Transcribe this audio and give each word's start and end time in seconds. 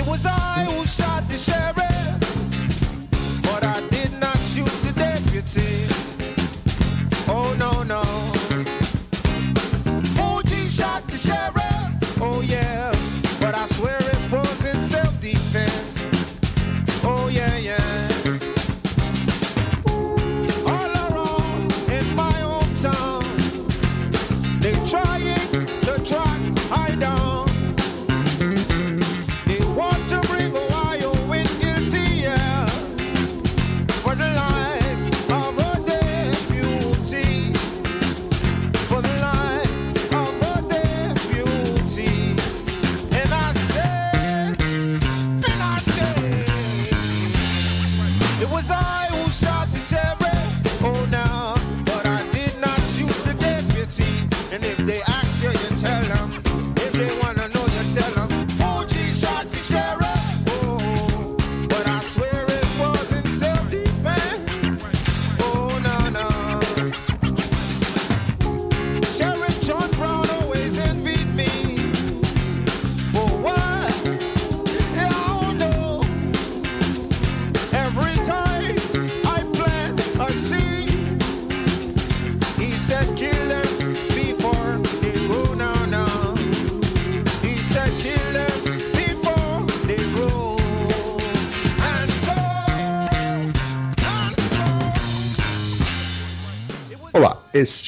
It 0.00 0.06
was 0.06 0.24
I 0.24 0.64
who 0.64 0.86
shot 0.86 1.28
the 1.28 1.36
sheriff, 1.36 1.69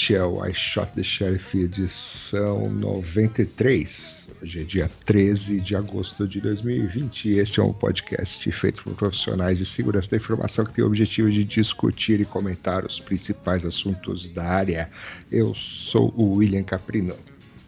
Este 0.02 0.16
é 0.16 0.24
o 0.24 0.44
I 0.44 0.52
Shot 0.52 0.90
the 0.96 1.02
Sheriff 1.04 1.56
edição 1.56 2.68
93. 2.68 4.26
Hoje 4.42 4.60
é 4.60 4.64
dia 4.64 4.90
13 5.06 5.60
de 5.60 5.76
agosto 5.76 6.26
de 6.26 6.40
2020 6.40 7.28
e 7.28 7.38
este 7.38 7.60
é 7.60 7.62
um 7.62 7.72
podcast 7.72 8.50
feito 8.50 8.82
por 8.82 8.94
profissionais 8.96 9.58
de 9.58 9.64
segurança 9.64 10.10
da 10.10 10.16
informação 10.16 10.64
que 10.64 10.72
tem 10.72 10.82
o 10.82 10.88
objetivo 10.88 11.30
de 11.30 11.44
discutir 11.44 12.20
e 12.20 12.24
comentar 12.24 12.84
os 12.84 12.98
principais 12.98 13.64
assuntos 13.64 14.28
da 14.28 14.42
área. 14.44 14.90
Eu 15.30 15.54
sou 15.54 16.12
o 16.16 16.32
William 16.38 16.64
Caprino. 16.64 17.14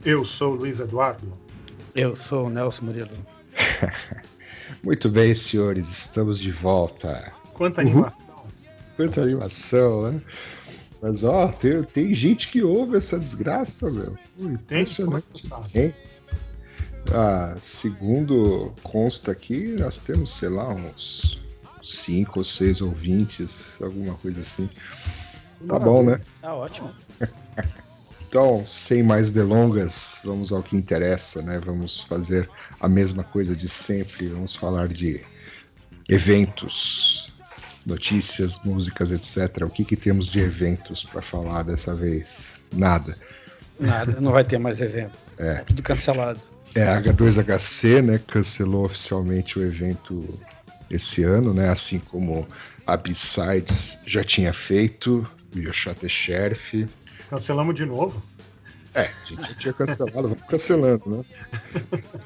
Eu 0.04 0.24
sou 0.24 0.54
o 0.54 0.56
Luiz 0.56 0.80
Eduardo. 0.80 1.32
Eu 1.94 2.16
sou 2.16 2.48
o 2.48 2.50
Nelson 2.50 2.86
Murilo. 2.86 3.10
Muito 4.82 5.08
bem, 5.08 5.36
senhores, 5.36 5.88
estamos 5.88 6.40
de 6.40 6.50
volta. 6.50 7.32
Quanta 7.52 7.80
Uhum. 7.80 7.90
animação. 7.90 8.34
Quanta 8.96 9.22
animação, 9.22 10.10
né? 10.10 10.20
Mas 11.04 11.22
ó, 11.22 11.48
tem, 11.48 11.82
tem 11.82 12.14
gente 12.14 12.48
que 12.48 12.62
ouve 12.62 12.96
essa 12.96 13.18
desgraça, 13.18 13.90
meu. 13.90 14.16
Tem? 14.38 14.48
Impressionante. 14.48 15.52
Hein? 15.74 15.94
Ah, 17.12 17.54
segundo 17.60 18.72
consta 18.82 19.30
aqui, 19.32 19.76
nós 19.78 19.98
temos, 19.98 20.34
sei 20.34 20.48
lá, 20.48 20.66
uns 20.66 21.42
cinco 21.82 22.38
ou 22.38 22.44
seis 22.44 22.80
ouvintes, 22.80 23.78
alguma 23.82 24.14
coisa 24.14 24.40
assim. 24.40 24.66
Tá 25.68 25.78
bom, 25.78 26.02
né? 26.02 26.18
Tá 26.40 26.54
ótimo. 26.54 26.90
Então, 28.26 28.66
sem 28.66 29.00
mais 29.00 29.30
delongas, 29.30 30.18
vamos 30.24 30.50
ao 30.50 30.60
que 30.60 30.74
interessa, 30.74 31.40
né? 31.40 31.60
Vamos 31.64 32.00
fazer 32.00 32.50
a 32.80 32.88
mesma 32.88 33.22
coisa 33.22 33.54
de 33.54 33.68
sempre. 33.68 34.26
Vamos 34.26 34.56
falar 34.56 34.88
de 34.88 35.20
eventos, 36.08 37.23
notícias, 37.86 38.58
músicas, 38.64 39.10
etc. 39.12 39.62
O 39.62 39.70
que, 39.70 39.84
que 39.84 39.96
temos 39.96 40.26
de 40.26 40.40
eventos 40.40 41.04
para 41.04 41.20
falar 41.20 41.64
dessa 41.64 41.94
vez? 41.94 42.58
Nada. 42.72 43.16
Nada, 43.78 44.20
não 44.20 44.32
vai 44.32 44.44
ter 44.44 44.58
mais 44.58 44.80
evento. 44.80 45.14
É. 45.38 45.56
Tudo 45.66 45.82
cancelado. 45.82 46.40
É, 46.74 46.88
a 46.88 47.00
H2HC, 47.00 48.02
né, 48.02 48.20
cancelou 48.26 48.86
oficialmente 48.86 49.58
o 49.58 49.62
evento 49.62 50.26
esse 50.90 51.22
ano, 51.22 51.54
né, 51.54 51.68
assim 51.68 51.98
como 51.98 52.46
a 52.86 52.96
B-Sides 52.96 53.98
já 54.04 54.24
tinha 54.24 54.52
feito, 54.52 55.28
o 55.54 55.58
Yoshate 55.58 56.08
Sheriff. 56.08 56.88
Cancelamos 57.30 57.74
de 57.74 57.84
novo? 57.84 58.22
É, 58.94 59.08
a 59.08 59.26
gente 59.26 59.48
já 59.48 59.54
tinha 59.54 59.72
cancelado, 59.72 60.28
vamos 60.28 60.42
cancelando, 60.42 61.02
né? 61.06 61.24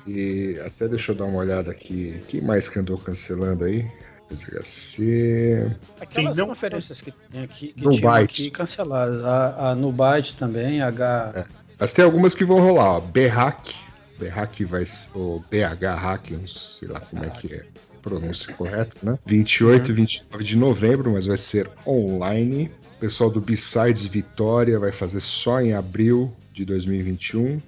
E 0.07 0.61
até 0.67 0.87
deixa 0.87 1.13
eu 1.13 1.17
dar 1.17 1.25
uma 1.25 1.39
olhada 1.39 1.71
aqui, 1.71 2.23
quem 2.29 2.43
mais 2.43 2.69
que 2.69 2.79
andou 2.79 2.99
cancelando 2.99 3.65
aí? 3.65 3.87
H2HC... 4.31 5.77
Aquelas 6.01 6.37
Quem 6.37 6.47
não 6.47 6.49
conferências 6.49 7.01
que, 7.01 7.13
tinha 7.31 7.45
aqui, 7.45 7.69
que 7.69 7.85
No 7.85 7.93
tinham 7.93 8.13
Byte. 8.13 8.43
aqui 8.43 8.51
canceladas. 8.51 9.25
A, 9.25 9.71
a 9.71 9.75
Nubyte 9.75 10.37
também, 10.37 10.83
H. 10.83 11.47
Mas 11.79 11.93
tem 11.93 12.05
algumas 12.05 12.35
que 12.35 12.45
vão 12.45 12.61
rolar, 12.61 12.97
ó, 12.97 13.01
B-Hack, 13.01 13.71
B-Hack 14.19 14.65
vai, 14.65 14.85
ou 15.15 15.41
BH 15.51 15.85
Hack, 15.97 16.31
não 16.33 16.47
sei 16.47 16.89
lá 16.89 17.01
como 17.01 17.25
é 17.25 17.31
que 17.31 17.55
é 17.55 17.61
a 17.97 18.01
pronúncia 18.01 18.53
correta, 18.55 18.99
né? 19.03 19.19
28 19.25 19.91
e 19.91 19.95
29 19.95 20.45
de 20.45 20.57
novembro, 20.57 21.13
mas 21.13 21.27
vai 21.27 21.39
ser 21.39 21.71
online. 21.87 22.71
O 22.97 22.99
pessoal 22.99 23.31
do 23.31 23.41
B-Sides 23.41 24.05
Vitória 24.07 24.79
vai 24.79 24.91
fazer 24.91 25.21
só 25.21 25.61
em 25.61 25.73
abril 25.73 26.35
de 26.53 26.65
2021. 26.65 27.57
O 27.57 27.63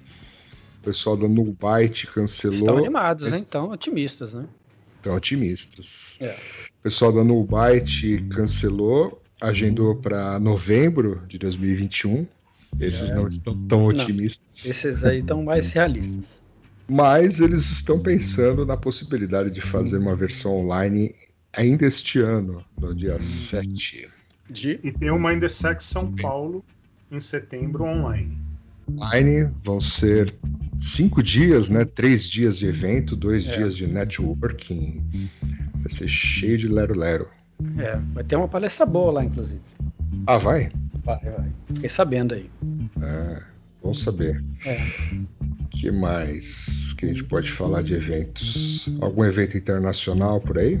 pessoal 0.83 1.15
da 1.15 1.27
Nubyte 1.27 2.07
cancelou. 2.07 2.57
Estão 2.57 2.77
animados, 2.77 3.25
né? 3.25 3.31
mas 3.31 3.41
Então, 3.47 3.69
otimistas, 3.71 4.33
né? 4.33 4.45
Estão 5.01 5.15
otimistas. 5.15 6.17
É. 6.21 6.37
O 6.79 6.83
pessoal 6.83 7.11
da 7.11 7.23
Nubyte 7.23 8.23
cancelou, 8.29 9.19
agendou 9.41 9.95
para 9.95 10.39
novembro 10.39 11.23
de 11.27 11.39
2021. 11.39 12.27
Esses 12.79 13.09
não 13.09 13.27
estão 13.27 13.57
tão 13.67 13.85
otimistas. 13.85 14.63
Esses 14.63 15.03
aí 15.03 15.19
estão 15.19 15.43
mais 15.43 15.73
realistas. 15.73 16.39
Mas 16.87 17.39
eles 17.39 17.71
estão 17.71 17.99
pensando 17.99 18.63
na 18.63 18.77
possibilidade 18.77 19.49
de 19.49 19.59
fazer 19.59 19.97
uma 19.97 20.15
versão 20.15 20.55
online 20.55 21.15
ainda 21.51 21.87
este 21.87 22.19
ano, 22.19 22.63
no 22.79 22.93
dia 22.93 23.19
7. 23.19 24.07
De. 24.49 24.79
E 24.83 24.91
tem 24.91 25.09
uma 25.09 25.33
Indesec 25.33 25.83
São 25.83 26.13
Paulo 26.15 26.63
em 27.09 27.19
setembro 27.19 27.85
online. 27.85 28.37
Online 28.97 29.49
vão 29.63 29.79
ser 29.79 30.33
cinco 30.79 31.21
dias, 31.23 31.69
né? 31.69 31.85
Três 31.85 32.23
dias 32.23 32.57
de 32.57 32.67
evento, 32.67 33.15
dois 33.15 33.47
É. 33.47 33.55
dias 33.57 33.75
de 33.75 33.87
networking. 33.87 35.29
Vai 35.75 35.89
ser 35.89 36.07
cheio 36.07 36.57
de 36.57 36.67
lero-lero. 36.67 37.27
É, 37.77 37.97
vai 38.13 38.23
ter 38.23 38.35
uma 38.35 38.47
palestra 38.47 38.85
boa 38.85 39.11
lá, 39.11 39.23
inclusive. 39.23 39.61
Ah, 40.27 40.37
vai? 40.37 40.71
Vai, 41.03 41.19
vai. 41.19 41.51
Fiquei 41.73 41.89
sabendo 41.89 42.33
aí. 42.35 42.49
É, 43.01 43.41
bom 43.81 43.93
saber. 43.93 44.43
É. 44.65 44.77
que 45.71 45.89
mais 45.91 46.93
que 46.93 47.05
a 47.05 47.07
gente 47.09 47.23
pode 47.23 47.51
falar 47.51 47.81
de 47.81 47.95
eventos? 47.95 48.87
Algum 48.99 49.25
evento 49.25 49.57
internacional 49.57 50.39
por 50.39 50.57
aí? 50.57 50.79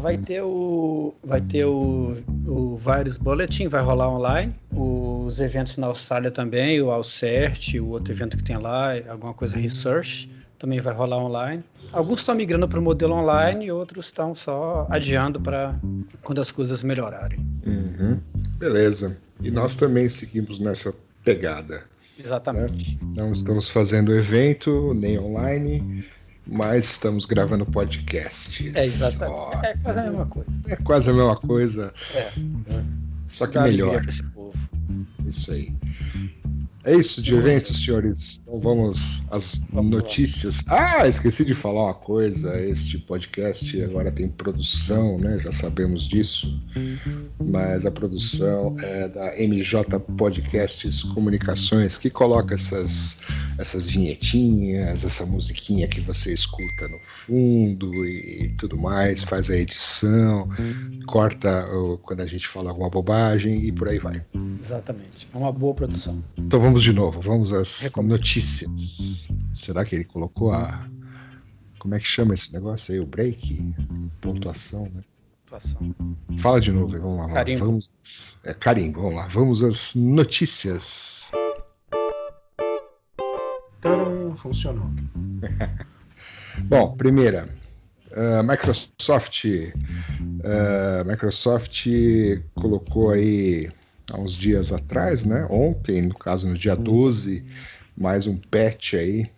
Vai 0.00 0.18
ter 0.18 0.42
o. 0.42 1.14
Vai 1.22 1.40
ter 1.40 1.64
o, 1.64 2.16
o 2.46 2.76
Virus 2.76 3.16
Bulletin, 3.16 3.68
vai 3.68 3.82
rolar 3.82 4.10
online. 4.10 4.54
Os 4.70 5.40
eventos 5.40 5.76
na 5.76 5.86
Austrália 5.86 6.30
também, 6.30 6.80
o 6.80 6.90
Alcert, 6.90 7.74
o 7.78 7.88
outro 7.88 8.12
evento 8.12 8.36
que 8.36 8.44
tem 8.44 8.56
lá, 8.56 8.92
alguma 9.08 9.34
coisa 9.34 9.56
Research, 9.56 10.30
também 10.58 10.80
vai 10.80 10.94
rolar 10.94 11.18
online. 11.18 11.62
Alguns 11.92 12.20
estão 12.20 12.34
migrando 12.34 12.66
para 12.66 12.78
o 12.78 12.82
modelo 12.82 13.14
online 13.14 13.66
e 13.66 13.72
outros 13.72 14.06
estão 14.06 14.34
só 14.34 14.86
adiando 14.90 15.40
para 15.40 15.78
quando 16.22 16.40
as 16.40 16.50
coisas 16.50 16.82
melhorarem. 16.82 17.38
Uhum. 17.66 18.18
Beleza. 18.58 19.16
E 19.42 19.50
nós 19.50 19.76
também 19.76 20.08
seguimos 20.08 20.58
nessa 20.58 20.94
pegada. 21.24 21.84
Exatamente. 22.18 22.98
Não 23.02 23.32
estamos 23.32 23.68
fazendo 23.68 24.12
evento, 24.14 24.92
nem 24.94 25.18
online, 25.18 26.04
mas 26.46 26.84
estamos 26.90 27.24
gravando 27.24 27.64
podcast. 27.66 28.70
É 28.74 28.84
exatamente. 28.84 29.66
É 29.66 29.76
quase 29.76 29.98
a 29.98 30.02
mesma 30.02 30.26
coisa. 30.26 30.50
É 30.68 30.76
quase 30.76 31.10
a 31.10 31.12
mesma 31.12 31.36
coisa, 31.36 31.94
É. 32.14 32.32
só 33.28 33.46
que 33.46 33.58
melhor. 33.58 34.04
esse 34.08 34.22
povo. 34.24 34.52
Isso 35.26 35.50
aí. 35.52 35.72
É 36.84 36.94
isso 36.96 37.22
de 37.22 37.34
eventos, 37.34 37.84
senhores. 37.84 38.41
Então 38.52 38.60
vamos 38.60 39.22
às 39.30 39.62
Vamos 39.72 39.92
lá. 39.92 39.98
notícias. 40.02 40.62
Ah, 40.68 41.08
esqueci 41.08 41.42
de 41.42 41.54
falar 41.54 41.84
uma 41.84 41.94
coisa. 41.94 42.60
Este 42.60 42.98
podcast 42.98 43.82
agora 43.82 44.12
tem 44.12 44.28
produção, 44.28 45.16
né? 45.16 45.38
Já 45.42 45.50
sabemos 45.50 46.02
disso. 46.06 46.60
Mas 47.42 47.86
a 47.86 47.90
produção 47.90 48.76
é 48.78 49.08
da 49.08 49.34
MJ 49.38 49.98
Podcasts 50.18 51.02
Comunicações, 51.02 51.96
que 51.96 52.10
coloca 52.10 52.54
essas, 52.54 53.16
essas 53.56 53.86
vinhetinhas, 53.88 55.02
essa 55.02 55.24
musiquinha 55.24 55.88
que 55.88 56.02
você 56.02 56.34
escuta 56.34 56.88
no 56.88 56.98
fundo 57.00 58.04
e 58.04 58.52
tudo 58.58 58.76
mais, 58.76 59.22
faz 59.24 59.50
a 59.50 59.56
edição, 59.56 60.46
corta 61.06 61.66
quando 62.02 62.20
a 62.20 62.26
gente 62.26 62.46
fala 62.46 62.68
alguma 62.68 62.90
bobagem 62.90 63.64
e 63.66 63.72
por 63.72 63.88
aí 63.88 63.98
vai. 63.98 64.22
Exatamente. 64.60 65.26
É 65.34 65.38
uma 65.38 65.50
boa 65.50 65.72
produção. 65.72 66.22
Então 66.36 66.60
vamos 66.60 66.82
de 66.82 66.92
novo, 66.92 67.18
vamos 67.18 67.50
às 67.50 67.80
Recomendo. 67.80 68.10
notícias. 68.12 68.41
Será 69.52 69.84
que 69.84 69.94
ele 69.94 70.04
colocou 70.04 70.52
a. 70.52 70.88
Como 71.78 71.94
é 71.94 71.98
que 71.98 72.06
chama 72.06 72.34
esse 72.34 72.52
negócio 72.52 72.94
aí? 72.94 73.00
O 73.00 73.06
break? 73.06 73.74
Pontuação, 74.20 74.90
né? 74.94 75.02
Atuação. 75.46 75.94
Fala 76.38 76.60
de 76.60 76.72
novo, 76.72 76.98
vamos 76.98 77.18
lá. 77.18 77.34
Carimbo. 77.34 77.66
Vamos... 77.66 77.90
É, 78.44 78.54
carimbo, 78.54 79.02
vamos 79.02 79.16
lá. 79.16 79.26
Vamos 79.28 79.62
às 79.62 79.94
notícias. 79.94 81.30
Taram, 83.80 84.36
funcionou. 84.36 84.88
Bom, 86.68 86.96
primeira, 86.96 87.48
a 88.14 88.42
Microsoft, 88.42 89.44
a 90.44 91.04
Microsoft 91.04 91.86
colocou 92.54 93.10
aí 93.10 93.70
há 94.10 94.18
uns 94.18 94.32
dias 94.32 94.72
atrás, 94.72 95.24
né? 95.24 95.46
Ontem, 95.50 96.02
no 96.02 96.14
caso 96.14 96.46
no 96.46 96.54
dia 96.54 96.76
12, 96.76 97.44
mais 97.96 98.26
um 98.26 98.36
patch 98.36 98.94
aí 98.94 99.30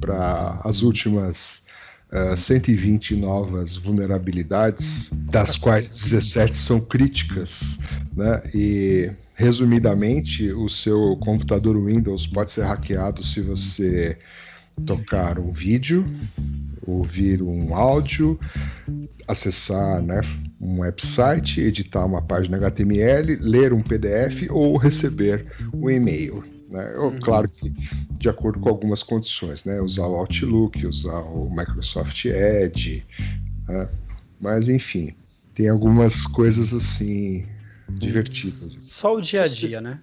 para 0.00 0.60
as 0.64 0.82
últimas 0.82 1.62
ah, 2.10 2.36
120 2.36 3.16
novas 3.16 3.76
vulnerabilidades, 3.76 5.10
das 5.12 5.56
quais 5.58 5.90
17 5.90 6.56
são 6.56 6.80
críticas, 6.80 7.78
né? 8.16 8.42
E 8.54 9.10
resumidamente, 9.34 10.50
o 10.52 10.68
seu 10.68 11.16
computador 11.18 11.76
Windows 11.76 12.26
pode 12.26 12.50
ser 12.50 12.62
hackeado 12.62 13.22
se 13.22 13.42
você 13.42 14.18
tocar 14.86 15.38
um 15.38 15.50
vídeo, 15.50 16.06
ouvir 16.86 17.42
um 17.42 17.74
áudio, 17.74 18.38
acessar 19.26 20.00
né, 20.00 20.20
um 20.58 20.80
website, 20.80 21.60
editar 21.60 22.06
uma 22.06 22.22
página 22.22 22.56
HTML, 22.56 23.36
ler 23.40 23.72
um 23.72 23.82
PDF 23.82 24.48
ou 24.50 24.76
receber 24.78 25.52
um 25.74 25.90
e-mail. 25.90 26.42
Né? 26.68 26.94
Ou, 26.96 27.12
Claro 27.20 27.48
que 27.48 27.72
de 28.12 28.28
acordo 28.28 28.58
com 28.60 28.68
algumas 28.68 29.02
condições, 29.02 29.64
né? 29.64 29.80
usar 29.80 30.06
o 30.06 30.16
Outlook, 30.16 30.86
usar 30.86 31.18
o 31.20 31.48
Microsoft 31.50 32.24
Edge, 32.26 33.04
né? 33.68 33.88
mas 34.40 34.68
enfim, 34.68 35.14
tem 35.54 35.68
algumas 35.68 36.26
coisas 36.26 36.74
assim 36.74 37.46
divertidas. 37.88 38.72
Só 38.74 39.16
o 39.16 39.20
dia 39.20 39.42
a 39.44 39.46
dia, 39.46 39.80
né? 39.80 40.00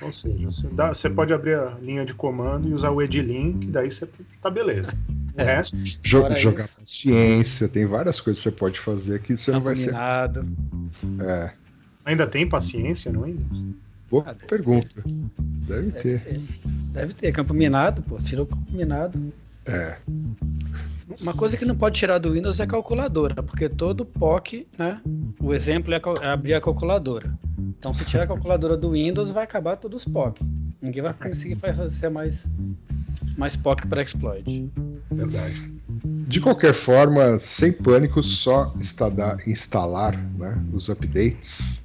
Ou 0.00 0.12
seja, 0.12 0.44
você, 0.44 0.68
dá- 0.68 0.92
você 0.92 1.08
pode 1.08 1.32
abrir 1.32 1.54
a 1.58 1.70
linha 1.80 2.04
de 2.04 2.12
comando 2.14 2.68
e 2.68 2.74
usar 2.74 2.90
o 2.90 3.00
edlink, 3.00 3.58
que 3.66 3.72
daí 3.72 3.90
você 3.90 4.08
tá 4.40 4.50
beleza. 4.50 4.92
O 5.34 5.40
É. 5.40 5.44
resto, 5.56 5.76
Jo- 6.02 6.20
Fora 6.22 6.34
jogar 6.34 6.64
isso. 6.64 6.80
paciência, 6.80 7.68
tem 7.68 7.86
várias 7.86 8.20
coisas 8.20 8.42
que 8.42 8.50
você 8.50 8.54
pode 8.54 8.78
fazer 8.80 9.22
que 9.22 9.36
você 9.36 9.50
não 9.50 9.62
vai 9.62 9.76
ser. 9.76 9.94
É, 11.20 11.52
ainda 12.04 12.26
tem 12.26 12.46
paciência 12.46 13.10
no 13.12 13.22
Windows? 13.22 13.76
Boa 14.12 14.24
Ah, 14.26 14.34
pergunta. 14.46 15.02
Deve 15.06 15.90
Deve 15.90 15.90
ter. 16.02 16.20
ter. 16.20 16.40
Deve 16.92 17.14
ter. 17.14 17.32
Campo 17.32 17.54
minado, 17.54 18.02
pô. 18.02 18.18
Tira 18.18 18.42
o 18.42 18.46
campo 18.46 18.70
minado. 18.70 19.32
É. 19.64 19.96
Uma 21.20 21.32
coisa 21.34 21.56
que 21.56 21.64
não 21.64 21.74
pode 21.76 21.98
tirar 21.98 22.18
do 22.18 22.32
Windows 22.32 22.60
é 22.60 22.64
a 22.64 22.66
calculadora, 22.66 23.42
porque 23.42 23.68
todo 23.68 24.04
POC, 24.04 24.66
né? 24.78 25.00
O 25.40 25.54
exemplo 25.54 25.92
é, 25.94 26.00
é 26.22 26.26
abrir 26.26 26.54
a 26.54 26.60
calculadora. 26.60 27.32
Então, 27.58 27.94
se 27.94 28.04
tirar 28.04 28.24
a 28.24 28.26
calculadora 28.26 28.76
do 28.76 28.90
Windows, 28.92 29.30
vai 29.30 29.44
acabar 29.44 29.76
todos 29.76 30.04
os 30.06 30.12
POC. 30.12 30.40
Ninguém 30.80 31.02
vai 31.02 31.14
conseguir 31.14 31.56
fazer 31.56 32.08
mais, 32.10 32.46
mais 33.38 33.56
POC 33.56 33.86
para 33.86 34.02
exploit. 34.02 34.70
Verdade. 35.10 35.72
De 36.26 36.40
qualquer 36.40 36.74
forma, 36.74 37.38
sem 37.38 37.72
pânico, 37.72 38.22
só 38.22 38.72
instada- 38.76 39.38
instalar 39.46 40.16
né, 40.38 40.58
os 40.72 40.88
updates 40.88 41.80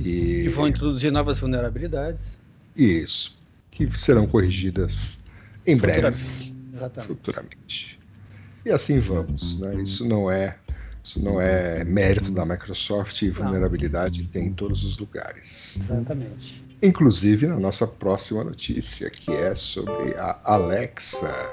e 0.00 0.44
E 0.44 0.48
vão 0.48 0.66
introduzir 0.68 1.12
novas 1.12 1.40
vulnerabilidades. 1.40 2.38
isso, 2.76 3.38
que 3.70 3.90
serão 3.96 4.26
corrigidas 4.26 5.18
em 5.66 5.76
breve, 5.76 6.00
futuramente. 6.12 6.54
Exatamente. 6.72 7.06
futuramente. 7.08 8.00
E 8.64 8.70
assim 8.70 8.98
vamos, 8.98 9.58
né? 9.60 9.80
Isso 9.82 10.04
não 10.06 10.30
é 10.30 10.56
isso 11.02 11.18
não 11.22 11.40
é 11.40 11.82
mérito 11.84 12.30
da 12.30 12.44
Microsoft 12.44 13.22
e 13.22 13.30
vulnerabilidade 13.30 14.24
tem 14.24 14.48
em 14.48 14.52
todos 14.52 14.84
os 14.84 14.98
lugares. 14.98 15.76
Exatamente. 15.78 16.62
Inclusive 16.82 17.46
na 17.46 17.58
nossa 17.58 17.86
próxima 17.86 18.44
notícia, 18.44 19.08
que 19.10 19.30
é 19.32 19.54
sobre 19.54 20.14
a 20.16 20.38
Alexa. 20.44 21.52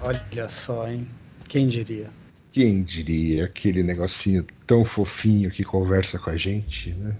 Olha 0.00 0.48
só, 0.48 0.88
hein? 0.88 1.06
Quem 1.46 1.68
diria? 1.68 2.10
Quem 2.52 2.82
diria 2.82 3.44
aquele 3.44 3.82
negocinho 3.82 4.46
tão 4.66 4.84
fofinho 4.84 5.50
que 5.50 5.62
conversa 5.64 6.18
com 6.18 6.30
a 6.30 6.36
gente, 6.36 6.92
né? 6.94 7.14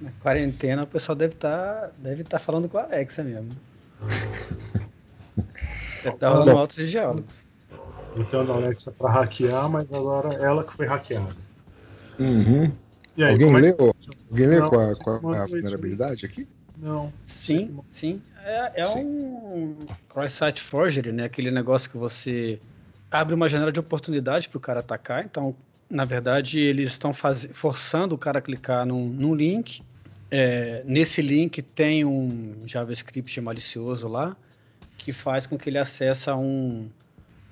Na 0.00 0.10
quarentena 0.22 0.82
o 0.82 0.86
pessoal 0.86 1.16
deve 1.16 1.34
estar 1.34 1.90
deve 1.98 2.22
tá 2.24 2.38
falando 2.38 2.68
com 2.68 2.78
a 2.78 2.82
Alexa 2.84 3.22
mesmo. 3.24 3.56
Deve 6.02 6.16
estar 6.16 6.28
rolando 6.30 6.52
Bom. 6.52 6.58
altos 6.58 6.88
diálogos. 6.88 7.46
Então 8.14 8.40
a 8.50 8.54
Alexa 8.54 8.92
para 8.92 9.10
hackear, 9.10 9.68
mas 9.68 9.92
agora 9.92 10.34
ela 10.34 10.64
que 10.64 10.72
foi 10.72 10.86
hackeada. 10.86 11.34
Uhum. 12.18 12.70
E 13.16 13.24
aí, 13.24 13.32
Alguém 13.32 13.48
é 13.48 13.54
que- 13.54 13.60
leu, 13.60 13.94
alguém 14.30 14.46
leu 14.46 14.60
Não, 14.62 14.68
qual, 14.68 14.80
a- 14.82 15.42
a 15.42 15.46
vulnerabilidade 15.46 16.26
aqui? 16.26 16.46
Não. 16.76 17.12
Sim, 17.24 17.78
sim. 17.90 18.20
É, 18.44 18.82
é 18.82 18.86
Sim. 18.86 19.04
um 19.06 19.86
cross-site 20.08 20.60
forgery, 20.60 21.10
né? 21.10 21.24
Aquele 21.24 21.50
negócio 21.50 21.90
que 21.90 21.96
você 21.96 22.60
abre 23.10 23.34
uma 23.34 23.48
janela 23.48 23.72
de 23.72 23.80
oportunidade 23.80 24.48
para 24.48 24.58
o 24.58 24.60
cara 24.60 24.80
atacar. 24.80 25.24
Então, 25.24 25.54
na 25.88 26.04
verdade, 26.04 26.58
eles 26.58 26.92
estão 26.92 27.12
faz... 27.12 27.48
forçando 27.52 28.14
o 28.14 28.18
cara 28.18 28.38
a 28.38 28.42
clicar 28.42 28.84
num, 28.84 29.06
num 29.08 29.34
link. 29.34 29.82
É, 30.30 30.82
nesse 30.84 31.22
link 31.22 31.62
tem 31.62 32.04
um 32.04 32.62
JavaScript 32.66 33.40
malicioso 33.40 34.08
lá 34.08 34.36
que 34.98 35.12
faz 35.12 35.46
com 35.46 35.56
que 35.56 35.70
ele 35.70 35.78
acesse 35.78 36.28
um, 36.32 36.88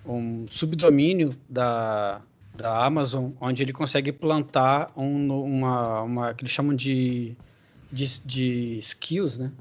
um 0.04 0.44
subdomínio 0.50 1.36
da, 1.48 2.20
da 2.56 2.84
Amazon, 2.84 3.31
onde 3.41 3.62
ele 3.62 3.72
consegue 3.72 4.10
plantar 4.10 4.93
um, 4.96 5.32
uma, 5.32 6.03
uma 6.03 6.34
que 6.34 6.43
eles 6.43 6.53
chamam 6.53 6.74
de, 6.74 7.36
de, 7.93 8.20
de 8.24 8.79
skills, 8.79 9.38
né? 9.38 9.53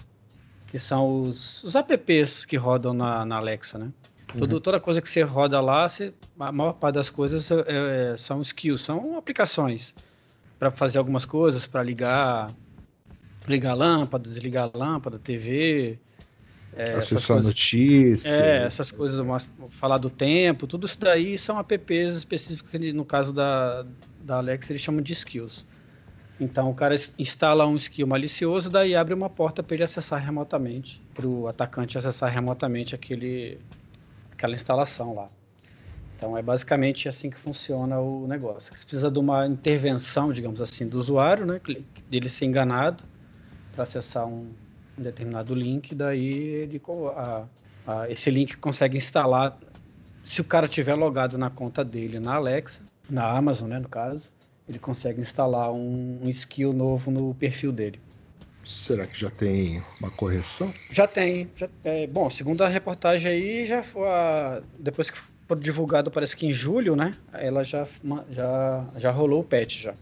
Que 0.67 0.79
são 0.79 1.21
os, 1.21 1.63
os 1.63 1.75
apps 1.75 2.45
que 2.45 2.57
rodam 2.57 2.95
na, 2.95 3.23
na 3.23 3.37
Alexa, 3.37 3.77
né? 3.77 3.91
Tudo, 4.37 4.59
toda 4.59 4.79
coisa 4.79 5.01
que 5.01 5.09
você 5.09 5.21
roda 5.21 5.59
lá, 5.61 5.87
você, 5.87 6.13
a 6.39 6.51
maior 6.51 6.73
parte 6.73 6.95
das 6.95 7.09
coisas 7.09 7.49
é, 7.51 8.13
é, 8.13 8.17
são 8.17 8.41
skills, 8.41 8.81
são 8.81 9.17
aplicações 9.17 9.95
para 10.59 10.71
fazer 10.71 10.97
algumas 10.97 11.25
coisas, 11.25 11.67
para 11.67 11.83
ligar, 11.83 12.53
ligar 13.47 13.71
a 13.71 13.75
lâmpada, 13.75 14.27
desligar 14.27 14.71
a 14.73 14.77
lâmpada, 14.77 15.19
TV, 15.19 15.99
é, 16.75 16.93
Acessar 16.95 17.35
coisas- 17.35 17.45
notícia. 17.45 18.29
é, 18.29 18.65
essas 18.65 18.91
coisas, 18.91 19.19
falar 19.71 19.97
do 19.97 20.09
tempo, 20.09 20.65
tudo 20.65 20.85
isso 20.87 20.99
daí 20.99 21.37
são 21.37 21.59
apps 21.59 22.15
específicos, 22.15 22.71
que 22.71 22.93
no 22.93 23.05
caso 23.05 23.31
da, 23.31 23.85
da 24.23 24.37
Alexa 24.37 24.71
eles 24.71 24.81
chamam 24.81 25.01
de 25.01 25.13
skills. 25.13 25.65
Então 26.39 26.69
o 26.69 26.73
cara 26.73 26.95
instala 27.19 27.65
um 27.67 27.75
skill 27.75 28.07
malicioso, 28.07 28.69
daí 28.69 28.95
abre 28.95 29.13
uma 29.13 29.29
porta 29.29 29.61
para 29.61 29.75
ele 29.75 29.83
acessar 29.83 30.19
remotamente, 30.23 30.99
para 31.13 31.27
o 31.27 31.47
atacante 31.47 31.97
acessar 31.97 32.31
remotamente 32.31 32.95
aquele, 32.95 33.59
aquela 34.33 34.53
instalação 34.53 35.15
lá. 35.15 35.29
Então 36.15 36.37
é 36.37 36.41
basicamente 36.41 37.07
assim 37.07 37.29
que 37.29 37.37
funciona 37.37 37.99
o 37.99 38.27
negócio. 38.27 38.75
Você 38.75 38.83
precisa 38.83 39.11
de 39.11 39.19
uma 39.19 39.47
intervenção, 39.47 40.31
digamos 40.31 40.61
assim, 40.61 40.87
do 40.87 40.99
usuário, 40.99 41.45
né, 41.45 41.59
dele 42.09 42.29
ser 42.29 42.45
enganado 42.45 43.03
para 43.71 43.83
acessar 43.83 44.25
um, 44.25 44.51
um 44.97 45.01
determinado 45.01 45.55
link, 45.55 45.93
daí 45.95 46.25
ele 46.25 46.81
a- 47.15 47.45
a- 47.87 48.09
esse 48.09 48.29
link 48.29 48.57
consegue 48.57 48.97
instalar. 48.97 49.57
Se 50.23 50.39
o 50.39 50.43
cara 50.43 50.67
tiver 50.67 50.93
logado 50.95 51.37
na 51.37 51.49
conta 51.49 51.83
dele 51.83 52.19
na 52.19 52.35
Alexa, 52.35 52.81
na 53.09 53.29
Amazon, 53.29 53.69
né, 53.69 53.79
no 53.79 53.89
caso, 53.89 54.29
ele 54.69 54.79
consegue 54.79 55.19
instalar 55.19 55.71
um, 55.73 56.19
um 56.23 56.29
skill 56.29 56.71
novo 56.71 57.11
no 57.11 57.33
perfil 57.35 57.71
dele. 57.71 57.99
Será 58.65 59.05
que 59.05 59.19
já 59.19 59.29
tem 59.29 59.83
uma 59.99 60.09
correção? 60.09 60.73
Já 60.89 61.05
tem. 61.05 61.49
Já, 61.55 61.67
é, 61.83 62.07
bom, 62.07 62.29
segundo 62.29 62.63
a 62.63 62.67
reportagem 62.67 63.29
aí, 63.31 63.65
já 63.65 63.83
foi 63.83 64.07
a- 64.07 64.61
depois 64.79 65.09
que 65.09 65.17
foi 65.47 65.57
divulgado, 65.59 66.09
parece 66.09 66.35
que 66.37 66.45
em 66.45 66.51
julho, 66.51 66.95
né? 66.95 67.13
Ela 67.33 67.63
já, 67.63 67.85
já, 68.29 68.85
já 68.97 69.11
rolou 69.11 69.41
o 69.41 69.43
patch 69.43 69.81
já. 69.83 69.93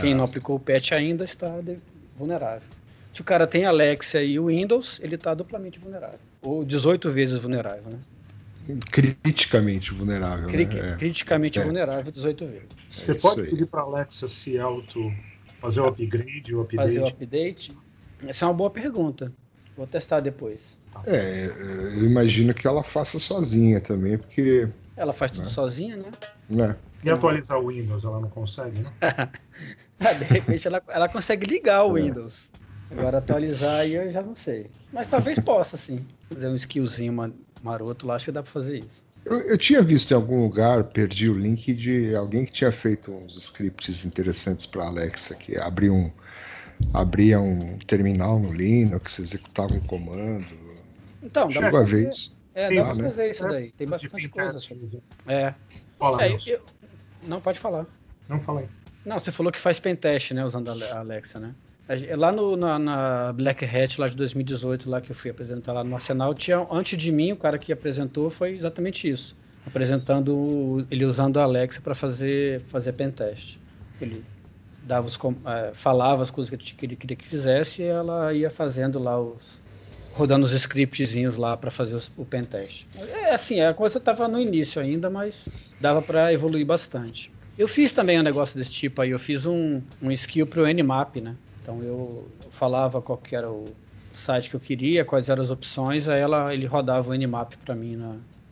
Quem 0.00 0.12
Ah. 0.12 0.16
não 0.16 0.24
aplicou 0.24 0.56
o 0.56 0.60
patch 0.60 0.92
ainda 0.92 1.24
está 1.24 1.60
de- 1.60 1.78
vulnerável. 2.18 2.68
Se 3.12 3.22
o 3.22 3.24
cara 3.24 3.46
tem 3.46 3.64
Alexa 3.64 4.22
e 4.22 4.38
o 4.38 4.46
Windows, 4.48 5.00
ele 5.02 5.14
está 5.14 5.32
duplamente 5.32 5.78
vulnerável. 5.78 6.18
Ou 6.42 6.64
18 6.64 7.08
vezes 7.10 7.40
vulnerável, 7.40 7.84
né? 7.90 7.98
Criticamente 8.90 9.94
vulnerável. 9.94 10.48
Cri 10.48 10.66
né? 10.66 10.92
É. 10.92 10.96
Criticamente 10.96 11.58
É. 11.58 11.64
vulnerável 11.64 12.12
18 12.12 12.44
vezes. 12.46 12.68
Você 12.88 13.12
isso 13.12 13.22
pode 13.22 13.40
aí. 13.42 13.48
pedir 13.50 13.66
para 13.66 13.80
Alexa 13.82 14.28
se 14.28 14.58
auto 14.58 15.12
fazer 15.60 15.80
o 15.80 15.86
upgrade, 15.86 16.54
o 16.54 16.66
Fazer 16.74 17.00
o 17.00 17.06
update. 17.08 17.72
Essa 18.24 18.44
é 18.44 18.48
uma 18.48 18.54
boa 18.54 18.70
pergunta. 18.70 19.32
Vou 19.76 19.86
testar 19.86 20.20
depois. 20.20 20.76
É, 21.06 21.46
eu 21.46 22.04
imagino 22.04 22.54
que 22.54 22.66
ela 22.66 22.82
faça 22.82 23.18
sozinha 23.18 23.80
também, 23.80 24.16
porque. 24.16 24.68
Ela 24.96 25.12
faz 25.12 25.30
tudo 25.32 25.44
Né? 25.44 25.50
sozinha, 25.50 25.96
né? 25.96 26.10
Né? 26.48 26.76
E 27.04 27.10
atualizar 27.10 27.58
o 27.58 27.68
Windows, 27.68 28.04
ela 28.04 28.20
não 28.20 28.30
consegue, 28.30 28.80
né? 28.80 28.90
Ah, 29.98 30.12
de 30.12 30.24
repente 30.24 30.66
ela, 30.66 30.82
ela 30.88 31.08
consegue 31.08 31.46
ligar 31.46 31.84
o 31.84 31.96
É. 31.96 32.02
Windows. 32.02 32.52
Agora 32.90 33.18
atualizar 33.18 33.80
aí 33.80 33.94
eu 33.94 34.12
já 34.12 34.22
não 34.22 34.34
sei. 34.34 34.70
Mas 34.92 35.08
talvez 35.08 35.38
possa, 35.38 35.76
sim. 35.76 36.06
Fazer 36.32 36.48
um 36.48 36.54
skillzinho 36.54 37.12
ma- 37.12 37.30
maroto 37.62 38.06
lá, 38.06 38.14
acho 38.14 38.26
que 38.26 38.32
dá 38.32 38.42
pra 38.42 38.52
fazer 38.52 38.78
isso. 38.78 39.02
Eu, 39.24 39.40
eu 39.40 39.58
tinha 39.58 39.82
visto 39.82 40.10
em 40.10 40.14
algum 40.14 40.42
lugar, 40.42 40.84
perdi 40.84 41.28
o 41.28 41.34
link 41.34 41.72
de 41.74 42.14
alguém 42.14 42.44
que 42.44 42.52
tinha 42.52 42.70
feito 42.70 43.10
uns 43.10 43.36
scripts 43.36 44.04
interessantes 44.04 44.66
para 44.66 44.84
Alexa, 44.84 45.34
que 45.34 45.56
abria 45.56 45.92
um, 45.92 46.10
abria 46.92 47.40
um 47.40 47.78
terminal 47.86 48.38
no 48.38 48.52
Linux, 48.52 49.18
executava 49.18 49.74
um 49.74 49.80
comando. 49.80 50.46
Então, 51.22 51.48
dá 51.48 51.54
Chegou 51.54 51.70
pra 51.70 51.80
a 51.80 51.82
ver 51.82 51.90
fazer, 51.90 52.08
isso. 52.08 52.36
é, 52.54 52.68
Tem 52.68 52.76
dá 52.78 52.84
pra 52.84 52.94
né? 52.94 53.02
fazer 53.08 53.30
isso 53.30 53.48
daí. 53.48 53.70
Tem 53.72 53.86
bastante 53.86 54.28
coisa. 54.28 54.56
assim, 54.58 55.00
É. 55.26 55.54
Fala, 55.98 56.24
É, 56.24 56.32
eu- 56.46 56.60
Não, 57.22 57.40
pode 57.40 57.58
falar. 57.58 57.86
Não 58.28 58.40
fala 58.40 58.60
aí. 58.60 58.68
Não, 59.04 59.18
você 59.18 59.30
falou 59.32 59.50
que 59.52 59.58
faz 59.58 59.80
pentest, 59.80 60.32
né, 60.32 60.44
usando 60.44 60.68
a 60.68 60.72
Ale- 60.72 60.84
a 60.84 60.98
Alexa, 60.98 61.38
né? 61.40 61.54
Lá 62.16 62.32
no, 62.32 62.56
na, 62.56 62.78
na 62.78 63.32
Black 63.32 63.64
Hat, 63.64 64.00
lá 64.00 64.08
de 64.08 64.16
2018, 64.16 64.90
lá 64.90 65.00
que 65.00 65.12
eu 65.12 65.14
fui 65.14 65.30
apresentar 65.30 65.72
lá 65.72 65.84
no 65.84 65.94
Arsenal, 65.94 66.34
tinha, 66.34 66.66
antes 66.70 66.98
de 66.98 67.12
mim, 67.12 67.30
o 67.30 67.36
cara 67.36 67.58
que 67.58 67.72
apresentou 67.72 68.28
foi 68.28 68.56
exatamente 68.56 69.08
isso. 69.08 69.36
Apresentando, 69.64 70.84
ele 70.90 71.04
usando 71.04 71.38
a 71.38 71.44
Alexa 71.44 71.80
para 71.80 71.94
fazer, 71.94 72.60
fazer 72.62 72.92
pentest. 72.92 73.56
Ele 74.00 74.24
dava 74.86 75.06
os, 75.06 75.16
eh, 75.46 75.72
falava 75.74 76.22
as 76.22 76.30
coisas 76.30 76.50
que 76.50 76.56
ele- 76.56 76.64
que 76.76 76.86
ele 76.86 76.96
queria 76.96 77.16
que 77.16 77.26
fizesse 77.26 77.82
e 77.82 77.86
ela 77.86 78.32
ia 78.32 78.50
fazendo 78.50 78.98
lá 78.98 79.20
os... 79.20 79.62
rodando 80.12 80.46
os 80.46 80.52
scriptzinhos 80.52 81.36
lá 81.36 81.56
para 81.56 81.70
fazer 81.70 81.94
os- 81.96 82.10
o 82.16 82.24
pentest. 82.24 82.86
É 82.94 83.34
assim, 83.34 83.60
a 83.60 83.74
coisa 83.74 83.98
estava 83.98 84.26
no 84.28 84.40
início 84.40 84.80
ainda, 84.80 85.10
mas 85.10 85.50
dava 85.80 86.00
para 86.00 86.32
evoluir 86.32 86.64
bastante. 86.64 87.30
Eu 87.58 87.68
fiz 87.68 87.92
também 87.92 88.18
um 88.18 88.22
negócio 88.22 88.58
desse 88.58 88.72
tipo 88.72 89.00
aí, 89.02 89.10
eu 89.10 89.18
fiz 89.18 89.46
um, 89.46 89.82
um 90.00 90.10
skill 90.12 90.46
para 90.46 90.62
o 90.62 90.66
Nmap, 90.68 91.16
né? 91.20 91.36
Então 91.60 91.82
eu 91.82 92.30
falava 92.50 93.02
qual 93.02 93.18
que 93.18 93.34
era 93.34 93.50
o 93.50 93.76
site 94.12 94.48
que 94.50 94.56
eu 94.56 94.60
queria, 94.60 95.04
quais 95.04 95.28
eram 95.28 95.42
as 95.42 95.50
opções, 95.50 96.08
aí 96.08 96.20
ela, 96.20 96.52
ele 96.54 96.66
rodava 96.66 97.10
o 97.10 97.14
Nmap 97.14 97.54
para 97.64 97.74
mim 97.74 97.98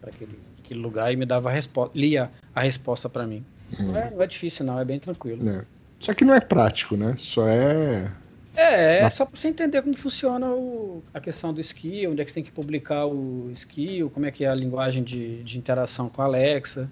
para 0.01 0.11
aquele, 0.11 0.39
aquele 0.59 0.81
lugar 0.81 1.13
e 1.13 1.17
me 1.17 1.25
dava 1.27 1.49
a 1.49 1.53
resposta, 1.53 1.99
lia 1.99 2.31
a 2.55 2.61
resposta 2.61 3.09
para 3.09 3.27
mim. 3.27 3.45
Não, 3.79 3.97
é, 3.97 4.11
não 4.11 4.23
é 4.23 4.27
difícil 4.27 4.65
não, 4.67 4.79
é 4.79 4.85
bem 4.85 4.99
tranquilo. 4.99 5.43
né? 5.45 5.65
Só 6.05 6.13
que 6.15 6.25
não 6.25 6.35
é 6.35 6.41
prático, 6.41 6.97
né? 6.97 7.15
Só 7.17 7.49
é. 7.49 8.11
É, 8.57 8.99
é 9.03 9.11
só 9.11 9.27
para 9.27 9.37
você 9.39 9.49
entender 9.49 9.83
como 9.83 9.97
funciona 9.97 10.47
o- 10.53 11.03
a 11.13 11.21
questão 11.21 11.53
do 11.53 11.61
skill, 11.61 12.13
onde 12.13 12.23
é 12.23 12.25
que 12.25 12.31
você 12.31 12.35
tem 12.37 12.45
que 12.45 12.53
publicar 12.53 13.07
o 13.07 13.51
skill, 13.53 14.09
como 14.11 14.27
é 14.27 14.31
que 14.31 14.45
é 14.45 14.49
a 14.49 14.55
linguagem 14.55 15.03
de, 15.03 15.43
de 15.43 15.59
interação 15.59 16.09
com 16.09 16.23
a 16.23 16.25
Alexa, 16.27 16.89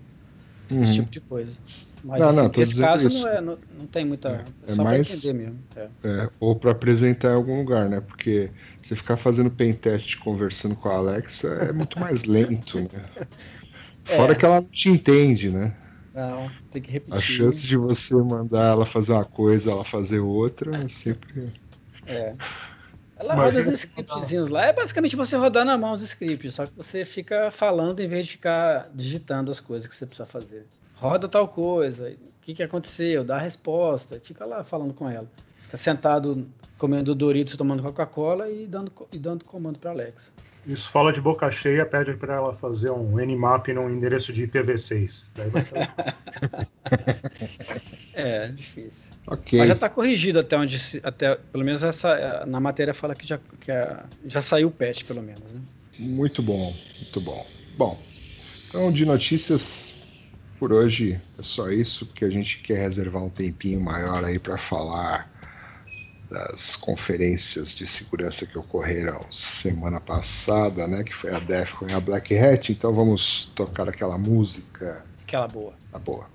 Uhum. 0.71 0.83
esse 0.83 0.95
tipo 0.95 1.11
de 1.11 1.21
coisa. 1.21 1.57
Mas 2.03 2.21
Não, 2.21 2.29
assim, 2.29 2.37
não, 2.37 2.51
caso 2.81 3.07
isso. 3.07 3.23
não, 3.23 3.29
é, 3.29 3.41
não, 3.41 3.59
não 3.79 3.87
tem 3.87 4.05
muita. 4.05 4.29
É, 4.31 4.33
É, 4.33 4.73
é 4.73 4.75
só 4.75 4.83
mais- 4.83 5.07
para 5.07 5.15
entender 5.15 5.33
mesmo. 5.35 5.59
é. 5.77 5.89
É, 6.05 6.31
ou 6.41 6.57
para 6.57 6.73
apresentar 6.73 7.29
em 7.31 7.35
algum 7.35 7.59
lugar, 7.59 7.89
né? 7.89 8.01
Porque 8.01 8.51
você 8.81 8.97
ficar 8.97 9.17
fazendo 9.17 9.51
pentest 9.51 10.17
conversando 10.19 10.75
com 10.75 10.89
a 10.89 10.97
Alexa 10.97 11.47
é 11.49 11.73
muito 11.73 11.99
mais 12.01 12.25
lento, 12.25 12.79
né? 12.81 12.89
Fora 14.05 14.33
É. 14.33 14.37
que 14.37 14.45
ela 14.45 14.61
não 14.61 14.69
te 14.69 14.89
entende, 14.89 15.49
né? 15.51 15.73
Não, 16.15 16.51
tem 16.71 16.83
que 16.83 16.91
repetir. 16.91 17.15
A 17.15 17.21
chance 17.21 17.67
de 17.67 17.77
você 17.77 18.15
mandar 18.15 18.73
ela 18.73 18.85
fazer 18.85 19.13
uma 19.13 19.25
coisa, 19.25 19.71
ela 19.71 19.85
fazer 19.85 20.21
outra, 20.21 20.77
é 20.77 20.89
sempre. 20.89 21.53
É. 22.07 22.35
Ela 23.17 23.35
Imagina 23.35 23.63
roda 23.63 23.73
os 23.73 23.79
se 23.79 23.87
scriptzinhos 23.87 24.49
lá. 24.49 24.67
É 24.67 24.73
basicamente 24.73 25.17
você 25.17 25.37
rodar 25.37 25.65
na 25.65 25.79
mão 25.79 25.93
os 25.93 26.03
scripts, 26.03 26.55
só 26.55 26.67
que 26.67 26.73
você 26.77 27.05
fica 27.05 27.51
falando 27.51 28.01
em 28.01 28.09
vez 28.09 28.27
de 28.27 28.33
ficar 28.33 28.91
digitando 28.95 29.51
as 29.51 29.61
coisas 29.61 29.89
que 29.89 29.95
você 29.95 30.05
precisa 30.05 30.27
fazer. 30.27 30.67
Roda 30.97 31.29
tal 31.29 31.49
coisa, 31.49 32.11
o 32.11 32.43
que, 32.43 32.55
que 32.55 32.63
aconteceu, 32.63 33.25
dá 33.25 33.37
a 33.37 33.41
resposta, 33.41 34.21
fica 34.23 34.45
lá 34.45 34.63
falando 34.65 34.93
com 34.93 35.09
ela. 35.09 35.31
Fica 35.61 35.77
sentado 35.77 36.47
comendo 36.77 37.15
Doritos, 37.15 37.57
tomando 37.57 37.83
Coca-Cola 37.83 38.51
e 38.51 38.67
dando, 38.67 38.93
e 39.13 39.19
dando 39.19 39.45
comando 39.45 39.79
para 39.79 39.93
Alexa. 39.93 40.33
Isso 40.65 40.91
fala 40.91 41.13
de 41.13 41.21
boca 41.21 41.51
cheia, 41.51 41.85
pede 41.87 42.15
para 42.17 42.35
ela 42.35 42.53
fazer 42.55 42.91
um 42.91 43.17
Nmap 43.19 43.69
num 43.69 43.91
endereço 43.91 44.33
de 44.33 44.45
IPv6. 44.45 45.31
Daí 45.37 45.51
vai 45.51 45.61
ser... 45.61 45.77
É, 48.13 48.49
difícil. 48.49 49.15
Ok. 49.27 49.53
Mas 49.55 49.69
já 49.69 49.75
está 49.75 49.89
corrigido 49.91 50.39
até 50.41 50.57
onde. 50.57 50.79
se- 50.79 51.01
Até, 51.05 51.35
pelo 51.37 51.65
menos 51.65 51.83
essa, 51.83 52.45
na 52.47 52.61
matéria 52.61 52.95
fala 52.95 53.15
que 53.15 53.27
já, 53.27 53.39
que 53.39 53.71
a- 53.71 54.09
já 54.25 54.41
saiu 54.41 54.69
o 54.69 54.73
patch, 54.73 55.05
pelo 55.05 55.23
menos, 55.23 55.53
né? 55.53 55.63
Muito 55.97 56.43
bom, 56.43 56.79
muito 56.99 57.21
bom. 57.21 57.51
Bom, 57.71 58.07
então 58.69 58.93
de 58.93 59.07
notícias 59.07 59.95
por 60.59 60.73
hoje 60.73 61.23
é 61.39 61.43
só 61.43 61.71
isso, 61.71 62.07
porque 62.07 62.25
a 62.27 62.31
gente 62.31 62.63
quer 62.63 62.79
reservar 62.79 63.25
um 63.25 63.31
tempinho 63.31 63.81
maior 63.81 64.25
aí 64.25 64.39
para 64.41 64.59
falar 64.59 65.32
das 66.33 66.77
conferências 66.77 67.75
de 67.75 67.87
segurança 67.87 68.47
que 68.47 68.59
ocorreram 68.59 69.21
semana 69.31 70.01
passada, 70.01 70.89
né? 70.89 71.05
Que 71.05 71.15
foi 71.15 71.33
a 71.35 71.39
Defcon 71.39 71.87
e 71.89 71.93
a 71.93 72.01
Black 72.01 72.37
Hat. 72.37 72.73
Então 72.73 72.93
vamos 72.95 73.51
tocar 73.55 73.87
aquela 73.89 74.17
música 74.17 75.05
Aquela 75.23 75.47
boa. 75.47 75.75
na 75.93 75.99
boa. 75.99 76.27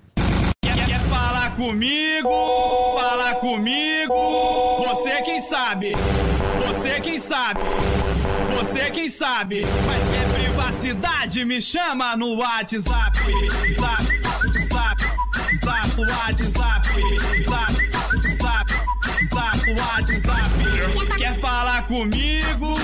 Quer, 0.62 0.86
quer 0.86 1.00
falar 1.00 1.54
comigo? 1.56 2.28
Fala 2.94 3.34
comigo. 3.34 4.84
Você 4.86 5.20
quem 5.22 5.40
sabe? 5.40 5.92
Você 6.68 7.00
quem 7.00 7.18
sabe? 7.18 7.60
Você 8.56 8.90
quem 8.90 9.08
sabe? 9.08 9.62
Mas 9.86 10.02
quer 10.08 10.34
privacidade? 10.34 11.44
Me 11.44 11.60
chama 11.60 12.16
no 12.16 12.36
WhatsApp. 12.36 12.84
Zap, 12.88 13.22
zap, 13.80 14.04
zap, 14.72 16.00
WhatsApp. 16.00 16.48
Zap, 16.50 16.86
zap, 17.48 17.67
WhatsApp. 19.74 21.16
Quer 21.18 21.34
falar 21.40 21.86
comigo? 21.86 22.74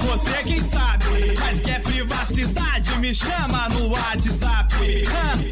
Você 0.00 0.42
quem 0.42 0.60
sabe? 0.60 1.04
Mas 1.38 1.60
quer 1.60 1.80
privacidade? 1.80 2.98
Me 2.98 3.14
chama 3.14 3.68
no 3.70 3.90
WhatsApp. 3.90 4.74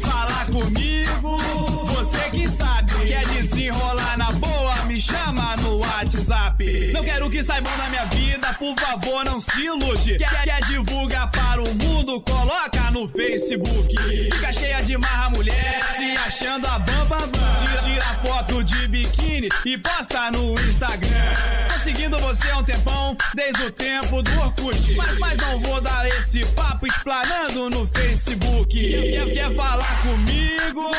Falar 0.01 0.45
comigo? 0.47 1.37
Você 1.85 2.29
que 2.29 2.47
sabe. 2.47 2.93
Quer 3.05 3.25
desenrolar 3.27 4.17
na 4.17 4.31
boa? 4.33 4.73
Me 4.93 4.99
chama 4.99 5.55
no 5.55 5.79
WhatsApp. 5.79 6.91
Não 6.93 7.03
quero 7.03 7.27
que 7.27 7.41
saibam 7.41 7.75
da 7.77 7.89
minha 7.89 8.05
vida, 8.05 8.53
por 8.59 8.79
favor, 8.79 9.25
não 9.25 9.41
se 9.41 9.65
ilude. 9.65 10.19
Quer, 10.19 10.43
quer 10.43 10.59
divulgar 10.67 11.31
para 11.31 11.63
o 11.63 11.73
mundo? 11.73 12.21
Coloca 12.21 12.91
no 12.91 13.07
Facebook. 13.07 13.95
Fica 14.31 14.53
cheia 14.53 14.77
de 14.83 14.95
marra 14.95 15.31
mulher, 15.31 15.83
se 15.97 16.11
achando 16.11 16.67
a 16.67 16.77
bamba 16.77 17.17
bam. 17.17 17.55
Tira, 17.55 17.81
tira 17.81 18.05
foto 18.21 18.63
de 18.63 18.87
biquíni 18.87 19.49
e 19.65 19.79
posta 19.79 20.29
no 20.29 20.53
Instagram. 20.69 21.33
Tô 21.69 21.79
seguindo 21.79 22.15
você 22.19 22.51
há 22.51 22.59
um 22.59 22.63
tempão, 22.63 23.17
desde 23.33 23.63
o 23.63 23.71
tempo 23.71 24.21
do 24.21 24.39
Orkut. 24.41 24.95
Mas, 24.95 25.17
mas 25.17 25.37
não 25.37 25.59
vou 25.59 25.81
dar 25.81 26.07
esse 26.07 26.45
papo 26.53 26.85
explanando 26.85 27.67
no 27.71 27.87
Facebook. 27.87 28.67
Quer, 28.69 29.33
quer 29.33 29.55
falar 29.55 30.01
comigo? 30.03 30.91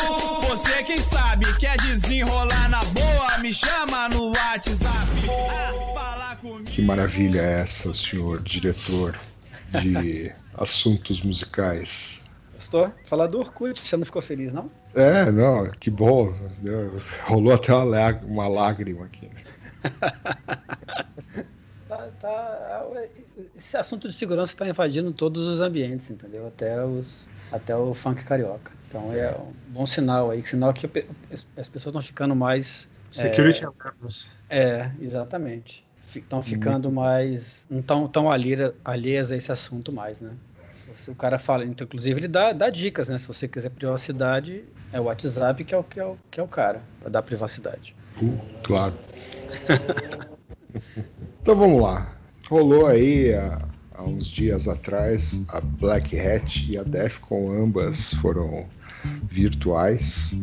Você 0.49 0.83
quem 0.83 0.99
sabe, 0.99 1.47
quer 1.59 1.77
desenrolar 1.77 2.69
na 2.69 2.81
boa? 2.87 3.39
Me 3.39 3.53
chama 3.53 3.84
no 3.87 4.29
WhatsApp. 4.29 4.91
Ah, 5.51 5.73
falar 5.95 6.37
comigo. 6.37 6.65
Que 6.65 6.81
maravilha 6.81 7.41
é 7.41 7.61
essa, 7.61 7.93
senhor 7.93 8.43
diretor 8.43 9.15
de 9.83 10.33
assuntos 10.57 11.21
musicais? 11.21 12.23
Gostou? 12.55 12.91
Falar 13.05 13.27
do 13.27 13.41
Orkut, 13.41 13.79
você 13.79 13.97
não 13.97 14.07
ficou 14.07 14.23
feliz, 14.23 14.53
não? 14.55 14.71
É, 14.95 15.31
não, 15.31 15.71
que 15.73 15.91
bom. 15.91 16.35
Rolou 17.25 17.53
até 17.53 17.75
uma, 17.75 17.85
lá- 17.85 18.21
uma 18.25 18.49
lágrima 18.49 19.05
aqui. 19.07 19.29
Tá, 21.87 22.09
tá, 22.19 22.83
esse 23.57 23.77
assunto 23.77 24.09
de 24.09 24.15
segurança 24.15 24.53
está 24.53 24.67
invadindo 24.67 25.13
todos 25.13 25.47
os 25.47 25.61
ambientes, 25.61 26.11
entendeu? 26.11 26.47
Até, 26.49 26.83
os, 26.85 27.29
até 27.53 27.77
o 27.77 27.93
funk 27.95 28.25
carioca. 28.25 28.73
Então 28.89 29.13
é 29.13 29.31
um 29.37 29.53
bom 29.69 29.87
sinal 29.87 30.31
aí, 30.31 30.45
sinal 30.45 30.73
que 30.73 30.87
as 31.57 31.69
pessoas 31.69 31.93
estão 31.93 32.03
ficando 32.03 32.35
mais. 32.35 32.89
Security 33.15 33.65
awareness. 33.65 34.37
É, 34.51 34.91
exatamente. 35.01 35.85
Estão 36.15 36.43
ficando 36.43 36.93
mais. 36.93 37.67
Não 37.69 37.81
estão 37.81 38.07
tão 38.07 38.31
alheias 38.31 39.33
a 39.33 39.37
esse 39.37 39.51
assunto 39.51 39.93
mais, 39.93 40.21
né? 40.21 40.31
Se, 40.93 41.11
o 41.11 41.15
cara 41.15 41.39
fala, 41.39 41.65
então, 41.65 41.85
inclusive 41.85 42.21
ele 42.21 42.29
dá, 42.29 42.53
dá 42.53 42.71
dicas, 42.71 43.09
né? 43.09 43.19
Se 43.19 43.27
você 43.27 43.49
quiser 43.49 43.71
privacidade, 43.71 44.65
é 44.93 45.01
o 45.01 45.05
WhatsApp 45.05 45.65
que 45.65 45.75
é 45.75 45.79
o, 45.79 45.83
que 45.83 45.99
é 45.99 46.05
o, 46.05 46.17
que 46.31 46.39
é 46.39 46.43
o 46.43 46.49
cara 46.49 46.83
para 47.01 47.09
dar 47.11 47.23
privacidade. 47.23 47.97
Uh, 48.21 48.39
claro. 48.63 48.95
Então 51.41 51.55
vamos 51.57 51.83
lá. 51.83 52.17
Rolou 52.49 52.87
aí 52.87 53.35
há, 53.35 53.61
há 53.95 54.03
uns 54.03 54.27
dias 54.27 54.67
atrás 54.67 55.39
a 55.49 55.61
Black 55.61 56.19
Hat 56.19 56.67
e 56.71 56.79
a 56.79 56.83
Defcon, 56.83 57.53
ambas 57.53 58.15
foram 58.15 58.67
virtuais. 59.29 60.37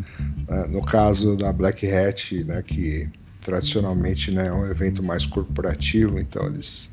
né? 0.47 0.67
No 0.69 0.83
caso 0.83 1.37
da 1.37 1.51
Black 1.51 1.89
Hat, 1.89 2.43
né, 2.43 2.61
que 2.61 3.09
tradicionalmente 3.41 4.31
né, 4.31 4.47
é 4.47 4.53
um 4.53 4.65
evento 4.69 5.01
mais 5.01 5.25
corporativo, 5.25 6.19
então 6.19 6.45
eles 6.47 6.91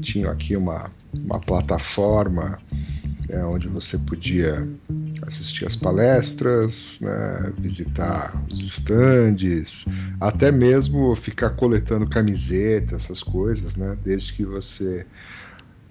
tinham 0.00 0.30
aqui 0.30 0.56
uma, 0.56 0.90
uma 1.12 1.38
plataforma 1.38 2.58
né, 3.28 3.44
onde 3.44 3.68
você 3.68 3.98
podia 3.98 4.66
assistir 5.26 5.66
as 5.66 5.76
palestras, 5.76 6.98
né, 7.00 7.52
visitar 7.58 8.34
os 8.50 8.60
estandes, 8.60 9.84
até 10.20 10.50
mesmo 10.52 11.14
ficar 11.16 11.50
coletando 11.50 12.06
camiseta, 12.06 12.96
essas 12.96 13.22
coisas, 13.22 13.76
né, 13.76 13.96
desde 14.04 14.32
que 14.32 14.44
você 14.44 15.06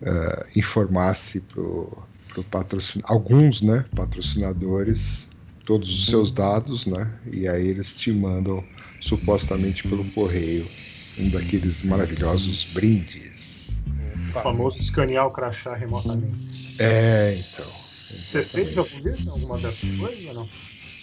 eh, 0.02 0.46
informasse 0.56 1.40
pro, 1.40 1.98
pro 2.34 2.44
patrocin... 2.44 3.02
alguns 3.06 3.62
né, 3.62 3.86
patrocinadores 3.96 5.28
todos 5.66 5.90
os 5.90 6.06
seus 6.08 6.32
dados, 6.32 6.86
né, 6.86 7.10
e 7.32 7.48
aí 7.48 7.68
eles 7.68 7.98
te 7.98 8.12
mandam 8.12 8.64
supostamente 9.00 9.84
pelo 9.84 10.04
correio 10.12 10.68
um 11.18 11.30
daqueles 11.30 11.84
maravilhosos 11.84 12.66
brindes. 12.66 13.82
O 14.30 14.40
famoso 14.40 14.78
escanear 14.78 15.28
o 15.28 15.32
crachá 15.32 15.76
remotamente. 15.76 16.76
É, 16.80 17.38
então. 17.40 17.72
Você 18.20 18.44
fez 18.44 18.78
algum 18.78 19.02
dia 19.02 19.18
alguma 19.28 19.58
dessas 19.60 19.92
coisas 19.92 20.26
ou 20.26 20.34
não? 20.34 20.50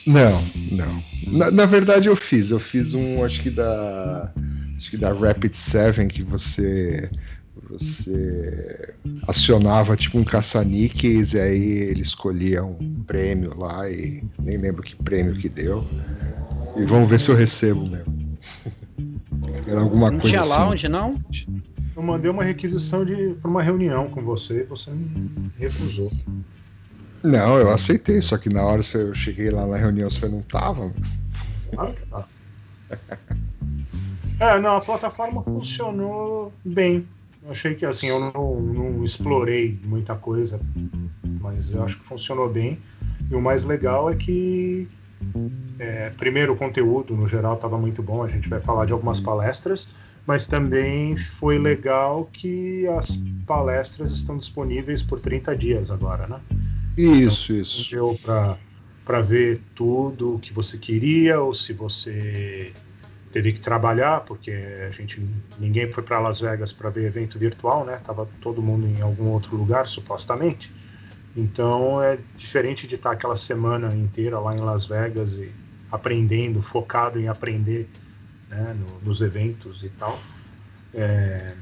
Não, 0.06 0.42
não. 0.70 1.04
Na, 1.26 1.50
na 1.50 1.66
verdade 1.66 2.08
eu 2.08 2.16
fiz. 2.16 2.50
Eu 2.50 2.58
fiz 2.58 2.94
um, 2.94 3.22
acho 3.22 3.42
que 3.42 3.50
da. 3.50 4.32
Acho 4.76 4.90
que 4.90 4.96
da 4.96 5.12
Rapid 5.12 5.52
7 5.52 6.06
que 6.06 6.22
você. 6.22 7.10
Você 7.68 8.94
acionava 9.26 9.96
tipo 9.96 10.18
um 10.18 10.24
caça-níqueis 10.24 11.34
e 11.34 11.40
aí 11.40 11.62
ele 11.62 12.00
escolhia 12.00 12.64
um 12.64 13.02
prêmio 13.06 13.56
lá 13.58 13.88
e 13.90 14.24
nem 14.38 14.56
lembro 14.56 14.82
que 14.82 14.94
prêmio 14.96 15.36
que 15.36 15.48
deu. 15.48 15.84
E 16.76 16.84
vamos 16.84 17.08
ver 17.08 17.18
se 17.18 17.30
eu 17.30 17.34
recebo 17.34 17.86
mesmo. 17.86 18.38
Era 19.66 19.80
alguma 19.80 20.10
Não 20.10 20.18
coisa 20.18 20.28
tinha 20.28 20.40
assim. 20.40 20.50
lounge, 20.50 20.88
não? 20.88 21.14
Eu 21.96 22.02
mandei 22.02 22.30
uma 22.30 22.44
requisição 22.44 23.04
de 23.04 23.34
para 23.34 23.50
uma 23.50 23.62
reunião 23.62 24.08
com 24.08 24.22
você 24.22 24.60
e 24.60 24.64
você 24.64 24.90
me 24.90 25.50
recusou. 25.58 26.10
Não, 27.22 27.58
eu 27.58 27.70
aceitei, 27.70 28.20
só 28.22 28.38
que 28.38 28.48
na 28.48 28.62
hora 28.62 28.82
que 28.82 28.96
eu 28.96 29.12
cheguei 29.12 29.50
lá 29.50 29.66
na 29.66 29.76
reunião 29.76 30.08
você 30.08 30.28
não 30.28 30.40
tava. 30.40 30.92
Claro 31.72 31.94
que 31.94 32.06
tá. 32.06 32.28
É, 34.40 34.58
não, 34.58 34.76
a 34.76 34.80
plataforma 34.80 35.42
funcionou 35.42 36.50
bem. 36.64 37.06
Eu 37.42 37.50
achei 37.50 37.74
que 37.74 37.86
assim, 37.86 38.08
eu 38.08 38.20
não, 38.20 38.60
não 38.60 39.04
explorei 39.04 39.78
muita 39.84 40.14
coisa, 40.14 40.60
mas 41.40 41.72
eu 41.72 41.82
acho 41.82 41.98
que 41.98 42.04
funcionou 42.04 42.48
bem. 42.48 42.78
E 43.30 43.34
o 43.34 43.40
mais 43.40 43.64
legal 43.64 44.10
é 44.10 44.14
que, 44.14 44.88
é, 45.78 46.10
primeiro, 46.10 46.52
o 46.52 46.56
conteúdo 46.56 47.16
no 47.16 47.26
geral 47.26 47.54
estava 47.54 47.78
muito 47.78 48.02
bom. 48.02 48.22
A 48.22 48.28
gente 48.28 48.48
vai 48.48 48.60
falar 48.60 48.84
de 48.84 48.92
algumas 48.92 49.20
palestras, 49.20 49.88
mas 50.26 50.46
também 50.46 51.16
foi 51.16 51.58
legal 51.58 52.28
que 52.32 52.86
as 52.88 53.22
palestras 53.46 54.12
estão 54.12 54.36
disponíveis 54.36 55.02
por 55.02 55.18
30 55.18 55.56
dias 55.56 55.90
agora, 55.90 56.26
né? 56.26 56.40
Isso, 56.96 57.52
isso. 57.52 57.90
deu 57.90 58.18
para 58.22 59.20
ver 59.22 59.60
tudo 59.74 60.34
o 60.34 60.38
que 60.38 60.52
você 60.52 60.76
queria 60.76 61.40
ou 61.40 61.54
se 61.54 61.72
você 61.72 62.72
teve 63.32 63.52
que 63.52 63.60
trabalhar 63.60 64.22
porque 64.22 64.50
a 64.86 64.90
gente 64.90 65.20
ninguém 65.58 65.90
foi 65.90 66.02
para 66.02 66.18
Las 66.20 66.40
Vegas 66.40 66.72
para 66.72 66.90
ver 66.90 67.06
evento 67.06 67.38
virtual 67.38 67.84
né 67.84 67.96
tava 67.96 68.26
todo 68.40 68.62
mundo 68.62 68.86
em 68.86 69.00
algum 69.02 69.28
outro 69.28 69.56
lugar 69.56 69.86
supostamente 69.86 70.72
então 71.36 72.02
é 72.02 72.18
diferente 72.36 72.86
de 72.86 72.96
estar 72.96 73.12
aquela 73.12 73.36
semana 73.36 73.94
inteira 73.96 74.38
lá 74.40 74.54
em 74.54 74.60
Las 74.60 74.86
Vegas 74.86 75.34
e 75.34 75.52
aprendendo 75.90 76.62
focado 76.62 77.20
em 77.20 77.28
aprender 77.28 77.88
né, 78.50 78.74
no- 78.74 79.00
nos 79.00 79.20
eventos 79.22 79.82
e 79.84 79.90
tal 79.90 80.18
É, 80.94 81.54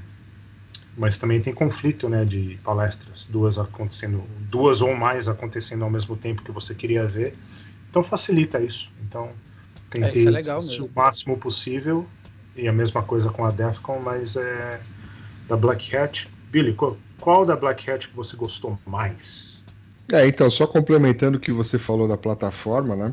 mas 0.96 1.18
também 1.18 1.40
tem 1.40 1.54
conflito 1.54 2.08
né, 2.08 2.24
de 2.24 2.58
palestras, 2.62 3.24
duas 3.26 3.58
acontecendo, 3.58 4.24
duas 4.50 4.80
ou 4.80 4.94
mais 4.96 5.28
acontecendo 5.28 5.84
ao 5.84 5.90
mesmo 5.90 6.16
tempo 6.16 6.42
que 6.42 6.50
você 6.50 6.74
queria 6.74 7.06
ver. 7.06 7.36
Então 7.88 8.02
facilita 8.02 8.60
isso. 8.60 8.90
Então 9.00 9.30
tentei 9.90 10.26
é 10.26 10.30
legal 10.30 10.58
assistir 10.58 10.80
mesmo. 10.80 10.94
o 10.94 11.00
máximo 11.00 11.36
possível 11.36 12.06
e 12.56 12.68
a 12.68 12.72
mesma 12.72 13.02
coisa 13.02 13.30
com 13.30 13.44
a 13.44 13.50
Defcon, 13.50 14.00
mas 14.00 14.36
é 14.36 14.80
da 15.48 15.56
Black 15.56 15.96
Hat. 15.96 16.28
Billy, 16.50 16.74
qual, 16.74 16.96
qual 17.20 17.44
da 17.44 17.56
Black 17.56 17.90
Hat 17.90 18.08
que 18.08 18.16
você 18.16 18.36
gostou 18.36 18.78
mais? 18.86 19.62
É, 20.10 20.26
então, 20.26 20.50
só 20.50 20.66
complementando 20.66 21.36
o 21.36 21.40
que 21.40 21.52
você 21.52 21.78
falou 21.78 22.08
da 22.08 22.16
plataforma, 22.16 22.96
né? 22.96 23.12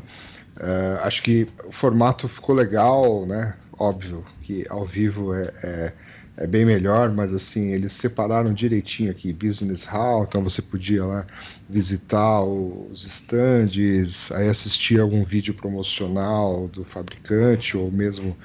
é, 0.58 0.98
acho 1.02 1.22
que 1.22 1.46
o 1.64 1.72
formato 1.72 2.28
ficou 2.28 2.54
legal, 2.54 3.26
né? 3.26 3.54
Óbvio 3.78 4.24
que 4.42 4.66
ao 4.70 4.84
vivo 4.84 5.34
é, 5.34 5.52
é, 5.62 5.92
é 6.36 6.46
bem 6.46 6.64
melhor, 6.64 7.12
mas 7.12 7.32
assim, 7.32 7.72
eles 7.72 7.92
separaram 7.92 8.52
direitinho 8.52 9.10
aqui, 9.10 9.32
Business 9.32 9.84
Hall, 9.84 10.24
então 10.24 10.42
você 10.42 10.60
podia 10.60 11.04
lá 11.04 11.26
visitar 11.68 12.42
os 12.42 13.04
stands, 13.04 14.30
aí 14.32 14.48
assistir 14.48 15.00
algum 15.00 15.24
vídeo 15.24 15.54
promocional 15.54 16.68
do 16.68 16.84
fabricante, 16.84 17.76
ou 17.76 17.90
mesmo 17.90 18.36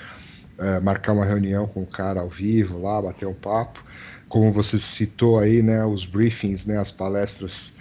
é, 0.57 0.79
marcar 0.79 1.13
uma 1.13 1.25
reunião 1.25 1.67
com 1.67 1.81
o 1.83 1.87
cara 1.87 2.21
ao 2.21 2.29
vivo 2.29 2.81
lá, 2.81 3.01
bater 3.01 3.27
um 3.27 3.33
papo. 3.33 3.83
Como 4.29 4.51
você 4.51 4.77
citou 4.79 5.37
aí, 5.39 5.61
né, 5.61 5.83
os 5.83 6.05
briefings, 6.05 6.65
né, 6.65 6.77
as 6.77 6.91
palestras 6.91 7.73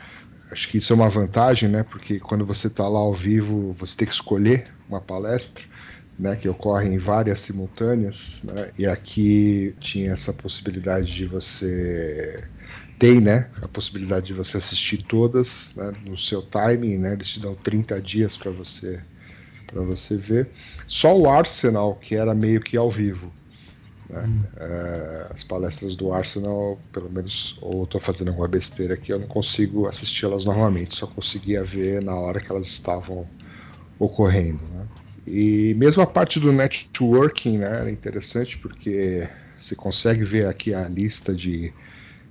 acho 0.51 0.69
que 0.69 0.79
isso 0.79 0.93
é 0.93 0.97
uma 0.97 1.09
vantagem, 1.09 1.69
né? 1.69 1.85
Porque 1.85 2.19
quando 2.19 2.45
você 2.45 2.67
está 2.67 2.89
lá 2.89 2.99
ao 2.99 3.13
vivo, 3.13 3.73
você 3.79 3.97
tem 3.97 4.09
que 4.09 4.15
escolher 4.15 4.67
uma 4.89 5.01
palestra, 5.01 5.63
né? 6.21 6.37
Que 6.37 6.49
ocorre 6.49 6.89
em 6.89 6.99
várias 6.99 7.41
simultâneas, 7.41 8.43
né? 8.45 8.71
E 8.79 8.87
aqui 8.87 9.75
tinha 9.81 10.13
essa 10.13 10.33
possibilidade 10.33 11.13
de 11.13 11.27
você 11.27 12.45
tem, 12.99 13.21
né? 13.21 13.49
A 13.63 13.69
possibilidade 13.69 14.27
de 14.27 14.35
você 14.35 14.59
assistir 14.59 15.03
todas 15.05 15.73
né, 15.75 15.93
no 16.05 16.19
seu 16.19 16.43
timing, 16.43 16.99
né? 16.99 17.15
Eles 17.15 17.31
te 17.31 17.41
dão 17.41 17.55
30 17.55 18.01
dias 18.01 18.37
para 18.37 18.51
você 18.51 19.01
para 19.67 19.83
você 19.83 20.17
ver. 20.17 20.49
Só 20.87 21.17
o 21.17 21.29
Arsenal 21.31 21.95
que 21.95 22.17
era 22.17 22.35
meio 22.35 22.61
que 22.61 22.77
ao 22.77 22.91
vivo. 22.91 23.33
Né? 24.09 24.29
É, 24.57 25.27
as 25.31 25.45
palestras 25.45 25.95
do 25.95 26.13
Arsenal, 26.13 26.79
pelo 26.93 27.09
menos, 27.09 27.57
ou 27.63 27.85
estou 27.85 28.01
fazendo 28.01 28.29
alguma 28.29 28.49
besteira 28.49 28.95
aqui, 28.95 29.13
eu 29.13 29.19
não 29.21 29.29
consigo 29.29 29.87
assisti-las 29.87 30.45
normalmente, 30.45 30.97
só 30.97 31.07
conseguia 31.07 31.63
ver 31.63 32.03
na 32.03 32.17
hora 32.17 32.41
que 32.41 32.51
elas 32.51 32.67
estavam 32.67 33.27
ocorrendo. 33.99 34.61
Né? 34.67 34.87
E 35.31 35.75
mesmo 35.75 36.03
a 36.03 36.07
parte 36.07 36.41
do 36.41 36.53
networking 36.53 37.59
né, 37.59 37.67
era 37.67 37.91
interessante, 37.91 38.59
porque 38.59 39.29
você 39.59 39.77
consegue 39.77 40.25
ver 40.25 40.47
aqui 40.47 40.75
a 40.75 40.89
lista 40.89 41.35
de 41.35 41.75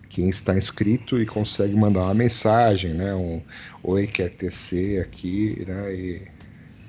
quem 0.09 0.29
está 0.29 0.57
inscrito 0.57 1.21
e 1.21 1.25
consegue 1.25 1.75
mandar 1.75 2.01
uma 2.03 2.13
mensagem, 2.15 2.93
né, 2.93 3.15
um 3.15 3.43
oi, 3.83 4.07
quer 4.07 4.29
TC 4.31 4.99
aqui, 4.99 5.65
né, 5.67 5.93
e, 5.95 6.27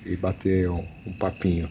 e 0.05 0.17
bater 0.17 0.71
um, 0.71 0.89
um 1.07 1.13
papinho 1.13 1.71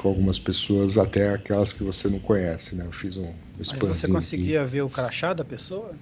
com 0.00 0.08
algumas 0.08 0.38
pessoas, 0.38 0.98
até 0.98 1.30
aquelas 1.30 1.72
que 1.72 1.82
você 1.82 2.08
não 2.08 2.20
conhece, 2.20 2.74
né? 2.76 2.86
Eu 2.86 2.92
fiz 2.92 3.16
um, 3.16 3.34
um 3.58 3.64
Mas 3.64 3.84
você 3.84 4.08
aqui. 4.08 4.08
conseguia 4.08 4.64
ver 4.64 4.82
o 4.82 4.90
crachá 4.90 5.32
da 5.32 5.44
pessoa? 5.44 6.00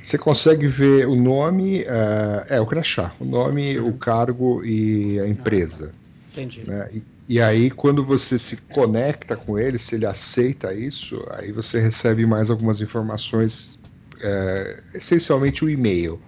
Você 0.00 0.16
consegue 0.18 0.66
ver 0.66 1.06
o 1.08 1.14
nome, 1.16 1.82
eh, 1.82 2.46
é, 2.56 2.60
o 2.60 2.66
crachá, 2.66 3.14
o 3.20 3.24
nome, 3.24 3.78
o 3.78 3.92
cargo 3.94 4.64
e 4.64 5.18
a 5.20 5.26
empresa. 5.28 5.94
Entendi. 6.38 6.66
Né? 6.66 6.88
E, 6.92 7.06
e 7.28 7.40
aí, 7.42 7.70
quando 7.70 8.04
você 8.04 8.38
se 8.38 8.56
conecta 8.56 9.36
com 9.36 9.58
ele, 9.58 9.78
se 9.78 9.94
ele 9.96 10.06
aceita 10.06 10.74
isso, 10.74 11.24
aí 11.30 11.52
você 11.52 11.78
recebe 11.80 12.26
mais 12.26 12.50
algumas 12.50 12.80
informações, 12.80 13.78
eh, 14.20 14.82
essencialmente 14.94 15.64
o 15.64 15.70
e-mail, 15.70 16.22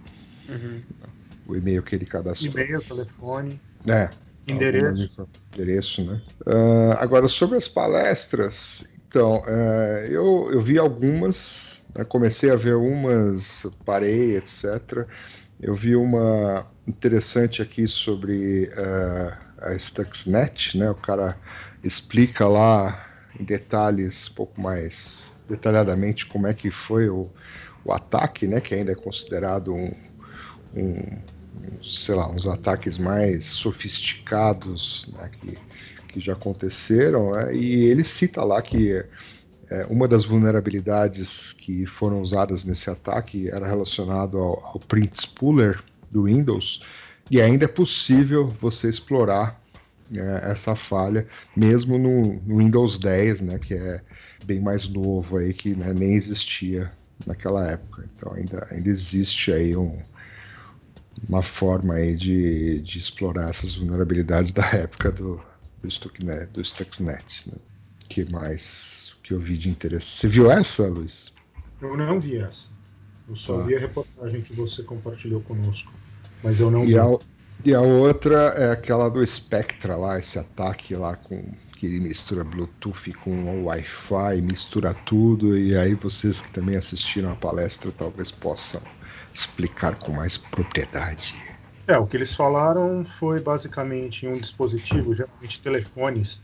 Uhum. 0.48 0.86
o 1.44 1.56
e-mail 1.56 1.82
que 1.82 1.94
ele 1.94 2.06
cadastrou. 2.06 2.54
E-mail, 2.54 2.82
telefone, 2.82 3.62
É, 3.88 4.14
endereço. 4.46 5.28
Endereço, 5.54 6.04
né? 6.04 6.22
Ah, 6.46 7.02
agora, 7.02 7.28
sobre 7.28 7.56
as 7.58 7.68
palestras, 7.68 8.84
então, 9.08 9.42
eh, 9.46 10.08
eu, 10.10 10.50
eu 10.52 10.60
vi 10.60 10.78
algumas, 10.78 11.84
né, 11.94 12.04
comecei 12.04 12.50
a 12.50 12.56
ver 12.56 12.76
umas, 12.76 13.62
parei, 13.84 14.36
etc. 14.36 15.06
Eu 15.60 15.74
vi 15.74 15.94
uma 15.96 16.66
interessante 16.86 17.60
aqui 17.62 17.86
sobre 17.88 18.66
eh, 18.72 19.38
a 19.60 19.76
Stuxnet, 19.78 20.76
né? 20.76 20.90
O 20.90 20.94
cara 20.94 21.36
explica 21.82 22.46
lá 22.46 23.06
em 23.38 23.44
detalhes, 23.44 24.28
um 24.28 24.34
pouco 24.34 24.60
mais 24.60 25.32
detalhadamente, 25.48 26.26
como 26.26 26.46
é 26.46 26.54
que 26.54 26.70
foi 26.70 27.08
o, 27.08 27.28
o 27.84 27.92
ataque, 27.92 28.46
né? 28.46 28.60
Que 28.60 28.74
ainda 28.74 28.92
é 28.92 28.94
considerado 28.94 29.74
um, 29.74 29.92
um 30.74 31.18
sei 31.82 32.14
lá, 32.14 32.28
uns 32.28 32.46
ataques 32.46 32.98
mais 32.98 33.44
sofisticados 33.44 35.08
né, 35.12 35.30
que, 35.40 35.58
que 36.08 36.20
já 36.20 36.32
aconteceram, 36.32 37.32
né, 37.32 37.54
e 37.54 37.84
ele 37.86 38.04
cita 38.04 38.42
lá 38.42 38.60
que 38.62 39.04
é, 39.70 39.86
uma 39.88 40.08
das 40.08 40.24
vulnerabilidades 40.24 41.52
que 41.52 41.86
foram 41.86 42.20
usadas 42.20 42.64
nesse 42.64 42.90
ataque 42.90 43.48
era 43.48 43.66
relacionado 43.66 44.38
ao, 44.38 44.64
ao 44.64 44.80
print 44.80 45.20
spooler 45.20 45.80
do 46.10 46.24
Windows, 46.24 46.80
e 47.30 47.40
ainda 47.40 47.64
é 47.64 47.68
possível 47.68 48.48
você 48.48 48.88
explorar 48.88 49.60
é, 50.12 50.50
essa 50.50 50.74
falha, 50.74 51.26
mesmo 51.56 51.96
no, 51.96 52.34
no, 52.42 52.58
Windows 52.58 52.98
10, 52.98 53.42
né, 53.42 53.58
que 53.58 53.74
é 53.74 54.02
bem 54.44 54.60
mais 54.60 54.88
novo 54.88 55.36
aí, 55.36 55.54
que 55.54 55.74
né, 55.74 55.94
nem 55.94 56.14
existia 56.14 56.90
naquela 57.24 57.68
época. 57.68 58.08
Então 58.14 58.32
ainda, 58.32 58.66
ainda 58.70 58.88
existe 58.88 59.52
aí 59.52 59.76
um, 59.76 60.02
uma 61.28 61.42
forma 61.42 61.94
aí 61.94 62.16
de, 62.16 62.80
de 62.80 62.98
explorar 62.98 63.50
essas 63.50 63.76
vulnerabilidades 63.76 64.50
da 64.52 64.66
época 64.74 65.12
do, 65.12 65.40
do, 65.80 65.88
Stuxnet, 65.88 66.46
do 66.52 66.64
Stuxnet 66.64 67.48
né? 67.48 67.56
que 68.08 68.24
mais 68.30 69.12
que 69.22 69.32
eu 69.32 69.38
vi 69.38 69.56
de 69.56 69.68
interesse? 69.68 70.06
Você 70.06 70.26
viu 70.26 70.50
essa, 70.50 70.88
Luiz? 70.88 71.32
Eu 71.80 71.96
não 71.96 72.18
vi 72.18 72.38
essa. 72.38 72.68
Eu 73.28 73.36
só 73.36 73.58
tá. 73.58 73.64
vi 73.64 73.76
a 73.76 73.78
reportagem 73.78 74.42
que 74.42 74.52
você 74.52 74.82
compartilhou 74.82 75.40
conosco. 75.42 75.92
Mas 76.42 76.60
eu 76.60 76.70
não 76.70 76.84
e 76.84 76.88
vi. 76.88 76.98
A, 76.98 77.18
e 77.64 77.74
a 77.74 77.80
outra 77.80 78.54
é 78.56 78.70
aquela 78.72 79.08
do 79.08 79.24
Spectra 79.26 79.96
lá, 79.96 80.18
esse 80.18 80.38
ataque 80.38 80.94
lá 80.94 81.16
com 81.16 81.42
que 81.80 81.86
ele 81.86 82.00
mistura 82.00 82.44
Bluetooth 82.44 83.10
com 83.24 83.64
Wi-Fi, 83.64 84.42
mistura 84.42 84.92
tudo, 85.06 85.56
e 85.56 85.74
aí 85.74 85.94
vocês 85.94 86.42
que 86.42 86.50
também 86.50 86.76
assistiram 86.76 87.32
a 87.32 87.34
palestra 87.34 87.90
talvez 87.90 88.30
possam 88.30 88.82
explicar 89.32 89.94
com 89.98 90.12
mais 90.12 90.36
propriedade. 90.36 91.34
É, 91.86 91.96
o 91.96 92.06
que 92.06 92.18
eles 92.18 92.34
falaram 92.34 93.02
foi 93.02 93.40
basicamente 93.40 94.26
um 94.26 94.38
dispositivo, 94.38 95.14
geralmente 95.14 95.58
telefones, 95.60 96.42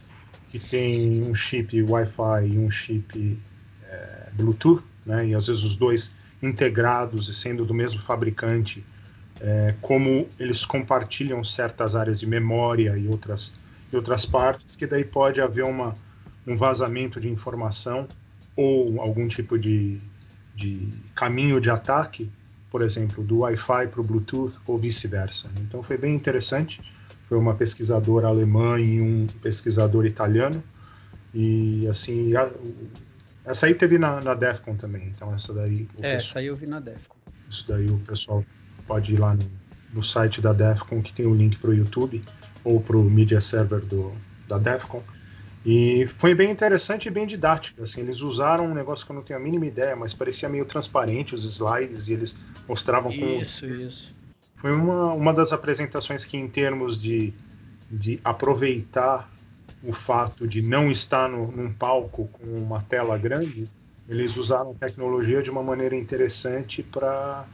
que 0.48 0.58
tem 0.58 1.22
um 1.22 1.34
chip 1.34 1.82
Wi-Fi 1.82 2.46
e 2.46 2.58
um 2.58 2.70
chip 2.70 3.38
é, 3.84 4.28
Bluetooth, 4.32 4.82
né, 5.04 5.26
e 5.26 5.34
às 5.34 5.48
vezes 5.48 5.62
os 5.64 5.76
dois 5.76 6.14
integrados 6.42 7.28
e 7.28 7.34
sendo 7.34 7.66
do 7.66 7.74
mesmo 7.74 8.00
fabricante, 8.00 8.82
é, 9.40 9.74
como 9.80 10.28
eles 10.38 10.64
compartilham 10.64 11.42
certas 11.44 11.94
áreas 11.94 12.20
de 12.20 12.26
memória 12.26 12.96
e 12.96 13.08
outras, 13.08 13.52
e 13.92 13.96
outras 13.96 14.24
partes, 14.24 14.76
que 14.76 14.86
daí 14.86 15.04
pode 15.04 15.40
haver 15.40 15.64
uma, 15.64 15.94
um 16.46 16.56
vazamento 16.56 17.20
de 17.20 17.28
informação 17.28 18.08
ou 18.54 19.00
algum 19.00 19.28
tipo 19.28 19.58
de, 19.58 20.00
de 20.54 20.88
caminho 21.14 21.60
de 21.60 21.70
ataque, 21.70 22.30
por 22.70 22.82
exemplo, 22.82 23.22
do 23.22 23.40
Wi-Fi 23.40 23.88
para 23.88 24.00
o 24.00 24.04
Bluetooth 24.04 24.58
ou 24.66 24.78
vice-versa. 24.78 25.50
Então 25.60 25.82
foi 25.82 25.98
bem 25.98 26.14
interessante. 26.14 26.80
Foi 27.24 27.36
uma 27.38 27.54
pesquisadora 27.54 28.28
alemã 28.28 28.78
e 28.78 29.00
um 29.00 29.26
pesquisador 29.42 30.06
italiano. 30.06 30.62
E 31.34 31.86
assim, 31.88 32.34
a, 32.36 32.50
essa 33.44 33.66
aí 33.66 33.74
teve 33.74 33.98
na, 33.98 34.20
na 34.20 34.34
DEFCON 34.34 34.76
também. 34.76 35.08
Então 35.08 35.34
essa 35.34 35.52
daí. 35.52 35.88
É, 35.98 36.16
pessoal, 36.16 36.16
essa 36.16 36.38
aí 36.38 36.46
eu 36.46 36.56
vi 36.56 36.66
na 36.66 36.80
DEFCON. 36.80 37.16
Isso 37.50 37.66
daí 37.68 37.86
o 37.90 37.98
pessoal 38.00 38.44
pode 38.86 39.14
ir 39.14 39.18
lá 39.18 39.34
no, 39.34 39.50
no 39.92 40.02
site 40.02 40.40
da 40.40 40.52
DEFCON, 40.52 41.02
que 41.02 41.12
tem 41.12 41.26
o 41.26 41.34
link 41.34 41.58
para 41.58 41.70
o 41.70 41.74
YouTube, 41.74 42.22
ou 42.64 42.80
para 42.80 42.96
o 42.96 43.04
media 43.04 43.40
server 43.40 43.80
do, 43.80 44.12
da 44.48 44.58
DEFCON. 44.58 45.02
E 45.64 46.06
foi 46.06 46.32
bem 46.32 46.50
interessante 46.50 47.06
e 47.06 47.10
bem 47.10 47.26
didático. 47.26 47.82
Assim, 47.82 48.00
eles 48.00 48.20
usaram 48.20 48.66
um 48.66 48.74
negócio 48.74 49.04
que 49.04 49.10
eu 49.10 49.16
não 49.16 49.22
tenho 49.22 49.38
a 49.38 49.42
mínima 49.42 49.66
ideia, 49.66 49.96
mas 49.96 50.14
parecia 50.14 50.48
meio 50.48 50.64
transparente 50.64 51.34
os 51.34 51.44
slides 51.44 52.06
e 52.06 52.12
eles 52.12 52.36
mostravam 52.68 53.12
como. 53.12 53.40
Isso, 53.42 53.66
isso. 53.66 54.14
Foi 54.56 54.72
uma, 54.72 55.12
uma 55.12 55.34
das 55.34 55.52
apresentações 55.52 56.24
que, 56.24 56.36
em 56.36 56.46
termos 56.46 57.00
de, 57.00 57.34
de 57.90 58.20
aproveitar 58.22 59.28
o 59.82 59.92
fato 59.92 60.46
de 60.46 60.62
não 60.62 60.88
estar 60.88 61.28
no, 61.28 61.50
num 61.50 61.72
palco 61.72 62.28
com 62.28 62.46
uma 62.46 62.80
tela 62.80 63.18
grande, 63.18 63.68
eles 64.08 64.36
usaram 64.36 64.72
tecnologia 64.74 65.42
de 65.42 65.50
uma 65.50 65.62
maneira 65.62 65.96
interessante 65.96 66.82
para 66.82 67.44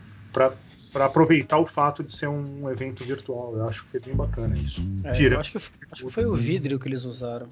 para 0.92 1.07
aproveitar 1.07 1.59
o 1.59 1.66
fato 1.66 2.05
de 2.05 2.12
ser 2.12 2.28
um 2.28 2.70
evento 2.70 3.02
virtual. 3.02 3.57
Eu 3.57 3.66
acho 3.66 3.85
que 3.85 3.90
foi 3.90 4.00
bem 4.00 4.14
bacana 4.14 4.57
isso. 4.59 4.83
É, 5.05 5.12
Tira. 5.12 5.40
Acho 5.40 5.52
que, 5.52 5.59
acho 5.59 6.07
que 6.07 6.12
foi 6.12 6.26
o 6.26 6.35
vidro 6.35 6.78
que 6.78 6.87
eles 6.87 7.05
usaram. 7.05 7.48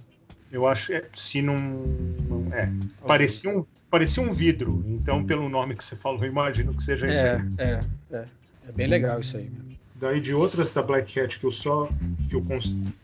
Eu 0.52 0.66
acho 0.66 0.92
é, 0.92 1.04
se 1.14 1.40
não, 1.40 1.58
não 1.58 2.52
é 2.52 2.70
parecia 3.06 3.50
um 3.50 3.64
parecia 3.90 4.22
um 4.22 4.32
vidro. 4.32 4.84
Então 4.86 5.24
pelo 5.24 5.48
nome 5.48 5.74
que 5.74 5.82
você 5.82 5.96
falou, 5.96 6.24
imagino 6.24 6.74
que 6.74 6.82
seja 6.82 7.06
é, 7.06 7.10
isso. 7.10 7.24
Aí. 7.24 7.66
É, 7.66 7.80
é, 8.12 8.24
é 8.68 8.72
bem 8.72 8.86
legal 8.86 9.20
isso 9.20 9.36
aí. 9.36 9.50
Daí 9.94 10.20
de 10.20 10.34
outras 10.34 10.70
da 10.70 10.82
Black 10.82 11.18
Hat 11.18 11.38
que 11.38 11.46
eu 11.46 11.50
só 11.50 11.88
que 12.28 12.36
eu 12.36 12.44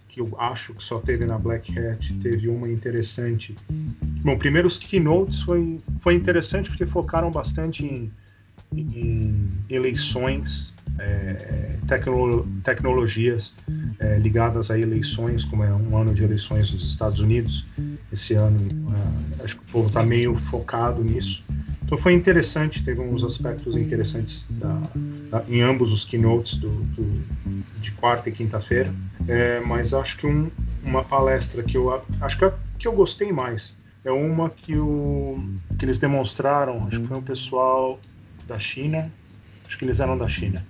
que 0.09 0.21
eu 0.21 0.35
acho 0.39 0.75
que 0.75 0.83
só 0.83 0.99
teve 0.99 1.27
na 1.27 1.39
Black 1.39 1.79
Hat, 1.79 2.13
teve 2.21 2.49
uma 2.49 2.69
interessante. 2.69 3.55
Bom, 4.23 4.37
primeiro 4.39 4.67
os 4.67 4.79
keynotes 4.79 5.43
foi 5.43 5.79
foi 6.01 6.15
interessante 6.15 6.69
porque 6.71 6.87
focaram 6.87 7.31
bastante 7.31 7.85
em 7.85 8.11
em 8.73 9.49
eleições, 9.69 10.75
é, 10.99 11.77
tecno, 11.87 12.47
tecnologias 12.63 13.55
é, 13.99 14.19
ligadas 14.19 14.71
a 14.71 14.79
eleições, 14.79 15.45
como 15.45 15.63
é 15.63 15.73
um 15.73 15.97
ano 15.97 16.15
de 16.15 16.25
eleições 16.25 16.73
nos 16.73 16.87
Estados 16.87 17.21
Unidos. 17.21 17.65
Esse 18.13 18.35
ano, 18.35 18.93
é, 19.39 19.45
acho 19.45 19.57
que 19.57 19.63
o 19.63 19.73
povo 19.73 19.89
está 19.89 20.03
meio 20.03 20.35
focado 20.37 21.03
nisso. 21.03 21.45
Então 21.85 21.97
foi 21.97 22.15
interessante, 22.15 22.83
teve 22.85 23.01
uns 23.01 23.23
aspectos 23.23 23.77
interessantes 23.77 24.45
da, 24.51 24.83
da, 25.31 25.45
em 25.49 25.63
ambos 25.63 25.93
os 25.93 26.05
keynotes 26.05 26.57
do, 26.57 26.69
do 26.69 27.25
de 27.81 27.93
quarta 27.93 28.29
e 28.29 28.33
quinta-feira. 28.33 28.93
É, 29.29 29.61
mas 29.61 29.95
acho 29.95 30.17
que 30.19 30.27
um, 30.27 30.51
uma 30.83 31.05
palestra 31.05 31.63
que 31.63 31.77
eu 31.77 32.03
acho 32.21 32.39
que, 32.39 32.45
a, 32.45 32.53
que 32.79 32.89
eu 32.89 32.93
gostei 32.93 33.31
mais 33.33 33.75
é 34.05 34.11
uma 34.11 34.51
que, 34.51 34.77
o, 34.77 35.45
que 35.79 35.85
eles 35.85 35.99
demonstraram, 35.99 36.87
acho 36.87 37.01
que 37.01 37.07
foi 37.07 37.17
um 37.17 37.23
pessoal 37.23 38.01
da 38.47 38.59
China, 38.59 39.11
acho 39.67 39.77
que 39.77 39.85
eles 39.85 40.01
eram 40.01 40.17
da 40.17 40.29
China, 40.29 40.65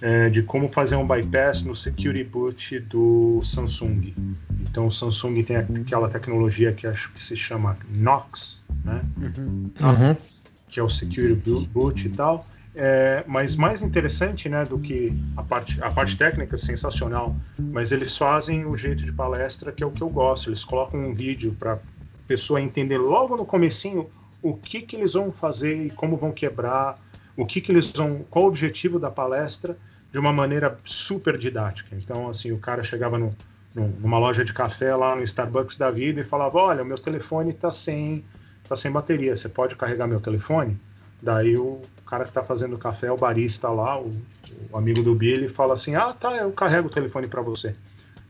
é, 0.00 0.28
de 0.28 0.42
como 0.42 0.70
fazer 0.72 0.96
um 0.96 1.06
bypass 1.06 1.62
no 1.62 1.74
security 1.74 2.24
boot 2.24 2.78
do 2.80 3.40
Samsung. 3.42 4.14
Então 4.60 4.86
o 4.86 4.90
Samsung 4.90 5.42
tem 5.42 5.56
aquela 5.56 6.08
tecnologia 6.08 6.72
que 6.72 6.86
acho 6.86 7.12
que 7.12 7.20
se 7.20 7.36
chama 7.36 7.78
Knox, 7.88 8.62
né? 8.84 9.02
Uhum. 9.16 9.70
Uhum. 9.80 10.16
Que 10.68 10.80
é 10.80 10.82
o 10.82 10.88
security 10.88 11.68
boot 11.72 12.06
e 12.06 12.10
tal. 12.10 12.46
É, 12.76 13.22
mas 13.28 13.54
mais 13.54 13.82
interessante, 13.82 14.48
né, 14.48 14.64
do 14.64 14.80
que 14.80 15.16
a 15.36 15.44
parte, 15.44 15.80
a 15.80 15.92
parte 15.92 16.16
técnica 16.16 16.58
sensacional, 16.58 17.36
mas 17.56 17.92
eles 17.92 18.16
fazem 18.16 18.66
o 18.66 18.76
jeito 18.76 19.04
de 19.04 19.12
palestra 19.12 19.70
que 19.70 19.82
é 19.82 19.86
o 19.86 19.92
que 19.92 20.02
eu 20.02 20.08
gosto. 20.10 20.48
Eles 20.48 20.64
colocam 20.64 21.00
um 21.00 21.14
vídeo 21.14 21.54
para 21.56 21.78
pessoa 22.26 22.60
entender 22.60 22.98
logo 22.98 23.36
no 23.36 23.44
comecinho 23.44 24.08
o 24.42 24.54
que 24.54 24.82
que 24.82 24.96
eles 24.96 25.12
vão 25.12 25.30
fazer 25.30 25.86
e 25.86 25.90
como 25.90 26.16
vão 26.16 26.32
quebrar 26.32 26.98
o 27.36 27.44
que, 27.44 27.60
que 27.60 27.72
eles 27.72 27.90
vão, 27.92 28.24
qual 28.30 28.44
o 28.44 28.48
objetivo 28.48 28.98
da 28.98 29.10
palestra 29.10 29.76
de 30.12 30.18
uma 30.18 30.32
maneira 30.32 30.78
super 30.84 31.36
didática. 31.36 31.96
Então, 31.96 32.28
assim, 32.28 32.52
o 32.52 32.58
cara 32.58 32.82
chegava 32.82 33.18
no, 33.18 33.34
no, 33.74 33.88
numa 33.88 34.18
loja 34.18 34.44
de 34.44 34.52
café 34.52 34.94
lá 34.94 35.16
no 35.16 35.22
Starbucks 35.22 35.76
da 35.76 35.90
vida 35.90 36.20
e 36.20 36.24
falava: 36.24 36.58
Olha, 36.58 36.84
meu 36.84 36.96
telefone 36.96 37.50
está 37.50 37.72
sem, 37.72 38.24
tá 38.68 38.76
sem 38.76 38.92
bateria, 38.92 39.34
você 39.34 39.48
pode 39.48 39.74
carregar 39.74 40.06
meu 40.06 40.20
telefone? 40.20 40.78
Daí 41.20 41.56
o 41.56 41.82
cara 42.06 42.24
que 42.24 42.30
está 42.30 42.44
fazendo 42.44 42.76
o 42.76 42.78
café, 42.78 43.10
o 43.10 43.16
barista 43.16 43.68
lá, 43.68 43.98
o, 44.00 44.14
o 44.70 44.76
amigo 44.76 45.02
do 45.02 45.14
Billy, 45.14 45.48
fala 45.48 45.74
assim: 45.74 45.96
Ah, 45.96 46.12
tá, 46.12 46.36
eu 46.36 46.52
carrego 46.52 46.86
o 46.86 46.90
telefone 46.90 47.26
para 47.26 47.42
você. 47.42 47.74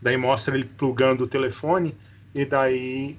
Daí 0.00 0.16
mostra 0.16 0.54
ele 0.54 0.64
plugando 0.64 1.24
o 1.24 1.26
telefone 1.26 1.94
e 2.34 2.46
daí 2.46 3.18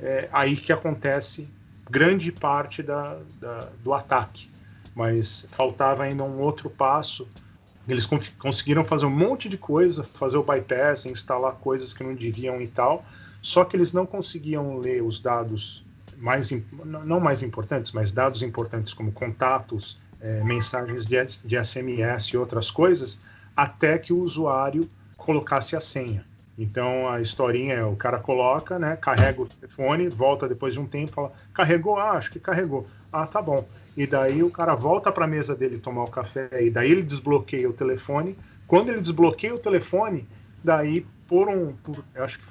é 0.00 0.28
aí 0.32 0.56
que 0.56 0.72
acontece 0.72 1.48
grande 1.90 2.32
parte 2.32 2.82
da, 2.82 3.18
da 3.40 3.68
do 3.82 3.92
ataque 3.92 4.55
mas 4.96 5.46
faltava 5.50 6.04
ainda 6.04 6.24
um 6.24 6.40
outro 6.40 6.70
passo. 6.70 7.28
Eles 7.86 8.08
conseguiram 8.38 8.82
fazer 8.82 9.04
um 9.04 9.10
monte 9.10 9.46
de 9.46 9.58
coisa, 9.58 10.02
fazer 10.02 10.38
o 10.38 10.42
bypass, 10.42 11.04
instalar 11.04 11.52
coisas 11.56 11.92
que 11.92 12.02
não 12.02 12.14
deviam 12.14 12.60
e 12.62 12.66
tal, 12.66 13.04
só 13.42 13.62
que 13.62 13.76
eles 13.76 13.92
não 13.92 14.06
conseguiam 14.06 14.78
ler 14.78 15.02
os 15.02 15.20
dados 15.20 15.84
mais 16.16 16.50
não 16.82 17.20
mais 17.20 17.42
importantes, 17.42 17.92
mas 17.92 18.10
dados 18.10 18.40
importantes 18.40 18.94
como 18.94 19.12
contatos, 19.12 20.00
é, 20.18 20.42
mensagens 20.42 21.04
de, 21.04 21.16
de 21.44 21.62
SMS 21.62 22.28
e 22.28 22.38
outras 22.38 22.70
coisas, 22.70 23.20
até 23.54 23.98
que 23.98 24.14
o 24.14 24.18
usuário 24.20 24.90
colocasse 25.18 25.76
a 25.76 25.80
senha. 25.80 26.24
Então 26.58 27.06
a 27.06 27.20
historinha 27.20 27.74
é 27.74 27.84
o 27.84 27.94
cara 27.94 28.18
coloca, 28.18 28.78
né, 28.78 28.96
carrega 28.96 29.42
o 29.42 29.46
telefone, 29.46 30.08
volta 30.08 30.48
depois 30.48 30.72
de 30.72 30.80
um 30.80 30.86
tempo, 30.86 31.12
fala, 31.12 31.32
carregou, 31.52 31.98
ah, 31.98 32.12
acho 32.12 32.30
que 32.30 32.40
carregou. 32.40 32.86
Ah, 33.12 33.26
tá 33.26 33.42
bom. 33.42 33.68
E 33.96 34.06
daí 34.06 34.42
o 34.42 34.50
cara 34.50 34.74
volta 34.74 35.10
para 35.10 35.24
a 35.24 35.28
mesa 35.28 35.56
dele 35.56 35.78
tomar 35.78 36.04
o 36.04 36.10
café 36.10 36.48
e 36.62 36.70
daí 36.70 36.90
ele 36.90 37.02
desbloqueia 37.02 37.68
o 37.68 37.72
telefone. 37.72 38.36
Quando 38.66 38.90
ele 38.90 39.00
desbloqueia 39.00 39.54
o 39.54 39.58
telefone, 39.58 40.28
daí 40.62 41.06
por 41.26 41.48
um, 41.48 41.72
por, 41.76 42.04
eu 42.14 42.24
acho 42.24 42.38
que 42.38 42.44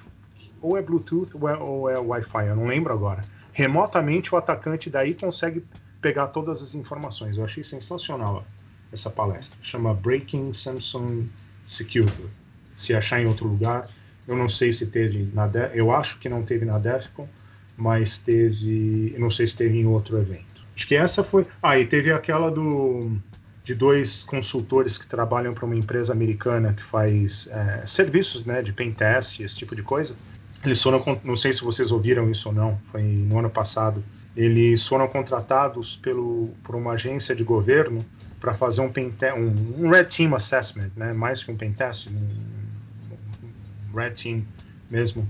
ou 0.62 0.76
é 0.76 0.82
Bluetooth 0.82 1.30
ou 1.36 1.48
é, 1.48 1.58
ou 1.58 1.90
é 1.90 1.98
Wi-Fi, 2.00 2.48
eu 2.48 2.56
não 2.56 2.66
lembro 2.66 2.92
agora. 2.94 3.24
Remotamente 3.54 4.34
o 4.34 4.38
atacante 4.38 4.90
daí 4.90 5.14
consegue 5.14 5.64
pegar 6.02 6.28
todas 6.28 6.62
as 6.62 6.74
informações. 6.76 7.38
Eu 7.38 7.44
achei 7.44 7.64
sensacional 7.64 8.46
essa 8.92 9.10
palestra. 9.10 9.58
Chama 9.62 9.94
Breaking 9.94 10.52
Samsung 10.54 11.30
Security 11.66 12.30
se 12.76 12.94
achar 12.94 13.22
em 13.22 13.28
outro 13.28 13.48
lugar. 13.48 13.90
Eu 14.28 14.36
não 14.36 14.50
sei 14.50 14.74
se 14.74 14.88
teve 14.88 15.30
na 15.34 15.48
De 15.48 15.72
eu 15.78 15.92
acho 15.92 16.20
que 16.20 16.28
não 16.30 16.44
teve 16.44 16.66
na 16.66 16.80
DEFCON, 16.80 17.28
mas 17.76 18.20
teve. 18.20 19.14
eu 19.14 19.20
Não 19.20 19.30
sei 19.30 19.48
se 19.48 19.56
teve 19.58 19.78
em 19.78 19.86
outro 19.86 20.18
evento. 20.18 20.55
Acho 20.76 20.88
que 20.88 20.96
essa 20.96 21.24
foi. 21.24 21.48
Ah, 21.62 21.80
e 21.80 21.86
teve 21.86 22.12
aquela 22.12 22.52
do 22.52 23.18
de 23.64 23.74
dois 23.74 24.24
consultores 24.24 24.96
que 24.96 25.08
trabalham 25.08 25.52
para 25.52 25.66
uma 25.66 25.76
empresa 25.76 26.14
americana 26.14 26.72
que 26.72 26.84
faz 26.84 27.48
é, 27.48 27.84
serviços 27.88 28.46
né, 28.46 28.62
de 28.62 28.72
pen 28.72 28.92
test, 28.92 29.40
esse 29.40 29.58
tipo 29.58 29.76
de 29.76 29.82
coisa. 29.82 30.16
Eles 30.64 30.82
foram, 30.82 31.04
não 31.24 31.36
sei 31.36 31.52
se 31.52 31.64
vocês 31.64 31.92
ouviram 31.92 32.30
isso 32.30 32.50
ou 32.50 32.54
não, 32.54 32.80
foi 32.92 33.02
no 33.02 33.40
ano 33.40 33.50
passado. 33.50 34.04
Eles 34.36 34.86
foram 34.88 35.08
contratados 35.08 35.96
pelo, 35.96 36.50
por 36.64 36.76
uma 36.76 36.92
agência 36.92 37.36
de 37.36 37.44
governo 37.44 38.06
para 38.40 38.54
fazer 38.54 38.82
um, 38.82 38.92
pen 38.92 39.12
um, 39.36 39.86
um 39.86 39.90
Red 39.90 40.06
Team 40.06 40.36
Assessment, 40.36 40.92
né, 40.96 41.12
mais 41.12 41.44
que 41.44 41.52
um 41.52 41.56
pen 41.56 41.72
test, 41.72 42.08
um, 42.08 43.98
Red 43.98 44.12
Team 44.12 44.44
mesmo, 44.92 45.28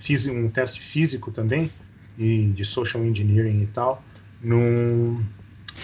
fisi- 0.00 0.30
um 0.30 0.50
teste 0.50 0.82
físico 0.82 1.30
também, 1.30 1.70
e 2.18 2.48
de 2.48 2.64
social 2.64 3.02
engineering 3.04 3.62
e 3.62 3.66
tal, 3.66 4.02
num, 4.40 5.24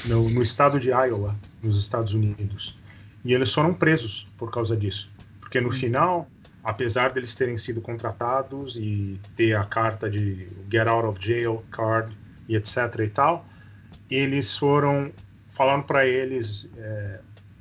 no, 0.05 0.29
no 0.29 0.43
estado 0.43 0.79
de 0.81 0.89
Iowa, 0.89 1.37
nos 1.63 1.79
Estados 1.79 2.15
Unidos. 2.15 2.79
E 3.25 3.35
eles 3.35 3.53
foram 3.53 3.75
presos 3.75 4.29
por 4.39 4.51
causa 4.51 4.77
disso. 4.77 5.13
Porque 5.41 5.61
no 5.61 5.71
final, 5.71 6.29
apesar 6.63 7.13
deles 7.13 7.35
terem 7.35 7.57
sido 7.57 7.81
contratados 7.81 8.77
e 8.77 9.21
ter 9.35 9.57
a 9.57 9.65
carta 9.65 10.09
de 10.09 10.49
Get 10.71 10.87
Out 10.87 11.07
of 11.07 11.19
Jail 11.21 11.65
card 11.71 12.17
e 12.49 12.57
etc 12.57 12.77
e 13.05 13.09
tal, 13.09 13.47
eles 14.11 14.57
foram 14.57 15.13
falando 15.49 15.85
para 15.85 16.07
eles 16.07 16.69
é, 16.77 17.21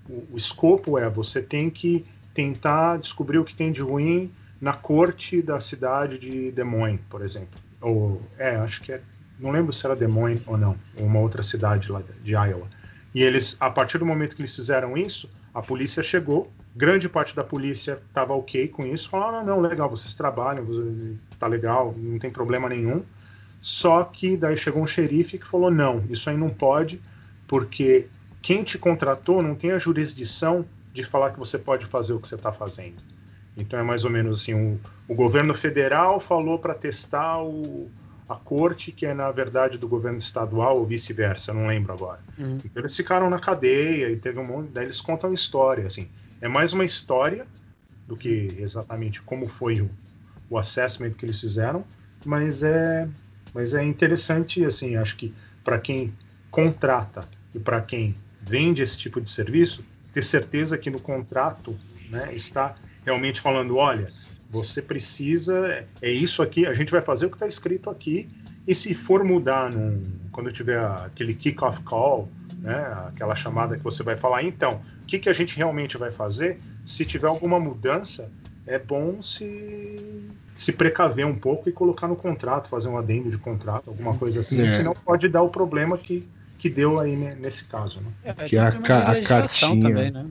o, 0.10 0.34
o 0.34 0.38
escopo 0.38 0.98
é 0.98 1.10
você 1.10 1.42
tem 1.42 1.70
que 1.70 2.06
tentar 2.34 2.98
descobrir 2.98 3.38
o 3.38 3.46
que 3.46 3.56
tem 3.56 3.72
de 3.72 3.82
ruim 3.82 4.32
na 4.60 4.74
corte 4.74 5.42
da 5.42 5.60
cidade 5.60 6.18
de 6.18 6.52
Des 6.52 6.66
Moines, 6.66 7.00
por 7.10 7.22
exemplo. 7.22 7.60
Ou 7.82 8.22
é, 8.38 8.56
acho 8.58 8.82
que 8.82 8.92
é, 8.92 9.02
não 9.40 9.52
lembro 9.52 9.74
se 9.74 9.86
era 9.86 9.96
Des 9.96 10.10
Moines 10.10 10.42
ou 10.46 10.58
não, 10.58 10.76
uma 10.98 11.20
outra 11.20 11.44
cidade 11.44 11.92
lá 11.92 12.02
de 12.24 12.34
Iowa. 12.34 12.68
E 13.14 13.24
eles, 13.24 13.58
a 13.60 13.70
partir 13.70 13.98
do 13.98 14.06
momento 14.06 14.36
que 14.36 14.42
eles 14.42 14.56
fizeram 14.56 14.98
isso, 14.98 15.30
a 15.54 15.62
polícia 15.62 16.04
chegou, 16.04 16.52
grande 16.76 17.08
parte 17.08 17.36
da 17.36 17.44
polícia 17.44 18.00
estava 18.08 18.34
ok 18.34 18.68
com 18.68 18.86
isso, 18.86 19.10
falaram, 19.10 19.46
não, 19.46 19.56
não, 19.56 19.62
legal, 19.62 19.90
vocês 19.90 20.14
trabalham, 20.14 20.66
tá 21.40 21.48
legal, 21.48 21.96
não 21.98 22.20
tem 22.20 22.30
problema 22.30 22.68
nenhum. 22.68 23.04
Só 23.62 24.04
que 24.04 24.36
daí 24.36 24.58
chegou 24.58 24.84
um 24.84 24.88
xerife 24.88 25.38
que 25.38 25.48
falou, 25.48 25.72
não, 25.72 26.04
isso 26.10 26.30
aí 26.30 26.38
não 26.38 26.50
pode, 26.50 27.02
porque 27.48 28.08
quem 28.42 28.64
te 28.64 28.78
contratou 28.78 29.42
não 29.42 29.56
tem 29.56 29.72
a 29.72 29.80
jurisdição 29.80 30.66
de 30.94 31.04
falar 31.04 31.32
que 31.32 31.40
você 31.40 31.58
pode 31.58 31.86
fazer 31.86 32.14
o 32.14 32.20
que 32.20 32.28
você 32.28 32.36
está 32.36 32.52
fazendo. 32.52 33.02
Então 33.58 33.80
é 33.80 33.84
mais 33.84 34.04
ou 34.04 34.12
menos 34.12 34.42
assim, 34.42 34.54
o, 34.54 34.80
o 35.08 35.16
governo 35.16 35.54
federal 35.54 36.20
falou 36.20 36.60
para 36.60 36.74
testar 36.74 37.42
o, 37.42 37.90
a 38.28 38.36
corte, 38.36 38.92
que 38.92 39.06
é 39.06 39.14
na 39.14 39.32
verdade 39.32 39.78
do 39.78 39.88
governo 39.88 40.18
estadual 40.18 40.78
ou 40.78 40.86
vice-versa, 40.86 41.54
não 41.54 41.68
lembro 41.68 41.94
agora. 41.94 42.20
Uhum. 42.38 42.60
Então 42.64 42.82
eles 42.82 42.96
ficaram 42.96 43.30
na 43.30 43.40
cadeia 43.40 44.10
e 44.10 44.16
teve 44.16 44.40
um 44.40 44.46
monte, 44.46 44.72
daí 44.72 44.86
eles 44.86 45.00
contam 45.00 45.32
história, 45.34 45.86
assim. 45.86 46.08
É 46.42 46.48
mais 46.48 46.74
uma 46.74 46.84
história 46.84 47.46
do 48.08 48.16
que 48.16 48.56
exatamente 48.60 49.22
como 49.22 49.48
foi 49.48 49.82
o, 49.82 49.90
o 50.50 50.58
assessment 50.58 51.12
que 51.12 51.26
eles 51.26 51.40
fizeram, 51.40 51.86
mas 52.26 52.64
é, 52.64 53.08
mas 53.54 53.74
é 53.74 53.84
interessante, 53.84 54.66
assim, 54.66 54.96
acho 54.96 55.16
que 55.16 55.34
para 55.64 55.80
quem 55.80 56.14
contrata 56.50 57.28
e 57.54 57.60
para 57.60 57.82
quem 57.82 58.16
vende 58.42 58.82
esse 58.82 58.98
tipo 58.98 59.22
de 59.22 59.30
serviço, 59.30 59.84
ter 60.14 60.22
certeza 60.22 60.78
que 60.78 60.90
no 60.90 61.00
contrato 61.00 61.78
né, 62.10 62.34
está 62.34 62.76
realmente 63.04 63.40
falando, 63.42 63.78
olha, 63.78 64.08
você 64.56 64.82
precisa, 64.82 65.86
é 66.02 66.12
isso 66.12 66.42
aqui, 66.42 66.66
a 66.66 66.74
gente 66.74 66.92
vai 66.92 67.02
fazer 67.02 67.26
o 67.26 67.30
que 67.30 67.36
está 67.36 67.48
escrito 67.48 67.90
aqui, 67.90 68.28
e 68.68 68.74
se 68.74 68.94
for 68.96 69.24
mudar 69.24 69.72
num, 69.72 70.02
quando 70.32 70.52
tiver 70.52 70.80
aquele 70.80 71.34
kick-off 71.36 71.82
call, 71.84 72.30
né, 72.62 72.80
aquela 73.08 73.36
chamada 73.36 73.78
que 73.78 73.84
você 73.84 74.02
vai 74.02 74.18
falar, 74.18 74.42
então, 74.44 74.82
o 75.02 75.06
que, 75.06 75.20
que 75.20 75.30
a 75.30 75.34
gente 75.34 75.56
realmente 75.56 75.98
vai 75.98 76.12
fazer? 76.12 76.58
Se 76.84 77.06
tiver 77.06 77.28
alguma 77.28 77.60
mudança, 77.60 78.32
é 78.66 78.80
bom 78.80 79.22
se, 79.22 80.24
se 80.56 80.74
precaver 80.74 81.26
um 81.28 81.36
pouco 81.36 81.70
e 81.70 81.72
colocar 81.72 82.08
no 82.08 82.16
contrato, 82.16 82.68
fazer 82.68 82.88
um 82.90 82.98
adendo 82.98 83.30
de 83.30 83.38
contrato, 83.38 83.90
alguma 83.92 84.18
coisa 84.18 84.40
assim, 84.40 84.62
É. 84.62 84.70
senão 84.70 84.96
pode 84.96 85.28
dar 85.28 85.44
o 85.44 85.50
problema 85.50 85.96
que, 85.98 86.28
que 86.58 86.68
deu 86.70 87.00
aí 87.00 87.16
nesse 87.16 87.66
caso. 87.66 88.00
Né? 88.02 88.08
É, 88.24 88.34
Que 88.46 88.58
a 88.58 88.72
ca- 88.72 89.12
a 89.12 89.22
cartinha. 89.22 89.82
Também, 89.90 90.10
né? 90.10 90.26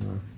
De 0.00 0.37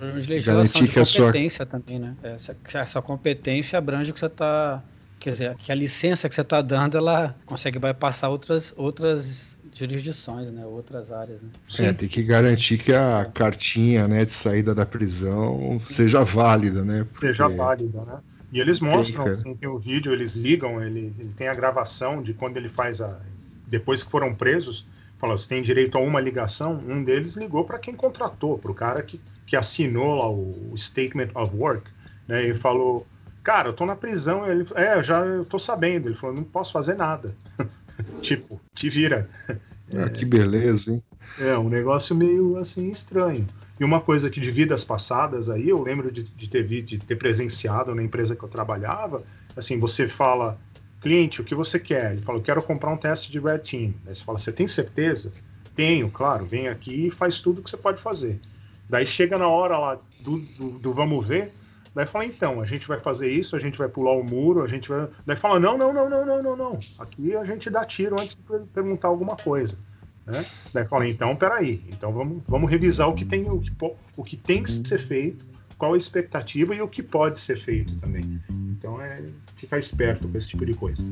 legislação 0.00 0.54
Garantir 0.54 0.84
de 0.84 0.92
que 0.92 1.00
a 1.00 1.04
sua- 1.04 1.26
competência 1.26 1.66
também, 1.66 1.98
né? 1.98 2.14
Essa, 2.22 2.54
que 2.54 2.76
essa 2.76 3.02
competência 3.02 3.78
abrange 3.78 4.10
o 4.10 4.14
que 4.14 4.20
você 4.20 4.26
está. 4.26 4.82
Quer 5.20 5.32
dizer, 5.32 5.56
que 5.56 5.72
a 5.72 5.74
licença 5.74 6.28
que 6.28 6.34
você 6.34 6.42
está 6.42 6.62
dando, 6.62 6.96
ela 6.96 7.34
consegue 7.44 7.76
bypassar 7.78 8.30
outras, 8.30 8.72
outras 8.76 9.58
jurisdições, 9.74 10.48
né? 10.50 10.64
Outras 10.64 11.10
áreas, 11.10 11.42
né? 11.42 11.48
É, 11.80 11.92
tem 11.92 12.08
que 12.08 12.22
garantir 12.22 12.78
que 12.78 12.92
a 12.92 13.24
cartinha 13.34 14.06
né, 14.06 14.24
de 14.24 14.30
saída 14.32 14.74
da 14.74 14.86
prisão 14.86 15.80
seja 15.90 16.22
válida, 16.24 16.84
né? 16.84 17.04
seja 17.10 17.44
Porque- 17.44 17.56
válida, 17.56 18.00
né? 18.04 18.18
E 18.52 18.60
eles 18.60 18.80
mostram, 18.80 19.24
cara. 19.24 19.34
assim, 19.34 19.54
tem 19.56 19.68
o 19.68 19.78
vídeo, 19.78 20.10
eles 20.12 20.34
ligam, 20.34 20.82
ele, 20.82 21.12
ele 21.18 21.32
tem 21.36 21.48
a 21.48 21.54
gravação 21.54 22.22
de 22.22 22.32
quando 22.32 22.56
ele 22.56 22.68
faz 22.68 23.00
a. 23.00 23.18
Depois 23.66 24.02
que 24.02 24.10
foram 24.10 24.34
presos, 24.34 24.86
fala, 25.18 25.36
você 25.36 25.48
tem 25.48 25.62
direito 25.62 25.98
a 25.98 26.00
uma 26.00 26.20
ligação. 26.20 26.82
Um 26.86 27.02
deles 27.02 27.34
ligou 27.34 27.64
para 27.64 27.78
quem 27.78 27.94
contratou, 27.94 28.58
para 28.58 28.70
o 28.70 28.74
cara 28.74 29.02
que, 29.02 29.20
que 29.46 29.56
assinou 29.56 30.14
lá 30.16 30.30
o, 30.30 30.72
Statement 30.76 31.30
of 31.34 31.54
Work, 31.56 31.90
né? 32.26 32.46
E 32.46 32.54
falou, 32.54 33.06
cara, 33.42 33.68
eu 33.68 33.72
tô 33.72 33.84
na 33.84 33.96
prisão. 33.96 34.50
Ele, 34.50 34.64
é, 34.74 35.02
já 35.02 35.20
eu 35.20 35.44
tô 35.44 35.58
sabendo. 35.58 36.08
Ele 36.08 36.16
falou, 36.16 36.36
não 36.36 36.44
posso 36.44 36.72
fazer 36.72 36.94
nada. 36.94 37.36
tipo, 38.22 38.60
te 38.72 38.88
vira. 38.88 39.28
Ah, 39.90 40.10
que 40.10 40.22
beleza, 40.22 40.92
hein? 40.92 41.02
É, 41.38 41.56
um 41.56 41.70
negócio 41.70 42.14
meio 42.14 42.58
assim 42.58 42.90
estranho. 42.90 43.48
E 43.80 43.84
uma 43.84 44.00
coisa 44.00 44.28
que 44.28 44.40
de 44.40 44.50
vidas 44.50 44.82
passadas 44.82 45.48
aí, 45.48 45.68
eu 45.68 45.80
lembro 45.80 46.10
de, 46.10 46.24
de 46.24 46.48
ter 46.48 46.62
vi, 46.62 46.82
de 46.82 46.98
ter 46.98 47.16
presenciado 47.16 47.94
na 47.94 48.02
empresa 48.02 48.36
que 48.36 48.42
eu 48.42 48.48
trabalhava, 48.50 49.22
assim, 49.56 49.78
você 49.78 50.08
fala, 50.08 50.58
cliente, 51.00 51.40
o 51.40 51.44
que 51.44 51.54
você 51.54 51.78
quer? 51.78 52.12
Ele 52.12 52.22
falou, 52.22 52.40
quero 52.40 52.62
comprar 52.62 52.90
um 52.90 52.96
teste 52.96 53.30
de 53.30 53.38
Red 53.38 53.60
Team. 53.60 53.94
Aí 54.06 54.14
você 54.14 54.24
fala, 54.24 54.38
você 54.38 54.52
tem 54.52 54.66
certeza? 54.66 55.32
Tenho, 55.74 56.10
claro, 56.10 56.44
vem 56.44 56.68
aqui 56.68 57.06
e 57.06 57.10
faz 57.10 57.40
tudo 57.40 57.62
que 57.62 57.70
você 57.70 57.76
pode 57.76 58.00
fazer. 58.00 58.40
Daí 58.88 59.06
chega 59.06 59.38
na 59.38 59.48
hora 59.48 59.78
lá 59.78 59.98
do, 60.20 60.38
do, 60.38 60.70
do 60.78 60.92
vamos 60.92 61.26
ver, 61.26 61.52
daí 61.94 62.06
fala, 62.06 62.24
então, 62.24 62.60
a 62.60 62.64
gente 62.64 62.88
vai 62.88 62.98
fazer 62.98 63.30
isso, 63.30 63.54
a 63.54 63.58
gente 63.58 63.78
vai 63.78 63.88
pular 63.88 64.12
o 64.12 64.24
muro, 64.24 64.62
a 64.62 64.66
gente 64.66 64.88
vai. 64.88 65.08
Daí 65.24 65.36
fala, 65.36 65.60
não, 65.60 65.78
não, 65.78 65.92
não, 65.92 66.08
não, 66.08 66.26
não, 66.26 66.42
não, 66.42 66.56
não. 66.56 66.78
Aqui 66.98 67.36
a 67.36 67.44
gente 67.44 67.70
dá 67.70 67.84
tiro 67.84 68.20
antes 68.20 68.34
de 68.34 68.42
per- 68.42 68.62
perguntar 68.74 69.08
alguma 69.08 69.36
coisa. 69.36 69.78
Né? 70.26 70.44
Daí 70.72 70.86
fala, 70.86 71.08
então, 71.08 71.36
peraí, 71.36 71.84
então 71.88 72.12
vamos, 72.12 72.42
vamos 72.46 72.70
revisar 72.70 73.08
o 73.08 73.14
que, 73.14 73.24
tem, 73.24 73.48
o, 73.48 73.60
que, 73.60 73.72
o 74.16 74.24
que 74.24 74.36
tem 74.36 74.62
que 74.62 74.70
ser 74.70 74.98
feito, 74.98 75.46
qual 75.78 75.94
a 75.94 75.96
expectativa 75.96 76.74
e 76.74 76.82
o 76.82 76.88
que 76.88 77.02
pode 77.02 77.38
ser 77.38 77.56
feito 77.56 77.94
também. 77.96 78.40
Então 78.50 79.00
é 79.00 79.22
ficar 79.56 79.78
esperto 79.78 80.28
com 80.28 80.36
esse 80.36 80.48
tipo 80.48 80.66
de 80.66 80.74
coisa. 80.74 81.02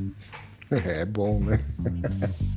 É 0.69 1.05
bom, 1.05 1.39
né? 1.39 1.59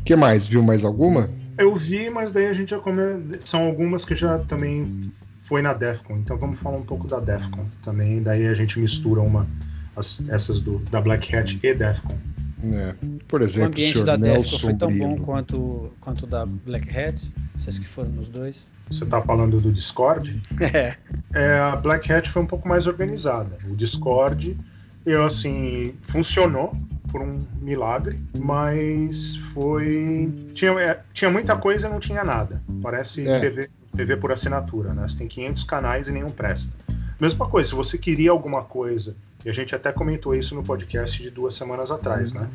O 0.01 0.05
que 0.05 0.17
mais? 0.17 0.45
Viu 0.45 0.63
mais 0.63 0.85
alguma? 0.85 1.31
Eu 1.57 1.77
vi, 1.77 2.11
mas 2.11 2.33
daí 2.33 2.47
a 2.47 2.53
gente 2.53 2.71
já 2.71 2.79
come... 2.81 3.39
São 3.39 3.65
algumas 3.65 4.05
que 4.05 4.15
já 4.17 4.39
também 4.41 5.01
foi 5.43 5.63
na 5.63 5.73
Defcon, 5.73 6.17
então 6.19 6.37
vamos 6.37 6.59
falar 6.61 6.77
um 6.79 6.85
pouco 6.85 7.07
da 7.07 7.21
Defcon 7.21 7.67
também, 7.83 8.23
daí 8.23 8.47
a 8.47 8.55
gente 8.55 8.79
mistura 8.79 9.21
uma 9.21 9.47
as- 9.97 10.23
essas 10.29 10.61
do, 10.61 10.79
da 10.91 11.01
Black 11.01 11.35
Hat 11.35 11.59
e 11.63 11.75
Defcon. 11.75 12.19
É. 12.63 12.95
Por 13.27 13.41
O 13.41 13.45
exemplo, 13.45 13.69
o 13.69 13.73
ambiente 13.73 13.93
senhor 13.93 14.05
da 14.05 14.17
Defco 14.17 14.39
Nelson 14.41 14.59
foi 14.59 14.75
tão 14.75 14.99
bom 14.99 15.17
quanto, 15.19 15.93
quanto 16.01 16.25
o 16.25 16.27
da 16.27 16.45
Black 16.47 16.89
Hat. 16.97 17.17
Vocês 17.59 17.79
que 17.79 17.89
foram 17.89 18.11
nos 18.11 18.29
dois. 18.29 18.67
Você 18.91 19.05
está 19.05 19.23
falando 19.23 19.61
do 19.61 19.73
Discord? 19.73 20.41
É. 20.61 20.97
É, 21.33 21.59
a 21.59 21.77
Black 21.77 22.13
Hat 22.13 22.29
foi 22.29 22.43
um 22.43 22.47
pouco 22.47 22.69
mais 22.69 22.87
organizada. 22.87 23.57
O 23.69 23.77
Discord, 23.77 24.57
eu 25.07 25.25
assim, 25.25 25.95
funcionou 26.01 26.77
por 27.11 27.23
um 27.23 27.41
milagre, 27.61 28.19
mas 28.39 29.37
foi. 29.53 30.33
Tinha, 30.55 30.73
é, 30.73 31.01
tinha 31.13 31.31
muita 31.31 31.57
coisa 31.57 31.87
e 31.87 31.91
não 31.91 32.01
tinha 32.01 32.25
nada. 32.25 32.63
Parece 32.83 33.27
É. 33.27 33.39
TV, 33.41 33.71
TV 33.97 34.17
por 34.17 34.33
assinatura, 34.33 34.93
né? 34.93 35.07
Você 35.07 35.19
tem 35.19 35.29
500 35.29 35.65
canais 35.65 36.09
e 36.09 36.13
nenhum 36.13 36.31
presta. 36.31 36.77
Mesma 37.21 37.49
coisa, 37.49 37.69
se 37.69 37.75
você 37.75 37.99
queria 37.99 38.31
alguma 38.31 38.63
coisa, 38.65 39.17
e 39.45 39.51
a 39.51 39.53
gente 39.53 39.75
até 39.75 39.93
comentou 39.93 40.35
isso 40.35 40.55
no 40.55 40.63
podcast 40.63 41.23
de 41.23 41.31
duas 41.31 41.55
semanas 41.55 41.91
atrás, 41.91 42.33
né? 42.33 42.49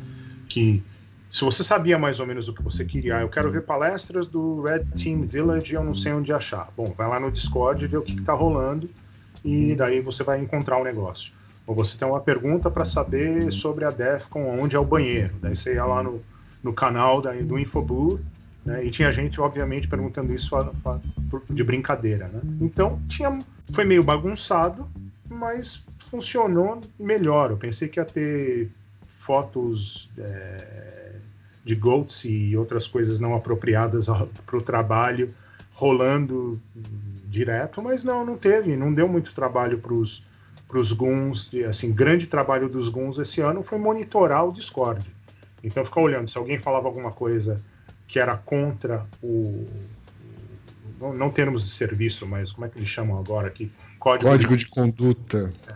Que 0.48 0.82
se 1.30 1.44
você 1.44 1.62
sabia 1.62 1.98
mais 1.98 2.18
ou 2.18 2.26
menos 2.26 2.48
o 2.48 2.54
que 2.54 2.62
você 2.62 2.84
queria, 2.84 3.18
ah, 3.18 3.20
eu 3.20 3.28
quero 3.28 3.50
ver 3.50 3.62
palestras 3.62 4.26
do 4.26 4.62
Red 4.62 4.84
Team 4.96 5.22
Village, 5.22 5.74
eu 5.74 5.84
não 5.84 5.94
sei 5.94 6.12
onde 6.12 6.32
achar. 6.32 6.68
Bom, 6.76 6.92
vai 6.96 7.08
lá 7.08 7.20
no 7.20 7.30
Discord 7.30 7.84
e 7.84 7.96
o 7.96 8.02
que 8.02 8.12
está 8.12 8.32
rolando 8.32 8.88
e 9.44 9.74
daí 9.74 10.00
você 10.00 10.24
vai 10.24 10.40
encontrar 10.40 10.78
o 10.78 10.84
negócio. 10.84 11.32
Ou 11.66 11.74
você 11.74 11.98
tem 11.98 12.06
uma 12.06 12.20
pergunta 12.20 12.70
para 12.70 12.84
saber 12.84 13.52
sobre 13.52 13.84
a 13.84 13.90
Defcon, 13.90 14.58
onde 14.60 14.76
é 14.76 14.78
o 14.78 14.84
banheiro. 14.84 15.34
Daí 15.40 15.54
você 15.54 15.74
ia 15.74 15.84
lá 15.84 16.02
no, 16.02 16.22
no 16.62 16.72
canal 16.72 17.20
da, 17.20 17.32
do 17.32 17.58
Infobooth, 17.58 18.22
né? 18.66 18.84
E 18.84 18.90
tinha 18.90 19.12
gente, 19.12 19.40
obviamente, 19.40 19.86
perguntando 19.86 20.34
isso 20.34 20.56
de 21.48 21.62
brincadeira, 21.62 22.26
né? 22.26 22.40
Então, 22.60 23.00
tinha, 23.06 23.38
foi 23.72 23.84
meio 23.84 24.02
bagunçado, 24.02 24.88
mas 25.30 25.84
funcionou 25.98 26.80
melhor. 26.98 27.52
Eu 27.52 27.56
pensei 27.56 27.86
que 27.88 28.00
ia 28.00 28.04
ter 28.04 28.68
fotos 29.06 30.10
é, 30.18 31.12
de 31.64 31.76
goats 31.76 32.24
e 32.24 32.56
outras 32.56 32.88
coisas 32.88 33.20
não 33.20 33.36
apropriadas 33.36 34.08
para 34.44 34.56
o 34.56 34.60
trabalho 34.60 35.32
rolando 35.72 36.60
direto, 37.28 37.80
mas 37.80 38.02
não, 38.02 38.24
não 38.24 38.36
teve, 38.36 38.76
não 38.76 38.92
deu 38.92 39.06
muito 39.06 39.32
trabalho 39.32 39.78
para 39.78 39.94
os 39.94 40.92
guns, 40.92 41.50
assim, 41.68 41.92
grande 41.92 42.26
trabalho 42.26 42.68
dos 42.68 42.88
guns 42.88 43.18
esse 43.18 43.40
ano 43.40 43.62
foi 43.62 43.78
monitorar 43.78 44.44
o 44.44 44.52
Discord. 44.52 45.14
Então 45.62 45.84
ficar 45.84 46.00
olhando, 46.00 46.28
se 46.28 46.38
alguém 46.38 46.58
falava 46.58 46.88
alguma 46.88 47.12
coisa 47.12 47.60
que 48.06 48.18
era 48.18 48.36
contra 48.36 49.06
o, 49.22 49.66
não, 51.00 51.12
não 51.12 51.30
termos 51.30 51.64
de 51.64 51.70
serviço, 51.70 52.26
mas 52.26 52.52
como 52.52 52.66
é 52.66 52.68
que 52.68 52.78
eles 52.78 52.88
chamam 52.88 53.18
agora 53.18 53.48
aqui? 53.48 53.70
Código, 53.98 54.30
código 54.30 54.56
de, 54.56 54.64
de, 54.64 54.70
conduta. 54.70 55.52
É, 55.68 55.74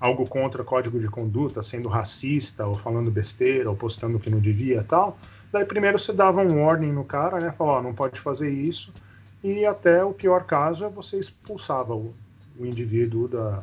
algo 0.00 0.26
contra 0.26 0.64
código 0.64 0.98
de 0.98 1.08
conduta, 1.08 1.62
sendo 1.62 1.88
racista, 1.88 2.66
ou 2.66 2.76
falando 2.76 3.10
besteira, 3.10 3.68
ou 3.70 3.76
postando 3.76 4.18
que 4.18 4.30
não 4.30 4.38
devia 4.38 4.82
tal. 4.82 5.18
Daí 5.52 5.64
primeiro 5.64 5.98
você 5.98 6.12
dava 6.12 6.42
um 6.42 6.62
warning 6.62 6.92
no 6.92 7.04
cara, 7.04 7.38
né? 7.38 7.52
Falava, 7.52 7.82
não 7.82 7.94
pode 7.94 8.20
fazer 8.20 8.50
isso. 8.50 8.92
E 9.42 9.64
até 9.64 10.04
o 10.04 10.12
pior 10.12 10.44
caso 10.44 10.84
é 10.84 10.88
você 10.88 11.18
expulsava 11.18 11.94
o, 11.94 12.14
o 12.58 12.66
indivíduo 12.66 13.28
da, 13.28 13.62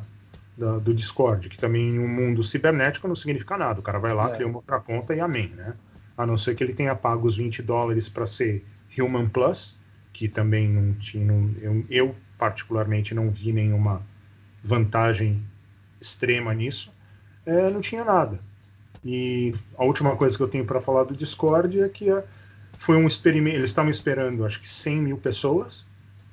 da, 0.56 0.78
do 0.78 0.94
Discord, 0.94 1.48
que 1.48 1.58
também 1.58 1.90
em 1.90 1.98
um 1.98 2.08
mundo 2.08 2.42
cibernético 2.42 3.06
não 3.06 3.14
significa 3.14 3.58
nada. 3.58 3.80
O 3.80 3.82
cara 3.82 3.98
vai 3.98 4.14
lá, 4.14 4.28
é. 4.28 4.32
cria 4.32 4.46
uma 4.46 4.58
outra 4.58 4.80
conta 4.80 5.14
e 5.14 5.20
amém, 5.20 5.48
né? 5.48 5.74
A 6.16 6.26
não 6.26 6.36
ser 6.36 6.54
que 6.54 6.62
ele 6.62 6.72
tenha 6.72 6.94
pago 6.94 7.26
os 7.26 7.36
20 7.36 7.62
dólares 7.62 8.08
para 8.08 8.26
ser 8.26 8.64
Human 8.98 9.28
Plus, 9.28 9.76
que 10.12 10.28
também 10.28 10.68
não 10.68 10.94
tinha. 10.94 11.32
Eu, 11.60 11.84
eu, 11.90 12.16
particularmente, 12.38 13.14
não 13.14 13.30
vi 13.30 13.52
nenhuma 13.52 14.02
vantagem 14.62 15.42
extrema 16.00 16.54
nisso. 16.54 16.92
É, 17.44 17.70
não 17.70 17.80
tinha 17.80 18.04
nada. 18.04 18.38
E 19.04 19.54
a 19.76 19.84
última 19.84 20.16
coisa 20.16 20.36
que 20.36 20.42
eu 20.42 20.48
tenho 20.48 20.64
para 20.64 20.80
falar 20.80 21.04
do 21.04 21.14
Discord 21.14 21.80
é 21.80 21.88
que 21.88 22.10
é, 22.10 22.24
foi 22.76 22.96
um 22.96 23.06
experimento. 23.06 23.56
Eles 23.56 23.70
estavam 23.70 23.90
esperando, 23.90 24.44
acho 24.44 24.60
que 24.60 24.68
100 24.68 25.02
mil 25.02 25.18
pessoas. 25.18 25.84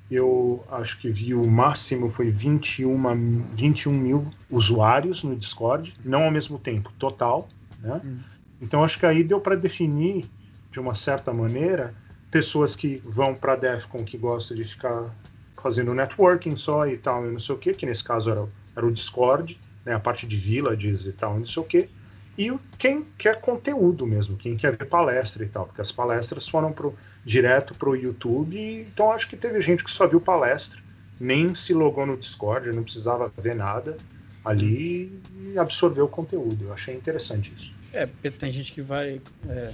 Eu 0.10 0.63
acho 0.70 1.00
que 1.00 1.10
vi 1.10 1.34
o 1.34 1.48
máximo 1.50 2.10
foi 2.10 2.30
21, 2.30 3.46
21 3.54 3.94
mil 3.94 4.30
usuários 4.50 5.24
no 5.24 5.36
Discord, 5.36 5.96
não 6.04 6.24
ao 6.24 6.32
mesmo 6.32 6.60
tempo, 6.60 6.91
total. 7.00 7.48
Né? 7.80 8.02
Hum. 8.04 8.17
Então 8.62 8.84
acho 8.84 9.00
que 9.00 9.06
aí 9.06 9.24
deu 9.24 9.41
para 9.41 9.56
definir, 9.56 10.30
de 10.71 10.80
uma 10.80 10.93
certa 10.93 11.34
maneira, 11.34 11.95
pessoas 12.30 12.76
que 12.76 13.02
vão 13.04 13.34
para 13.36 13.56
DEFCON 13.56 14.06
que 14.06 14.17
gostam 14.17 14.56
de 14.56 14.63
ficar 14.63 15.13
fazendo 15.62 15.93
networking 15.93 16.56
só 16.56 16.88
e 16.88 16.97
tal, 16.97 17.28
e 17.28 17.32
não 17.32 17.39
sei 17.39 17.56
o 17.56 17.58
que, 17.58 17.74
que 17.74 17.86
nesse 17.86 18.04
caso 18.04 18.30
era, 18.30 18.47
era 18.76 18.86
o 18.86 18.91
Discord, 18.91 19.60
né, 19.86 19.93
a 19.93 20.00
parte 20.00 20.26
de 20.28 20.38
villages 20.38 21.06
e 21.06 21.12
tal, 21.13 21.38
não 21.38 21.45
sei 21.45 21.62
o 21.62 21.65
que, 21.65 21.89
e 22.38 22.52
quem 22.78 23.04
quer 23.17 23.39
conteúdo 23.41 24.08
mesmo, 24.08 24.38
quem 24.38 24.56
quer 24.56 24.76
ver 24.76 24.86
palestra 24.86 25.43
e 25.43 25.50
tal, 25.50 25.65
porque 25.65 25.82
as 25.82 25.91
palestras 25.91 26.47
foram 26.47 26.71
pro, 26.71 26.95
direto 27.24 27.76
para 27.76 27.89
o 27.89 27.95
YouTube, 27.95 28.56
e, 28.56 28.82
então 28.84 29.12
acho 29.12 29.28
que 29.28 29.38
teve 29.38 29.60
gente 29.62 29.84
que 29.84 29.91
só 29.91 30.08
viu 30.08 30.21
palestra, 30.21 30.80
nem 31.19 31.54
se 31.54 31.74
logou 31.74 32.06
no 32.06 32.17
Discord, 32.17 32.71
não 32.71 32.84
precisava 32.84 33.32
ver 33.38 33.56
nada 33.56 33.97
ali 34.43 35.21
e 35.30 35.58
absorveu 35.60 36.06
o 36.06 36.10
conteúdo. 36.10 36.65
Eu 36.65 36.74
achei 36.74 36.95
interessante 36.95 37.54
isso. 37.54 37.81
É, 37.93 38.06
porque 38.06 38.32
tem 38.32 38.51
gente 38.51 38.71
que 38.71 38.82
vai 38.82 39.21
é, 39.49 39.73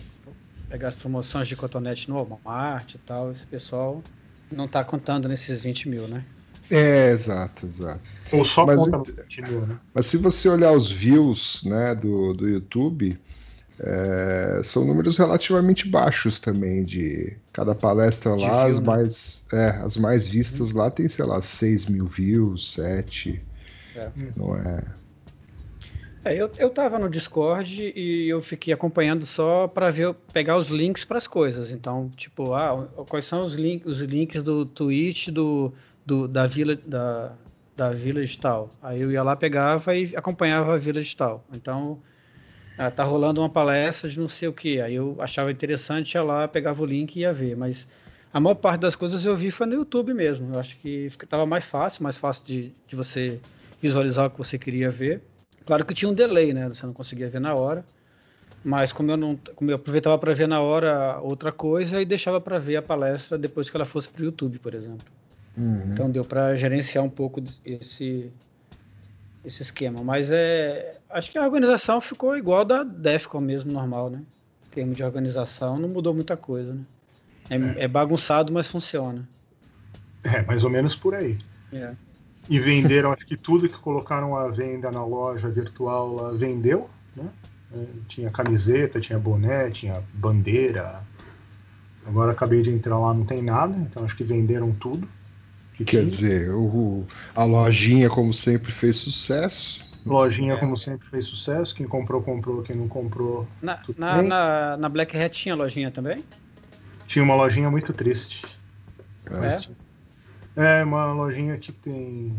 pegar 0.69 0.89
as 0.89 0.95
promoções 0.95 1.47
de 1.47 1.55
cotonete 1.55 2.09
no 2.09 2.15
Walmart 2.15 2.95
e 2.95 2.97
tal, 2.99 3.31
esse 3.31 3.45
pessoal 3.45 4.03
não 4.51 4.65
está 4.65 4.83
contando 4.83 5.27
nesses 5.27 5.61
20 5.61 5.89
mil, 5.89 6.07
né? 6.07 6.23
É, 6.69 7.11
exato, 7.11 7.65
exato. 7.65 8.01
Ou 8.31 8.43
só 8.43 8.65
mas, 8.65 8.79
conta 8.79 9.11
20 9.23 9.41
mil, 9.43 9.65
né? 9.65 9.79
Mas 9.93 10.05
se 10.07 10.17
você 10.17 10.49
olhar 10.49 10.71
os 10.71 10.91
views 10.91 11.63
né, 11.63 11.95
do, 11.95 12.33
do 12.33 12.47
YouTube, 12.47 13.17
é, 13.79 14.61
são 14.63 14.83
números 14.83 15.17
relativamente 15.17 15.87
baixos 15.87 16.39
também 16.39 16.83
de 16.83 17.37
cada 17.53 17.75
palestra 17.75 18.35
de 18.35 18.43
lá, 18.43 18.65
view, 18.65 18.69
as, 18.69 18.79
né? 18.79 18.85
mais, 18.85 19.43
é, 19.53 19.69
as 19.83 19.97
mais 19.97 20.27
vistas 20.27 20.71
lá 20.71 20.89
tem, 20.89 21.07
sei 21.07 21.25
lá, 21.25 21.41
6 21.41 21.85
mil 21.85 22.05
views, 22.05 22.73
7. 22.73 23.41
É. 23.95 24.09
Não 24.35 24.55
é. 24.55 24.83
É, 26.23 26.35
eu, 26.35 26.51
eu 26.57 26.69
tava 26.69 26.99
no 26.99 27.09
Discord 27.09 27.93
e 27.95 28.27
eu 28.27 28.41
fiquei 28.41 28.73
acompanhando 28.73 29.25
só 29.25 29.67
para 29.67 29.89
ver 29.89 30.13
pegar 30.33 30.57
os 30.57 30.67
links 30.69 31.05
para 31.05 31.17
as 31.17 31.27
coisas. 31.27 31.71
Então, 31.71 32.09
tipo, 32.15 32.53
ah, 32.53 32.87
quais 33.07 33.25
são 33.25 33.45
os, 33.45 33.53
link, 33.53 33.87
os 33.87 33.99
links 34.01 34.43
do 34.43 34.65
Twitch 34.65 35.29
do, 35.29 35.73
do, 36.05 36.27
da 36.27 36.45
vila 36.45 36.75
da, 36.75 37.33
da 37.75 37.91
vila 37.91 38.19
digital. 38.21 38.69
Aí 38.81 39.01
eu 39.01 39.11
ia 39.11 39.23
lá, 39.23 39.35
pegava 39.35 39.95
e 39.95 40.15
acompanhava 40.15 40.73
a 40.73 40.77
vila 40.77 40.99
digital. 40.99 41.45
Então, 41.53 42.01
ah, 42.77 42.91
tá 42.91 43.03
rolando 43.03 43.41
uma 43.41 43.49
palestra 43.49 44.09
de 44.09 44.19
não 44.19 44.27
sei 44.27 44.47
o 44.47 44.53
que. 44.53 44.81
Aí 44.81 44.95
eu 44.95 45.15
achava 45.19 45.51
interessante, 45.51 46.15
ia 46.15 46.23
lá, 46.23 46.47
pegava 46.47 46.81
o 46.83 46.85
link 46.85 47.15
e 47.15 47.19
ia 47.21 47.31
ver. 47.31 47.55
Mas 47.55 47.87
a 48.33 48.39
maior 48.39 48.55
parte 48.55 48.81
das 48.81 48.95
coisas 48.95 49.25
eu 49.25 49.35
vi 49.35 49.49
foi 49.51 49.65
no 49.65 49.75
YouTube 49.75 50.13
mesmo. 50.13 50.53
Eu 50.53 50.59
acho 50.59 50.77
que 50.77 51.09
tava 51.29 51.45
mais 51.45 51.65
fácil, 51.65 52.03
mais 52.03 52.17
fácil 52.17 52.43
de, 52.45 52.73
de 52.87 52.95
você 52.95 53.39
visualizar 53.81 54.25
o 54.27 54.29
que 54.29 54.37
você 54.37 54.57
queria 54.57 54.91
ver. 54.91 55.21
Claro 55.67 55.85
que 55.85 55.93
tinha 55.93 56.09
um 56.09 56.13
delay, 56.13 56.53
né? 56.53 56.69
Você 56.69 56.85
não 56.85 56.93
conseguia 56.93 57.29
ver 57.29 57.41
na 57.41 57.53
hora. 57.53 57.83
Mas 58.63 58.91
como 58.91 59.11
eu 59.11 59.17
não, 59.17 59.37
como 59.55 59.69
eu 59.69 59.75
aproveitava 59.75 60.17
para 60.17 60.33
ver 60.33 60.47
na 60.47 60.61
hora 60.61 61.19
outra 61.21 61.51
coisa 61.51 62.01
e 62.01 62.05
deixava 62.05 62.41
para 62.41 62.57
ver 62.57 62.77
a 62.77 62.81
palestra 62.81 63.37
depois 63.37 63.69
que 63.69 63.75
ela 63.77 63.85
fosse 63.85 64.09
para 64.09 64.21
o 64.21 64.25
YouTube, 64.25 64.59
por 64.59 64.73
exemplo. 64.73 65.05
Uhum. 65.57 65.91
Então 65.91 66.09
deu 66.09 66.25
para 66.25 66.55
gerenciar 66.55 67.03
um 67.03 67.09
pouco 67.09 67.43
esse 67.65 68.31
esse 69.45 69.61
esquema. 69.61 70.03
Mas 70.03 70.31
é, 70.31 70.97
acho 71.09 71.31
que 71.31 71.37
a 71.37 71.43
organização 71.43 72.01
ficou 72.01 72.37
igual 72.37 72.65
da 72.65 72.83
Defcon 72.83 73.41
mesmo, 73.41 73.71
normal, 73.71 74.09
né? 74.09 74.21
Em 74.67 74.75
termos 74.75 74.97
de 74.97 75.03
organização, 75.03 75.77
não 75.77 75.89
mudou 75.89 76.13
muita 76.13 76.35
coisa, 76.35 76.73
né? 76.73 76.81
É, 77.49 77.55
é. 77.55 77.83
é 77.83 77.87
bagunçado, 77.87 78.53
mas 78.53 78.69
funciona. 78.69 79.27
É, 80.23 80.41
mais 80.43 80.63
ou 80.63 80.69
menos 80.69 80.95
por 80.95 81.13
aí. 81.13 81.37
É. 81.71 81.93
E 82.49 82.59
venderam, 82.59 83.11
acho 83.11 83.25
que 83.25 83.35
tudo 83.35 83.67
que 83.67 83.77
colocaram 83.77 84.35
à 84.35 84.49
venda 84.49 84.89
na 84.91 85.03
loja 85.03 85.49
virtual 85.49 86.13
lá 86.13 86.31
vendeu, 86.31 86.89
né? 87.15 87.25
É, 87.73 87.85
tinha 88.07 88.29
camiseta, 88.29 88.99
tinha 88.99 89.19
boné, 89.19 89.69
tinha 89.69 90.01
bandeira. 90.13 91.03
Agora 92.05 92.31
acabei 92.31 92.61
de 92.61 92.69
entrar 92.69 92.97
lá, 92.97 93.13
não 93.13 93.25
tem 93.25 93.41
nada, 93.41 93.75
então 93.77 94.05
acho 94.05 94.15
que 94.15 94.23
venderam 94.23 94.71
tudo. 94.71 95.07
Que 95.73 95.83
Quer 95.83 95.97
tinha. 95.97 96.05
dizer, 96.05 96.49
o, 96.51 97.05
a 97.35 97.43
lojinha, 97.43 98.09
como 98.09 98.33
sempre, 98.33 98.71
fez 98.71 98.97
sucesso. 98.97 99.85
Lojinha, 100.05 100.53
é. 100.53 100.57
como 100.57 100.77
sempre, 100.77 101.05
fez 101.05 101.25
sucesso. 101.25 101.75
Quem 101.75 101.85
comprou, 101.85 102.21
comprou. 102.21 102.63
Quem 102.63 102.75
não 102.75 102.87
comprou. 102.87 103.47
Na, 103.61 103.79
na, 103.97 104.21
na, 104.21 104.77
na, 104.77 104.89
Black 104.89 105.15
Hat 105.17 105.37
tinha 105.37 105.53
lojinha 105.53 105.91
também? 105.91 106.23
Tinha 107.05 107.23
uma 107.23 107.35
lojinha 107.35 107.69
muito 107.69 107.93
triste. 107.93 108.45
É? 109.25 109.86
É, 110.57 110.83
uma 110.83 111.13
lojinha 111.13 111.53
aqui 111.53 111.71
que 111.71 111.79
tem 111.79 112.35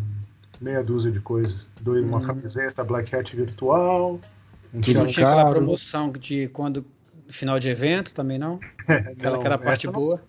meia 0.61 0.83
dúzia 0.83 1.11
de 1.11 1.21
coisas. 1.21 1.69
Dois, 1.81 2.05
uma 2.05 2.19
hum. 2.19 2.23
camiseta 2.23 2.83
Black 2.83 3.15
Hat 3.15 3.35
virtual. 3.35 4.21
Um 4.75 4.81
tinha 4.81 5.03
aquela 5.03 5.51
promoção 5.51 6.11
de 6.11 6.49
quando 6.49 6.85
final 7.29 7.59
de 7.59 7.69
evento 7.69 8.13
também 8.13 8.39
não? 8.39 8.59
aquela 8.87 9.37
não, 9.37 9.41
que 9.41 9.47
era 9.47 9.55
a 9.55 9.59
parte 9.59 9.89
boa. 9.89 10.21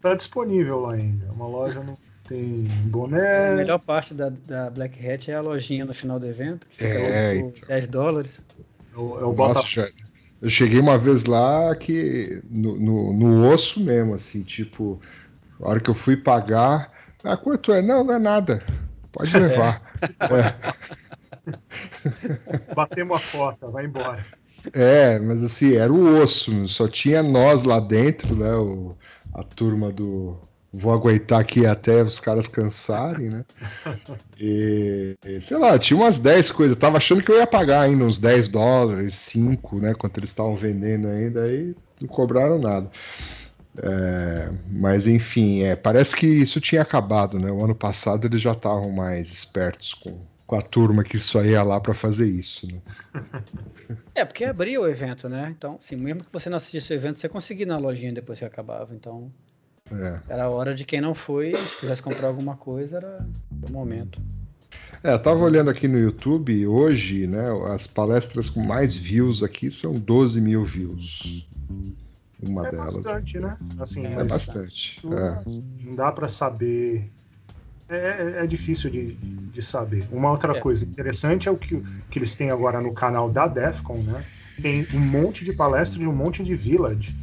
Tá 0.00 0.14
disponível 0.14 0.80
lá 0.80 0.94
ainda. 0.94 1.30
Uma 1.32 1.46
loja 1.46 1.82
não 1.82 1.96
tem 2.28 2.64
boné. 2.86 3.52
A 3.52 3.56
melhor 3.56 3.78
parte 3.78 4.12
da, 4.12 4.28
da 4.28 4.68
Black 4.68 4.98
Hat 5.08 5.30
é 5.30 5.34
a 5.34 5.40
lojinha 5.40 5.84
no 5.84 5.94
final 5.94 6.18
do 6.18 6.26
evento, 6.26 6.66
que 6.68 6.84
é, 6.84 7.40
por 7.40 7.48
então. 7.48 7.68
10 7.68 7.86
dólares. 7.86 8.44
É 8.92 8.98
o, 8.98 9.32
é 9.32 9.36
Nossa, 9.36 9.62
já, 9.68 9.88
eu 10.42 10.50
cheguei 10.50 10.78
uma 10.78 10.98
vez 10.98 11.24
lá 11.24 11.74
que 11.76 12.42
no, 12.50 12.78
no, 12.78 13.12
no 13.12 13.50
osso 13.50 13.80
mesmo, 13.80 14.14
assim, 14.14 14.42
tipo, 14.42 15.00
a 15.60 15.68
hora 15.68 15.80
que 15.80 15.88
eu 15.88 15.94
fui 15.94 16.16
pagar, 16.16 16.92
ah, 17.26 17.36
quanto 17.36 17.72
é? 17.72 17.82
Não, 17.82 18.04
não 18.04 18.14
é 18.14 18.18
nada. 18.18 18.62
Pode 19.10 19.36
levar. 19.36 19.82
é. 21.46 22.74
Batemos 22.74 23.16
a 23.16 23.20
foto, 23.20 23.70
vai 23.70 23.86
embora. 23.86 24.24
É, 24.72 25.18
mas 25.18 25.42
assim, 25.42 25.74
era 25.74 25.92
o 25.92 26.20
osso, 26.20 26.66
só 26.68 26.88
tinha 26.88 27.22
nós 27.22 27.62
lá 27.62 27.80
dentro, 27.80 28.34
né? 28.34 28.54
O, 28.54 28.96
a 29.34 29.42
turma 29.42 29.92
do. 29.92 30.36
Vou 30.72 30.92
aguentar 30.92 31.40
aqui 31.40 31.64
até 31.64 32.02
os 32.02 32.20
caras 32.20 32.48
cansarem, 32.48 33.30
né? 33.30 33.44
E, 34.38 35.16
sei 35.40 35.56
lá, 35.56 35.78
tinha 35.78 35.96
umas 35.96 36.18
10 36.18 36.52
coisas. 36.52 36.76
Eu 36.76 36.80
tava 36.80 36.98
achando 36.98 37.22
que 37.22 37.32
eu 37.32 37.38
ia 37.38 37.46
pagar 37.46 37.80
ainda 37.80 38.04
uns 38.04 38.18
10 38.18 38.50
dólares, 38.50 39.14
5, 39.14 39.80
né? 39.80 39.94
Quanto 39.94 40.18
eles 40.18 40.28
estavam 40.28 40.54
vendendo 40.54 41.08
ainda, 41.08 41.44
aí 41.44 41.74
não 41.98 42.06
cobraram 42.06 42.58
nada. 42.58 42.90
É, 43.82 44.50
mas 44.68 45.06
enfim, 45.06 45.62
é, 45.62 45.76
parece 45.76 46.16
que 46.16 46.26
isso 46.26 46.60
tinha 46.60 46.82
acabado, 46.82 47.38
né? 47.38 47.50
O 47.50 47.64
ano 47.64 47.74
passado 47.74 48.26
eles 48.26 48.40
já 48.40 48.52
estavam 48.52 48.90
mais 48.90 49.30
espertos 49.30 49.92
com, 49.94 50.18
com 50.46 50.56
a 50.56 50.62
turma 50.62 51.04
que 51.04 51.18
só 51.18 51.44
ia 51.44 51.62
lá 51.62 51.80
para 51.80 51.94
fazer 51.94 52.26
isso. 52.26 52.66
Né? 52.66 52.80
É, 54.14 54.24
porque 54.24 54.44
abria 54.44 54.80
o 54.80 54.88
evento, 54.88 55.28
né? 55.28 55.54
Então, 55.56 55.76
assim, 55.78 55.96
mesmo 55.96 56.24
que 56.24 56.32
você 56.32 56.48
não 56.48 56.56
assistisse 56.56 56.92
o 56.92 56.94
evento, 56.94 57.18
você 57.18 57.28
conseguia 57.28 57.66
na 57.66 57.78
lojinha 57.78 58.12
depois 58.12 58.38
que 58.38 58.44
acabava. 58.44 58.94
Então, 58.94 59.30
é. 59.92 60.20
era 60.28 60.44
a 60.44 60.48
hora 60.48 60.74
de 60.74 60.84
quem 60.84 61.00
não 61.00 61.14
foi, 61.14 61.54
se 61.54 61.80
quisesse 61.80 62.02
comprar 62.02 62.28
alguma 62.28 62.56
coisa, 62.56 62.96
era 62.96 63.26
o 63.68 63.70
momento. 63.70 64.20
É, 65.02 65.12
eu 65.12 65.18
tava 65.18 65.38
olhando 65.40 65.70
aqui 65.70 65.86
no 65.86 65.98
YouTube 65.98 66.66
hoje, 66.66 67.26
né? 67.26 67.44
As 67.72 67.86
palestras 67.86 68.48
com 68.48 68.60
mais 68.60 68.96
views 68.96 69.42
aqui 69.42 69.70
são 69.70 69.94
12 69.94 70.40
mil 70.40 70.64
views. 70.64 71.46
Uma 72.42 72.64
É 72.64 72.70
delas. 72.70 72.94
bastante, 72.94 73.38
né? 73.38 73.56
Assim, 73.78 74.06
É 74.06 74.14
mas 74.14 74.28
bastante. 74.28 75.00
É. 75.12 75.44
não 75.46 75.94
dá 75.94 76.12
para 76.12 76.28
saber. 76.28 77.12
É, 77.88 77.96
é- 77.96 78.44
é 78.44 78.46
difícil 78.46 78.90
de, 78.90 79.16
de 79.16 79.62
saber. 79.62 80.08
Uma 80.12 80.30
outra 80.30 80.54
É. 80.54 80.60
coisa 80.60 80.84
interessante 80.84 81.48
é 81.48 81.52
o 81.52 81.58
que, 81.58 81.80
que 82.10 82.18
eles 82.18 82.36
têm 82.36 82.50
agora 82.50 82.80
no 82.80 82.94
canal 82.94 83.30
da 83.30 83.48
Defcon, 83.48 84.02
né? 84.02 84.26
Tem 84.62 84.88
um 84.92 85.00
monte 85.00 85.44
de 85.44 85.52
palestra 85.52 86.00
de 86.00 86.06
um 86.08 86.14
monte 86.16 86.42
de 86.42 86.54
village 86.56 87.16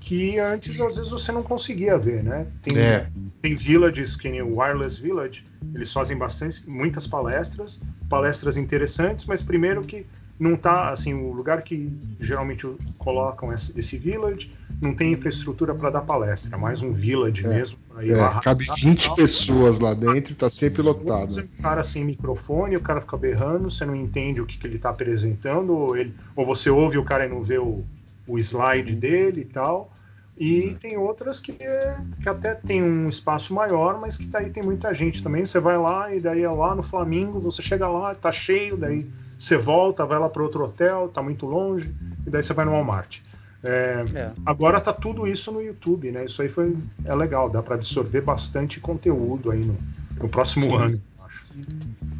que 0.00 0.38
antes 0.38 0.80
às 0.80 0.96
vezes 0.96 1.10
você 1.10 1.32
não 1.32 1.42
conseguia 1.42 1.98
ver, 1.98 2.22
né? 2.22 2.46
Tem, 2.62 2.78
É. 2.78 3.06
tem 3.42 3.54
villages 3.54 4.16
que 4.16 4.28
nem 4.30 4.42
o 4.42 4.58
Wireless 4.58 5.00
Village, 5.00 5.44
eles 5.74 5.92
fazem 5.92 6.16
bastante, 6.16 6.68
muitas 6.68 7.06
palestras, 7.06 7.80
palestras 8.08 8.56
interessantes, 8.56 9.26
mas 9.26 9.42
primeiro 9.42 9.82
que 9.82 10.06
não 10.38 10.56
tá 10.56 10.88
assim 10.90 11.14
o 11.14 11.32
lugar 11.32 11.62
que 11.62 11.90
geralmente 12.20 12.66
o- 12.66 12.78
colocam 12.96 13.52
esse, 13.52 13.98
village 13.98 14.50
não 14.80 14.94
tem 14.94 15.12
infraestrutura 15.12 15.74
para 15.74 15.90
dar 15.90 16.02
palestra, 16.02 16.54
é 16.54 16.58
mais 16.58 16.80
um 16.80 16.92
village 16.92 17.44
É. 17.44 17.48
mesmo. 17.48 17.78
É, 17.98 18.14
lá 18.14 18.40
cabe 18.40 18.64
rapidão, 18.64 18.92
20 18.92 19.06
tal. 19.06 19.16
pessoas 19.16 19.80
lá 19.80 19.92
dentro 19.92 20.34
tá 20.36 20.48
sempre 20.48 20.82
lotado. 20.82 21.40
um 21.40 21.62
cara 21.62 21.82
sem 21.82 22.04
microfone, 22.04 22.76
o 22.76 22.80
cara 22.80 23.00
fica 23.00 23.16
berrando, 23.16 23.68
você 23.68 23.84
não 23.84 23.94
entende 23.96 24.40
o 24.40 24.46
que, 24.46 24.56
que 24.56 24.66
ele 24.66 24.78
tá 24.78 24.90
apresentando, 24.90 25.74
ou, 25.76 25.96
ele, 25.96 26.14
ou 26.36 26.46
você 26.46 26.70
ouve 26.70 26.96
o 26.96 27.02
cara 27.04 27.26
e 27.26 27.28
não 27.28 27.42
vê 27.42 27.58
o, 27.58 27.84
o 28.28 28.38
slide 28.38 28.94
dele 28.96 29.42
e 29.42 29.46
tal. 29.46 29.92
E 30.36 30.76
tem 30.76 30.96
outras 30.96 31.40
que, 31.40 31.52
é- 31.60 32.02
que 32.20 32.28
até 32.28 32.54
tem 32.54 32.82
um 32.82 33.08
espaço 33.08 33.52
maior, 33.54 34.00
mas 34.00 34.16
que 34.18 34.28
daí 34.30 34.50
tem 34.50 34.62
muita 34.62 34.94
gente 34.94 35.22
também. 35.22 35.44
Você 35.46 35.58
vai 35.60 35.76
lá 35.78 36.14
e 36.14 36.20
daí 36.20 36.42
é 36.42 36.50
lá 36.50 36.74
no 36.74 36.82
Flamengo, 36.82 37.40
você 37.40 37.62
chega 37.62 37.88
lá, 37.88 38.14
tá 38.14 38.30
cheio, 38.32 38.76
daí 38.76 39.10
você 39.38 39.56
volta, 39.56 40.06
vai 40.06 40.18
lá 40.18 40.28
para 40.30 40.42
outro 40.42 40.64
hotel, 40.64 41.08
tá 41.08 41.22
muito 41.22 41.46
longe, 41.46 41.96
e 42.26 42.30
daí 42.30 42.42
você 42.42 42.52
vai 42.54 42.64
no 42.64 42.72
Walmart. 42.72 43.20
É, 43.62 44.04
É. 44.12 44.38
agora 44.46 44.80
tá 44.80 44.92
tudo 44.92 45.26
isso 45.26 45.50
no 45.52 45.60
YouTube, 45.62 46.12
né? 46.12 46.24
Isso 46.24 46.40
aí 46.42 46.48
foi 46.48 46.76
é 47.04 47.14
legal, 47.14 47.50
dá 47.50 47.62
para 47.62 47.74
absorver 47.74 48.20
bastante 48.20 48.80
conteúdo 48.80 49.50
aí 49.50 49.64
no, 49.64 49.82
no 50.20 50.28
próximo 50.28 50.74
Sim. 50.74 50.76
ano, 50.76 51.02
acho. 51.18 51.48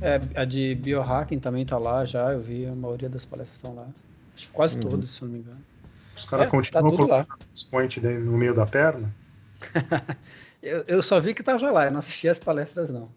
É, 0.00 0.16
a 0.40 0.44
de 0.44 0.74
biohacking 0.76 1.40
também 1.40 1.66
tá 1.66 1.78
lá 1.78 2.04
já, 2.04 2.32
eu 2.32 2.40
vi, 2.42 2.66
a 2.66 2.74
maioria 2.74 3.08
das 3.10 3.26
palestras 3.26 3.56
estão 3.58 3.74
lá. 3.74 3.94
Acho 4.36 4.46
que 4.46 4.52
quase 4.52 4.76
Uhum. 4.76 4.78
todas, 4.78 5.10
se 5.10 5.22
não 5.24 5.30
me 5.30 5.38
engano. 5.40 5.66
Os 6.18 6.24
caras 6.24 6.46
É, 6.46 6.50
tá 6.50 6.56
continuam 6.56 6.90
lá. 7.06 7.26
colocando 7.26 7.70
point 7.70 8.00
no 8.00 8.36
meio 8.38 8.54
da 8.54 8.66
perna. 8.66 9.14
Eu, 10.60 10.84
eu 10.88 11.02
só 11.04 11.20
vi 11.20 11.34
que 11.34 11.42
tava 11.42 11.70
lá, 11.70 11.84
eu 11.86 11.92
não 11.92 12.00
assisti 12.00 12.28
as 12.28 12.40
palestras 12.40 12.90
não. 12.90 13.08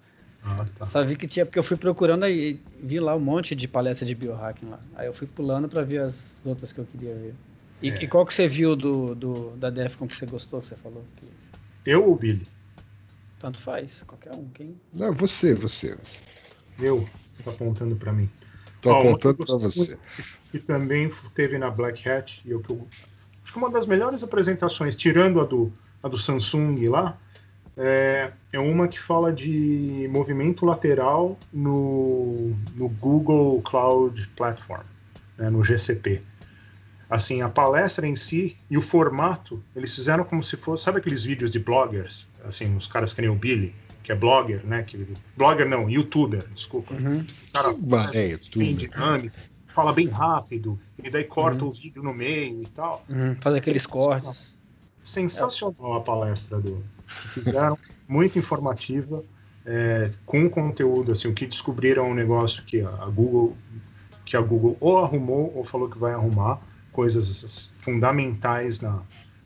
Ah, 0.43 0.63
tá. 0.77 0.85
Só 0.85 1.03
vi 1.03 1.15
que 1.15 1.27
tinha, 1.27 1.45
porque 1.45 1.57
eu 1.57 1.63
fui 1.63 1.75
procurando 1.75 2.23
aí, 2.23 2.59
vi 2.83 2.99
lá 2.99 3.15
um 3.15 3.19
monte 3.19 3.55
de 3.55 3.67
palestra 3.67 4.05
de 4.05 4.13
biohacking 4.13 4.67
lá. 4.69 4.79
Aí 4.95 5.07
eu 5.07 5.13
fui 5.13 5.27
pulando 5.27 5.67
pra 5.67 5.81
ver 5.81 6.01
as 6.01 6.35
outras 6.45 6.71
que 6.71 6.79
eu 6.79 6.85
queria 6.85 7.15
ver. 7.15 7.33
E, 7.81 7.89
É. 7.89 8.03
e 8.03 8.07
qual 8.07 8.25
que 8.27 8.33
você 8.33 8.47
viu 8.47 8.75
do, 8.75 9.15
do 9.15 9.49
da 9.57 9.71
Defcon 9.71 10.07
que 10.07 10.13
você 10.15 10.25
gostou, 10.27 10.61
que 10.61 10.67
você 10.67 10.75
falou? 10.75 11.03
Que 11.17 11.25
Eu 11.85 12.03
ou 12.05 12.13
o 12.13 12.15
Billy? 12.15 12.47
tanto 13.39 13.59
faz, 13.59 14.03
qualquer 14.05 14.33
um. 14.33 14.47
Quem... 14.53 14.75
Não, 14.93 15.13
você, 15.13 15.53
você, 15.55 15.95
você. 15.95 16.19
Eu, 16.79 17.07
você 17.35 17.43
tá 17.43 17.51
apontando 17.51 17.95
para 17.95 18.13
mim. 18.13 18.29
Tô 18.81 18.91
Ó, 18.91 19.01
apontando 19.01 19.37
gostei 19.37 19.57
você. 19.67 19.97
E 20.53 20.59
também 20.59 21.11
teve 21.33 21.57
na 21.57 21.69
Black 21.69 22.07
Hat, 22.07 22.41
e 22.45 22.51
eu, 22.51 22.59
que 22.59 22.69
eu 22.69 22.87
acho 23.43 23.51
que 23.51 23.57
uma 23.57 23.69
das 23.69 23.85
melhores 23.85 24.23
apresentações, 24.23 24.95
tirando 24.95 25.39
a 25.39 25.45
do, 25.45 25.71
a 26.03 26.07
do 26.07 26.17
Samsung 26.17 26.87
lá, 26.87 27.17
é, 27.77 28.31
é 28.51 28.59
uma 28.59 28.87
que 28.87 28.99
fala 28.99 29.31
de 29.31 30.07
movimento 30.11 30.65
lateral 30.65 31.37
no, 31.53 32.53
no 32.75 32.89
Google 32.89 33.61
Cloud 33.61 34.27
Platform, 34.35 34.83
né, 35.37 35.49
no 35.49 35.63
GCP. 35.63 36.21
Assim, 37.09 37.41
a 37.41 37.49
palestra 37.49 38.07
em 38.07 38.15
si 38.15 38.55
e 38.69 38.77
o 38.77 38.81
formato, 38.81 39.61
eles 39.75 39.93
fizeram 39.93 40.23
como 40.23 40.43
se 40.43 40.55
fosse, 40.55 40.83
sabe 40.83 40.99
aqueles 40.99 41.23
vídeos 41.23 41.51
de 41.51 41.59
bloggers, 41.59 42.27
assim, 42.43 42.75
os 42.75 42.87
caras 42.87 43.13
que 43.13 43.21
nem 43.21 43.29
o 43.29 43.35
Billy, 43.35 43.75
que 44.01 44.11
é 44.11 44.15
blogger, 44.15 44.65
né? 44.65 44.83
Que, 44.83 45.05
blogger 45.37 45.67
não, 45.67 45.89
youtuber, 45.89 46.45
desculpa. 46.53 46.93
Uhum. 46.93 47.25
O 47.49 47.89
cara 47.89 48.17
é, 48.17 48.31
youtuber. 48.31 48.73
dinâmico, 48.75 49.35
fala 49.71 49.93
bem 49.93 50.07
rápido, 50.07 50.79
e 51.03 51.09
daí 51.09 51.23
corta 51.23 51.65
o 51.65 51.71
vídeo 51.71 52.03
no 52.03 52.13
meio 52.13 52.61
e 52.61 52.67
tal. 52.67 53.03
Uhum, 53.09 53.35
Faz 53.39 53.55
aqueles 53.55 53.83
Sensacional. 53.83 54.21
cortes. 54.21 54.43
Sensacional 55.01 55.93
a 55.93 56.01
palestra 56.01 56.59
do 56.59 56.83
que 57.21 57.27
fizeram, 57.27 57.77
muito 58.07 58.37
informativa, 58.37 59.23
é, 59.65 60.11
com 60.25 60.49
conteúdo, 60.49 61.11
assim, 61.11 61.27
o 61.27 61.33
que 61.33 61.45
descobriram 61.45 62.05
é 62.05 62.09
um 62.09 62.13
negócio 62.13 62.63
que 62.63 62.81
a 62.81 63.05
Google, 63.05 63.55
que 64.25 64.35
a 64.35 64.41
Google 64.41 64.77
ou 64.79 64.99
arrumou 64.99 65.51
ou 65.55 65.63
falou 65.63 65.89
que 65.89 65.97
vai 65.97 66.13
arrumar, 66.13 66.59
coisas 66.91 67.71
fundamentais 67.77 68.81
na, 68.81 69.01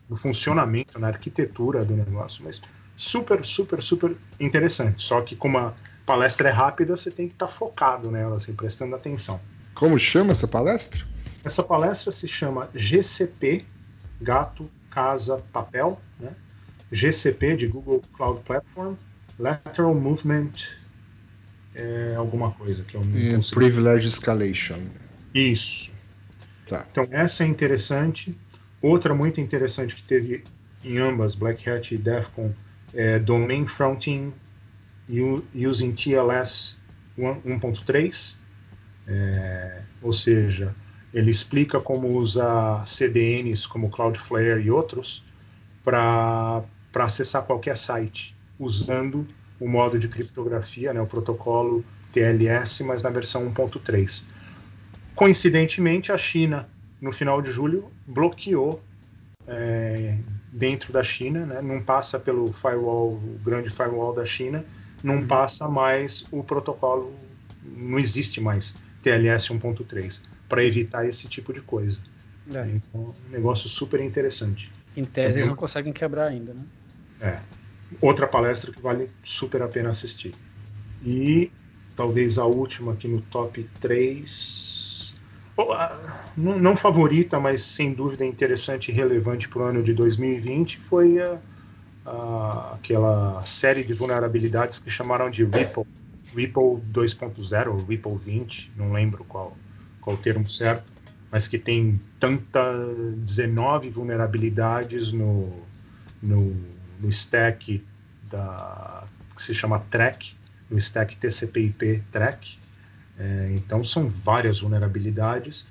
no 0.08 0.16
funcionamento, 0.16 0.98
na 0.98 1.08
arquitetura 1.08 1.84
do 1.84 1.94
negócio, 1.94 2.44
mas 2.44 2.60
super, 2.96 3.44
super, 3.44 3.82
super 3.82 4.16
interessante. 4.40 5.02
Só 5.02 5.20
que 5.20 5.36
como 5.36 5.58
a 5.58 5.74
palestra 6.04 6.48
é 6.48 6.52
rápida, 6.52 6.96
você 6.96 7.10
tem 7.10 7.28
que 7.28 7.34
estar 7.34 7.46
focado 7.46 8.10
nela, 8.10 8.36
assim, 8.36 8.54
prestando 8.54 8.94
atenção. 8.94 9.40
Como 9.76 9.98
chama 9.98 10.32
essa 10.32 10.48
palestra? 10.48 11.06
Essa 11.44 11.62
palestra 11.62 12.10
se 12.10 12.26
chama 12.26 12.68
GCP, 12.74 13.64
Gato, 14.20 14.68
Casa, 14.90 15.44
Papel, 15.52 16.00
né? 16.18 16.34
GCP 16.90 17.56
de 17.56 17.66
Google 17.66 18.02
Cloud 18.16 18.40
Platform, 18.42 18.94
Lateral 19.38 19.94
Movement, 19.94 20.52
é, 21.74 22.14
alguma 22.16 22.52
coisa 22.52 22.82
que 22.84 22.96
eu 22.96 23.04
não 23.04 23.18
Em 23.18 23.34
consigo. 23.34 23.60
Privilege 23.60 24.08
Escalation. 24.08 24.80
Isso. 25.34 25.92
Tá. 26.66 26.86
Então 26.90 27.06
essa 27.10 27.44
é 27.44 27.46
interessante. 27.46 28.34
Outra 28.80 29.14
muito 29.14 29.42
interessante 29.42 29.94
que 29.94 30.02
teve 30.02 30.42
em 30.82 30.96
ambas, 30.96 31.34
Black 31.34 31.68
Hat 31.68 31.94
e 31.94 31.98
Defcon, 31.98 32.54
é 32.94 33.18
Domain 33.18 33.66
Fronting 33.66 34.32
Using 35.54 35.92
TLS 35.92 36.78
1.3. 37.18 38.45
É, 39.06 39.82
ou 40.02 40.12
seja, 40.12 40.74
ele 41.14 41.30
explica 41.30 41.80
como 41.80 42.08
usar 42.18 42.86
CDNs 42.86 43.66
como 43.66 43.88
Cloudflare 43.88 44.60
e 44.60 44.70
outros 44.70 45.24
para 45.82 46.64
acessar 46.94 47.44
qualquer 47.44 47.76
site 47.76 48.36
usando 48.58 49.26
o 49.60 49.68
modo 49.68 49.98
de 49.98 50.08
criptografia, 50.08 50.92
né, 50.92 51.00
o 51.00 51.06
protocolo 51.06 51.84
TLS, 52.12 52.82
mas 52.84 53.02
na 53.02 53.10
versão 53.10 53.50
1.3. 53.50 54.24
Coincidentemente, 55.14 56.12
a 56.12 56.18
China, 56.18 56.68
no 57.00 57.12
final 57.12 57.40
de 57.40 57.50
julho, 57.50 57.90
bloqueou 58.06 58.82
é, 59.46 60.18
dentro 60.52 60.92
da 60.92 61.02
China, 61.02 61.46
né, 61.46 61.62
não 61.62 61.82
passa 61.82 62.18
pelo 62.18 62.52
firewall, 62.52 63.12
o 63.12 63.38
grande 63.42 63.70
firewall 63.70 64.14
da 64.14 64.24
China, 64.24 64.64
não 65.02 65.26
passa 65.26 65.68
mais 65.68 66.26
o 66.30 66.42
protocolo, 66.42 67.14
não 67.62 67.98
existe 67.98 68.40
mais 68.40 68.74
TLS 69.06 69.52
1.3, 69.52 70.22
para 70.48 70.64
evitar 70.64 71.06
esse 71.06 71.28
tipo 71.28 71.52
de 71.52 71.62
coisa. 71.62 72.02
É, 72.54 72.68
Então, 72.70 73.16
um 73.26 73.30
negócio 73.30 73.68
super 73.68 74.00
interessante. 74.00 74.72
em 74.96 75.04
tese 75.04 75.38
eles 75.38 75.48
não 75.48 75.54
conseguem 75.56 75.92
quebrar 75.92 76.26
ainda, 76.28 76.52
né? 76.52 76.68
É. 77.20 77.42
Outra 78.00 78.26
palestra 78.28 78.72
que 78.72 78.80
vale 78.80 79.10
super 79.22 79.62
a 79.62 79.68
pena 79.68 79.90
assistir. 79.90 80.34
E 81.00 81.52
talvez 81.96 82.38
a 82.38 82.46
última 82.46 82.94
aqui 82.94 83.08
no 83.08 83.22
top 83.22 83.70
3. 83.80 85.20
Não, 86.36 86.58
não 86.58 86.76
favorita, 86.76 87.40
mas 87.40 87.62
sem 87.62 87.92
dúvida 87.94 88.24
interessante 88.24 88.90
e 88.90 88.94
relevante 88.94 89.48
para 89.48 89.60
o 89.62 89.64
ano 89.66 89.82
de 89.82 89.92
2020 89.94 90.78
foi 90.78 91.18
a, 91.20 91.40
a- 92.04 92.74
aquela 92.76 93.44
série 93.46 93.84
de 93.84 93.94
vulnerabilidades 93.94 94.78
que 94.80 94.90
chamaram 94.90 95.30
de 95.30 95.44
Ripple. 95.44 95.84
Ripple 96.36 96.82
2.0 96.92 97.68
ou 97.68 97.84
Ripple 97.84 98.16
20, 98.16 98.72
não 98.76 98.92
lembro 98.92 99.24
qual, 99.24 99.56
qual 100.00 100.16
o 100.16 100.18
termo 100.18 100.48
certo, 100.48 100.84
mas 101.30 101.48
que 101.48 101.58
tem 101.58 102.00
tanta 102.20 102.60
19 103.16 103.90
vulnerabilidades 103.90 105.12
no, 105.12 105.62
no, 106.22 106.54
no 107.00 107.08
stack 107.08 107.84
da, 108.30 109.04
que 109.34 109.42
se 109.42 109.54
chama 109.54 109.80
Track, 109.90 110.34
no 110.70 110.78
stack 110.78 111.16
TCP/IP 111.16 112.02
Track. 112.12 112.58
É, 113.18 113.52
então 113.54 113.82
são 113.82 114.08
várias 114.08 114.60
vulnerabilidades. 114.60 115.66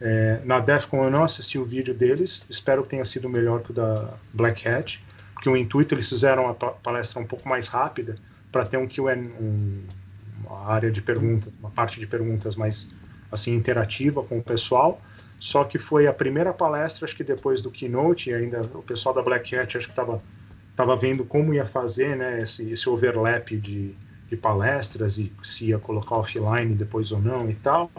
É, 0.00 0.40
na 0.44 0.60
DEFCON 0.60 1.04
eu 1.04 1.10
não 1.10 1.22
assisti 1.22 1.58
o 1.58 1.64
vídeo 1.64 1.94
deles, 1.94 2.46
espero 2.48 2.82
que 2.82 2.88
tenha 2.88 3.04
sido 3.04 3.28
melhor 3.28 3.62
que 3.62 3.70
o 3.70 3.74
da 3.74 4.14
Black 4.32 4.66
Hat, 4.66 5.02
porque 5.34 5.48
o 5.48 5.56
intuito 5.56 5.94
eles 5.94 6.08
fizeram 6.08 6.48
a 6.48 6.54
pa- 6.54 6.72
palestra 6.72 7.20
um 7.20 7.26
pouco 7.26 7.48
mais 7.48 7.68
rápida 7.68 8.16
para 8.50 8.64
ter 8.64 8.78
um 8.78 8.88
Q&A, 8.88 9.14
um, 9.14 9.82
uma 10.44 10.66
área 10.66 10.90
de 10.90 11.02
perguntas, 11.02 11.52
uma 11.58 11.70
parte 11.70 12.00
de 12.00 12.06
perguntas 12.06 12.56
mais 12.56 12.88
assim 13.30 13.54
interativa 13.54 14.22
com 14.22 14.38
o 14.38 14.42
pessoal. 14.42 15.00
Só 15.38 15.64
que 15.64 15.78
foi 15.78 16.06
a 16.06 16.12
primeira 16.12 16.52
palestra, 16.52 17.06
acho 17.06 17.16
que 17.16 17.24
depois 17.24 17.62
do 17.62 17.70
keynote, 17.70 18.32
ainda 18.32 18.62
o 18.74 18.82
pessoal 18.82 19.14
da 19.14 19.22
Black 19.22 19.56
Hat 19.56 19.76
acho 19.76 19.86
que 19.86 19.92
estava 19.92 20.22
tava 20.76 20.96
vendo 20.96 21.24
como 21.24 21.52
ia 21.52 21.66
fazer 21.66 22.16
né, 22.16 22.42
esse, 22.42 22.70
esse 22.70 22.88
overlap 22.88 23.50
de, 23.50 23.94
de 24.28 24.36
palestras 24.36 25.18
e 25.18 25.32
se 25.42 25.68
ia 25.68 25.78
colocar 25.78 26.16
offline 26.16 26.74
depois 26.74 27.12
ou 27.12 27.20
não 27.20 27.50
e 27.50 27.54
tal. 27.54 27.90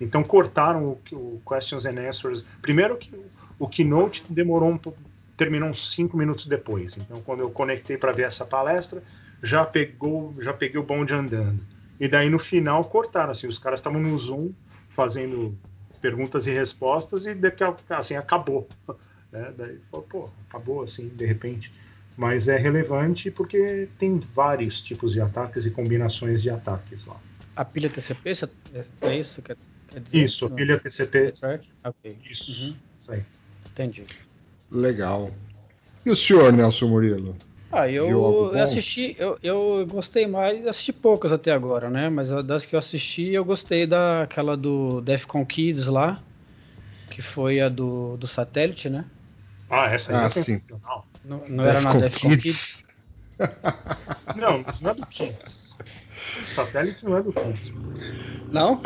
Então 0.00 0.22
cortaram 0.22 0.84
o, 0.84 1.00
o 1.12 1.42
questions 1.46 1.84
and 1.84 2.00
answers. 2.00 2.44
Primeiro 2.62 2.96
que 2.96 3.14
o 3.58 3.68
keynote 3.68 4.24
demorou 4.28 4.70
um 4.70 4.78
pouco, 4.78 4.98
terminou 5.36 5.68
uns 5.68 5.92
cinco 5.92 6.16
minutos 6.16 6.46
depois. 6.46 6.96
Então 6.96 7.20
quando 7.20 7.40
eu 7.40 7.50
conectei 7.50 7.98
para 7.98 8.12
ver 8.12 8.22
essa 8.22 8.46
palestra, 8.46 9.02
já 9.42 9.64
pegou, 9.64 10.34
já 10.38 10.52
peguei 10.52 10.80
o 10.80 10.82
bonde 10.82 11.12
andando. 11.12 11.60
E 12.00 12.08
daí 12.08 12.30
no 12.30 12.38
final 12.38 12.82
cortaram 12.86 13.30
assim, 13.30 13.46
os 13.46 13.58
caras 13.58 13.78
estavam 13.78 14.00
no 14.00 14.16
Zoom 14.16 14.52
fazendo 14.88 15.56
perguntas 16.00 16.46
e 16.46 16.50
respostas 16.50 17.26
e 17.26 17.34
daqui 17.34 17.62
a, 17.62 17.76
assim 17.90 18.16
acabou. 18.16 18.66
Né? 19.32 19.54
Daí 19.56 19.78
falou, 19.88 20.06
pô, 20.10 20.30
acabou 20.48 20.82
assim 20.82 21.06
de 21.06 21.24
repente. 21.24 21.72
Mas 22.16 22.48
é 22.48 22.58
relevante 22.58 23.30
porque 23.30 23.86
tem 23.96 24.18
vários 24.18 24.80
tipos 24.80 25.12
de 25.12 25.20
ataques 25.20 25.66
e 25.66 25.70
combinações 25.70 26.42
de 26.42 26.50
ataques 26.50 27.06
lá. 27.06 27.16
A 27.54 27.64
pilha 27.64 27.88
TCP, 27.88 28.32
é 29.02 29.16
isso? 29.16 29.40
Quer, 29.40 29.56
quer 29.86 30.00
dizer? 30.00 30.24
Isso, 30.24 30.46
a 30.46 30.50
pilha 30.50 30.80
TCP. 30.80 31.32
Ok. 31.84 32.18
Isso, 32.28 32.70
uhum. 32.70 32.76
isso 32.98 33.12
aí. 33.12 33.22
Entendi. 33.70 34.04
Legal. 34.68 35.30
E 36.04 36.10
o 36.10 36.16
senhor, 36.16 36.52
Nelson 36.52 36.88
Murilo? 36.88 37.36
Ah, 37.72 37.88
eu, 37.88 38.52
eu 38.52 38.62
assisti, 38.62 39.14
eu, 39.16 39.38
eu 39.42 39.86
gostei 39.86 40.26
mais, 40.26 40.66
assisti 40.66 40.92
poucas 40.92 41.32
até 41.32 41.52
agora, 41.52 41.88
né? 41.88 42.08
Mas 42.08 42.30
das 42.44 42.66
que 42.66 42.74
eu 42.74 42.78
assisti, 42.78 43.28
eu 43.30 43.44
gostei 43.44 43.86
daquela 43.86 44.56
do 44.56 45.00
Defcon 45.00 45.46
Kids 45.46 45.86
lá, 45.86 46.18
que 47.08 47.22
foi 47.22 47.60
a 47.60 47.68
do, 47.68 48.16
do 48.16 48.26
satélite, 48.26 48.88
né? 48.88 49.04
Ah, 49.68 49.86
essa 49.86 50.12
aí 50.12 50.18
ah, 50.18 50.24
é 50.24 50.28
sim. 50.28 50.42
sensacional. 50.42 51.06
Não, 51.24 51.48
não 51.48 51.64
era 51.64 51.80
na 51.80 51.92
Defcon 51.94 52.30
Kids? 52.30 52.42
Kids? 52.42 52.84
não, 54.36 54.64
isso 54.68 54.82
não 54.82 54.90
é 54.90 54.94
do 54.94 55.06
Kids. 55.06 55.76
O 56.42 56.44
satélite 56.44 57.04
não 57.04 57.16
é 57.16 57.22
do 57.22 57.32
Kids. 57.32 57.72
Não? 58.50 58.80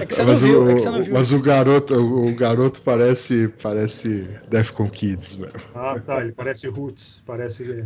É 0.00 0.06
que 0.06 0.14
você 0.14 0.22
mas 0.22 0.42
não 0.42 0.48
viu, 0.48 0.62
o, 0.62 0.70
é 0.70 0.74
que 0.74 0.80
você 0.80 0.90
não 0.90 1.02
viu. 1.02 1.14
Mas 1.14 1.32
o 1.32 1.42
garoto, 1.42 1.94
o, 1.94 2.28
o 2.28 2.36
garoto 2.36 2.80
parece, 2.82 3.48
parece 3.60 4.28
Defcon 4.48 4.88
Kids, 4.88 5.34
mesmo. 5.34 5.60
Ah, 5.74 5.98
tá, 5.98 6.20
ele 6.20 6.32
parece 6.32 6.68
Roots, 6.68 7.20
parece... 7.26 7.84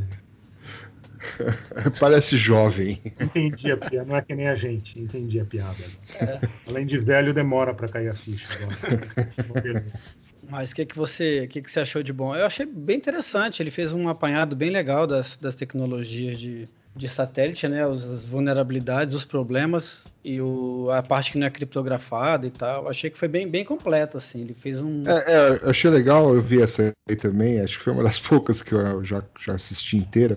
parece 1.98 2.36
jovem. 2.36 3.00
Entendi 3.20 3.72
a 3.72 3.76
piada, 3.76 4.04
não 4.04 4.16
é 4.16 4.22
que 4.22 4.34
nem 4.34 4.48
a 4.48 4.54
gente, 4.54 4.98
entendi 4.98 5.40
a 5.40 5.44
piada. 5.44 5.84
É. 6.20 6.40
Além 6.68 6.86
de 6.86 6.98
velho, 6.98 7.32
demora 7.32 7.74
para 7.74 7.88
cair 7.88 8.08
a 8.08 8.14
ficha. 8.14 8.48
Agora. 9.38 9.84
Mas 10.50 10.72
o 10.72 10.74
que, 10.74 10.84
que, 10.84 10.96
você, 10.96 11.46
que, 11.46 11.62
que 11.62 11.70
você 11.70 11.80
achou 11.80 12.02
de 12.02 12.12
bom? 12.12 12.34
Eu 12.34 12.44
achei 12.44 12.66
bem 12.66 12.96
interessante. 12.96 13.62
Ele 13.62 13.70
fez 13.70 13.94
um 13.94 14.08
apanhado 14.08 14.54
bem 14.54 14.70
legal 14.70 15.06
das, 15.06 15.36
das 15.36 15.54
tecnologias 15.54 16.38
de, 16.38 16.68
de 16.94 17.08
satélite, 17.08 17.66
né? 17.68 17.84
As 17.84 18.26
vulnerabilidades, 18.26 19.14
os 19.14 19.24
problemas 19.24 20.08
e 20.22 20.40
o, 20.40 20.90
a 20.90 21.02
parte 21.02 21.32
que 21.32 21.38
não 21.38 21.46
é 21.46 21.50
criptografada 21.50 22.46
e 22.46 22.50
tal. 22.50 22.88
Achei 22.88 23.08
que 23.08 23.16
foi 23.16 23.28
bem, 23.28 23.48
bem 23.48 23.64
completo, 23.64 24.18
assim. 24.18 24.42
Ele 24.42 24.52
fez 24.52 24.82
um. 24.82 25.04
É, 25.06 25.24
é, 25.26 25.70
achei 25.70 25.88
legal, 25.88 26.34
eu 26.34 26.42
vi 26.42 26.60
essa 26.60 26.92
aí 27.08 27.16
também. 27.16 27.60
Acho 27.60 27.78
que 27.78 27.84
foi 27.84 27.92
uma 27.92 28.02
das 28.02 28.18
poucas 28.18 28.60
que 28.60 28.74
eu 28.74 29.02
já, 29.04 29.22
já 29.40 29.54
assisti 29.54 29.96
inteira 29.96 30.36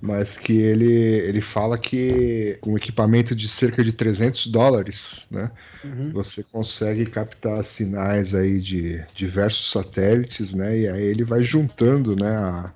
mas 0.00 0.36
que 0.36 0.56
ele, 0.56 0.90
ele 0.90 1.40
fala 1.40 1.76
que 1.76 2.58
um 2.66 2.76
equipamento 2.76 3.34
de 3.34 3.48
cerca 3.48 3.84
de 3.84 3.92
300 3.92 4.46
dólares, 4.46 5.26
né, 5.30 5.50
uhum. 5.84 6.10
você 6.12 6.42
consegue 6.42 7.04
captar 7.06 7.62
sinais 7.64 8.34
aí 8.34 8.60
de 8.60 9.04
diversos 9.14 9.70
satélites, 9.70 10.54
né, 10.54 10.78
e 10.78 10.88
aí 10.88 11.02
ele 11.02 11.22
vai 11.22 11.42
juntando, 11.42 12.16
né, 12.16 12.34
a, 12.34 12.72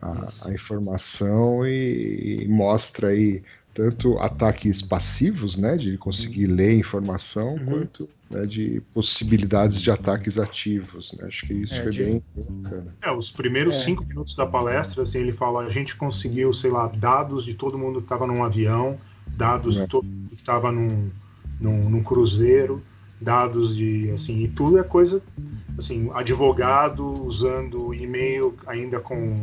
a, 0.00 0.28
a 0.46 0.52
informação 0.52 1.66
e, 1.66 2.44
e, 2.44 2.48
mostra 2.48 3.08
aí 3.08 3.42
tanto 3.74 4.18
ataques 4.18 4.82
passivos, 4.82 5.56
né, 5.56 5.76
de 5.76 5.96
conseguir 5.96 6.46
uhum. 6.46 6.54
ler 6.54 6.74
informação, 6.74 7.54
uhum. 7.54 7.64
quanto 7.64 8.08
né, 8.30 8.44
de 8.44 8.82
possibilidades 8.92 9.80
de 9.80 9.90
ataques 9.90 10.38
ativos. 10.38 11.12
Né? 11.14 11.26
Acho 11.26 11.46
que 11.46 11.54
isso 11.54 11.74
é, 11.74 11.82
foi 11.82 11.90
de... 11.90 12.04
bem 12.04 12.22
bacana. 12.36 12.94
É, 13.02 13.10
os 13.10 13.30
primeiros 13.30 13.76
é. 13.76 13.80
cinco 13.80 14.04
minutos 14.04 14.34
da 14.34 14.46
palestra, 14.46 15.02
assim, 15.02 15.18
ele 15.18 15.32
fala, 15.32 15.64
a 15.64 15.68
gente 15.68 15.96
conseguiu, 15.96 16.52
sei 16.52 16.70
lá, 16.70 16.86
dados 16.88 17.44
de 17.44 17.54
todo 17.54 17.78
mundo 17.78 18.00
que 18.00 18.04
estava 18.04 18.26
num 18.26 18.44
avião, 18.44 18.98
dados 19.26 19.74
de 19.74 19.82
é. 19.82 19.86
todo 19.86 20.04
mundo 20.04 20.28
que 20.30 20.36
estava 20.36 20.70
num, 20.70 21.10
num, 21.58 21.88
num 21.88 22.02
cruzeiro, 22.02 22.82
dados 23.20 23.76
de 23.76 24.10
assim 24.10 24.40
e 24.40 24.48
tudo 24.48 24.80
é 24.80 24.82
coisa 24.82 25.22
assim 25.78 26.10
advogado 26.12 27.24
usando 27.24 27.94
e-mail 27.94 28.52
ainda 28.66 28.98
com 28.98 29.36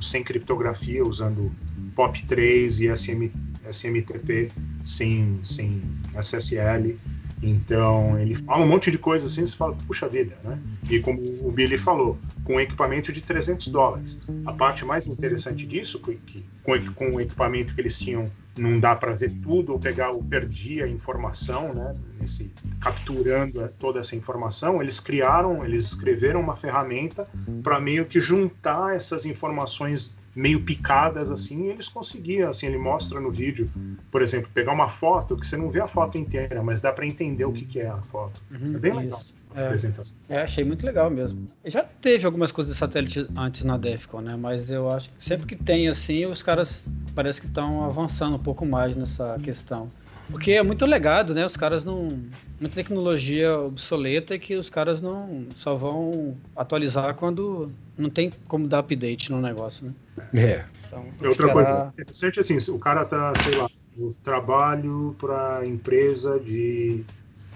sem 0.00 0.24
criptografia 0.24 1.04
usando 1.04 1.52
POP3 1.96 2.80
e 2.80 2.94
SM, 2.94 3.32
SMTP 3.70 4.50
sem, 4.84 5.38
sem 5.42 5.82
SSL. 6.14 6.98
Então, 7.42 8.18
ele 8.18 8.34
fala 8.34 8.64
um 8.64 8.68
monte 8.68 8.90
de 8.90 8.98
coisa 8.98 9.26
assim, 9.26 9.44
você 9.44 9.54
fala, 9.54 9.76
puxa 9.86 10.08
vida, 10.08 10.36
né? 10.42 10.58
E 10.88 11.00
como 11.00 11.20
o 11.46 11.52
Billy 11.52 11.76
falou, 11.76 12.18
com 12.44 12.58
equipamento 12.58 13.12
de 13.12 13.20
300 13.20 13.68
dólares. 13.68 14.18
A 14.46 14.52
parte 14.52 14.84
mais 14.84 15.06
interessante 15.06 15.66
disso, 15.66 16.00
que 16.00 16.44
com, 16.62 16.72
com 16.94 17.14
o 17.14 17.20
equipamento 17.20 17.74
que 17.74 17.80
eles 17.80 17.98
tinham, 17.98 18.30
não 18.56 18.80
dá 18.80 18.96
para 18.96 19.12
ver 19.12 19.30
tudo 19.42 19.72
ou 19.72 19.78
pegar 19.78 20.10
ou 20.10 20.22
perder 20.22 20.84
a 20.84 20.88
informação, 20.88 21.74
né? 21.74 21.94
Nesse, 22.18 22.50
capturando 22.80 23.68
toda 23.78 24.00
essa 24.00 24.16
informação, 24.16 24.80
eles 24.80 24.98
criaram, 24.98 25.64
eles 25.64 25.84
escreveram 25.84 26.40
uma 26.40 26.56
ferramenta 26.56 27.28
para 27.62 27.78
meio 27.78 28.06
que 28.06 28.20
juntar 28.20 28.96
essas 28.96 29.26
informações 29.26 30.14
meio 30.36 30.62
picadas 30.62 31.30
assim, 31.30 31.64
e 31.64 31.68
eles 31.68 31.88
conseguiam, 31.88 32.50
assim, 32.50 32.66
ele 32.66 32.76
mostra 32.76 33.18
no 33.18 33.30
vídeo, 33.30 33.70
por 34.10 34.20
exemplo, 34.20 34.50
pegar 34.52 34.72
uma 34.72 34.90
foto 34.90 35.34
que 35.34 35.46
você 35.46 35.56
não 35.56 35.70
vê 35.70 35.80
a 35.80 35.88
foto 35.88 36.18
inteira, 36.18 36.62
mas 36.62 36.82
dá 36.82 36.92
para 36.92 37.06
entender 37.06 37.46
o 37.46 37.52
que, 37.52 37.64
que 37.64 37.80
é 37.80 37.88
a 37.88 38.02
foto. 38.02 38.42
Uhum, 38.50 38.76
é 38.76 38.78
bem 38.78 38.94
legal. 38.94 39.20
É, 39.54 39.64
apresentação. 39.64 40.18
É, 40.28 40.42
achei 40.42 40.62
muito 40.62 40.84
legal 40.84 41.08
mesmo. 41.08 41.48
Já 41.64 41.82
teve 41.82 42.26
algumas 42.26 42.52
coisas 42.52 42.74
de 42.74 42.78
satélite 42.78 43.26
antes 43.34 43.64
na 43.64 43.78
Defcon, 43.78 44.20
né? 44.20 44.36
Mas 44.36 44.70
eu 44.70 44.90
acho 44.90 45.08
que 45.08 45.24
sempre 45.24 45.46
que 45.46 45.56
tem 45.56 45.88
assim, 45.88 46.26
os 46.26 46.42
caras 46.42 46.84
parece 47.14 47.40
que 47.40 47.46
estão 47.46 47.82
avançando 47.84 48.36
um 48.36 48.38
pouco 48.38 48.66
mais 48.66 48.94
nessa 48.94 49.38
questão. 49.42 49.90
Porque 50.30 50.52
é 50.52 50.62
muito 50.62 50.84
legado, 50.84 51.34
né? 51.34 51.44
Os 51.46 51.56
caras 51.56 51.84
não. 51.84 52.20
Muita 52.58 52.76
tecnologia 52.76 53.58
obsoleta 53.58 54.38
que 54.38 54.56
os 54.56 54.70
caras 54.70 55.02
não 55.02 55.46
só 55.54 55.76
vão 55.76 56.34
atualizar 56.56 57.14
quando 57.14 57.70
não 57.98 58.08
tem 58.08 58.32
como 58.48 58.66
dar 58.66 58.78
update 58.78 59.30
no 59.30 59.42
negócio, 59.42 59.86
né? 59.86 59.92
É. 60.34 60.64
Então, 60.86 61.04
Outra 61.22 61.52
coisa 61.52 61.92
interessante 61.92 62.40
assim, 62.40 62.56
o 62.70 62.78
cara 62.78 63.04
tá, 63.04 63.34
sei 63.42 63.56
lá, 63.56 63.68
no 63.96 64.14
trabalho 64.14 65.14
para 65.18 65.66
empresa 65.66 66.38
de 66.40 67.04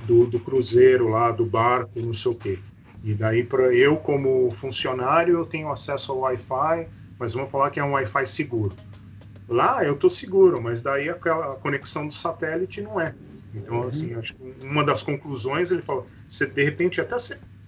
do, 0.06 0.26
do, 0.26 0.40
cruzeiro 0.40 1.08
lá, 1.08 1.30
do 1.30 1.46
barco, 1.46 2.00
não 2.00 2.12
sei 2.12 2.32
o 2.32 2.34
quê. 2.34 2.58
E 3.02 3.14
daí 3.14 3.42
para 3.42 3.74
eu 3.74 3.96
como 3.96 4.50
funcionário 4.50 5.38
eu 5.38 5.46
tenho 5.46 5.70
acesso 5.70 6.12
ao 6.12 6.18
Wi-Fi, 6.20 6.88
mas 7.18 7.32
vamos 7.32 7.50
falar 7.50 7.70
que 7.70 7.80
é 7.80 7.84
um 7.84 7.92
Wi-Fi 7.92 8.26
seguro. 8.26 8.74
Lá 9.50 9.84
eu 9.84 9.96
tô 9.96 10.08
seguro, 10.08 10.62
mas 10.62 10.80
daí 10.80 11.10
a, 11.10 11.14
a 11.14 11.56
conexão 11.60 12.06
do 12.06 12.14
satélite 12.14 12.80
não 12.80 13.00
é. 13.00 13.12
Então, 13.52 13.80
uhum. 13.80 13.88
assim, 13.88 14.14
acho 14.14 14.32
que 14.34 14.54
uma 14.62 14.84
das 14.84 15.02
conclusões 15.02 15.72
ele 15.72 15.82
falou, 15.82 16.06
você 16.28 16.46
de 16.46 16.62
repente 16.62 17.00
até 17.00 17.16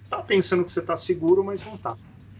tá 0.09 0.21
pensando 0.21 0.63
que 0.63 0.71
você 0.71 0.79
está 0.79 0.95
seguro, 0.95 1.43
mas 1.43 1.61
não 1.61 1.77
tá, 1.77 1.97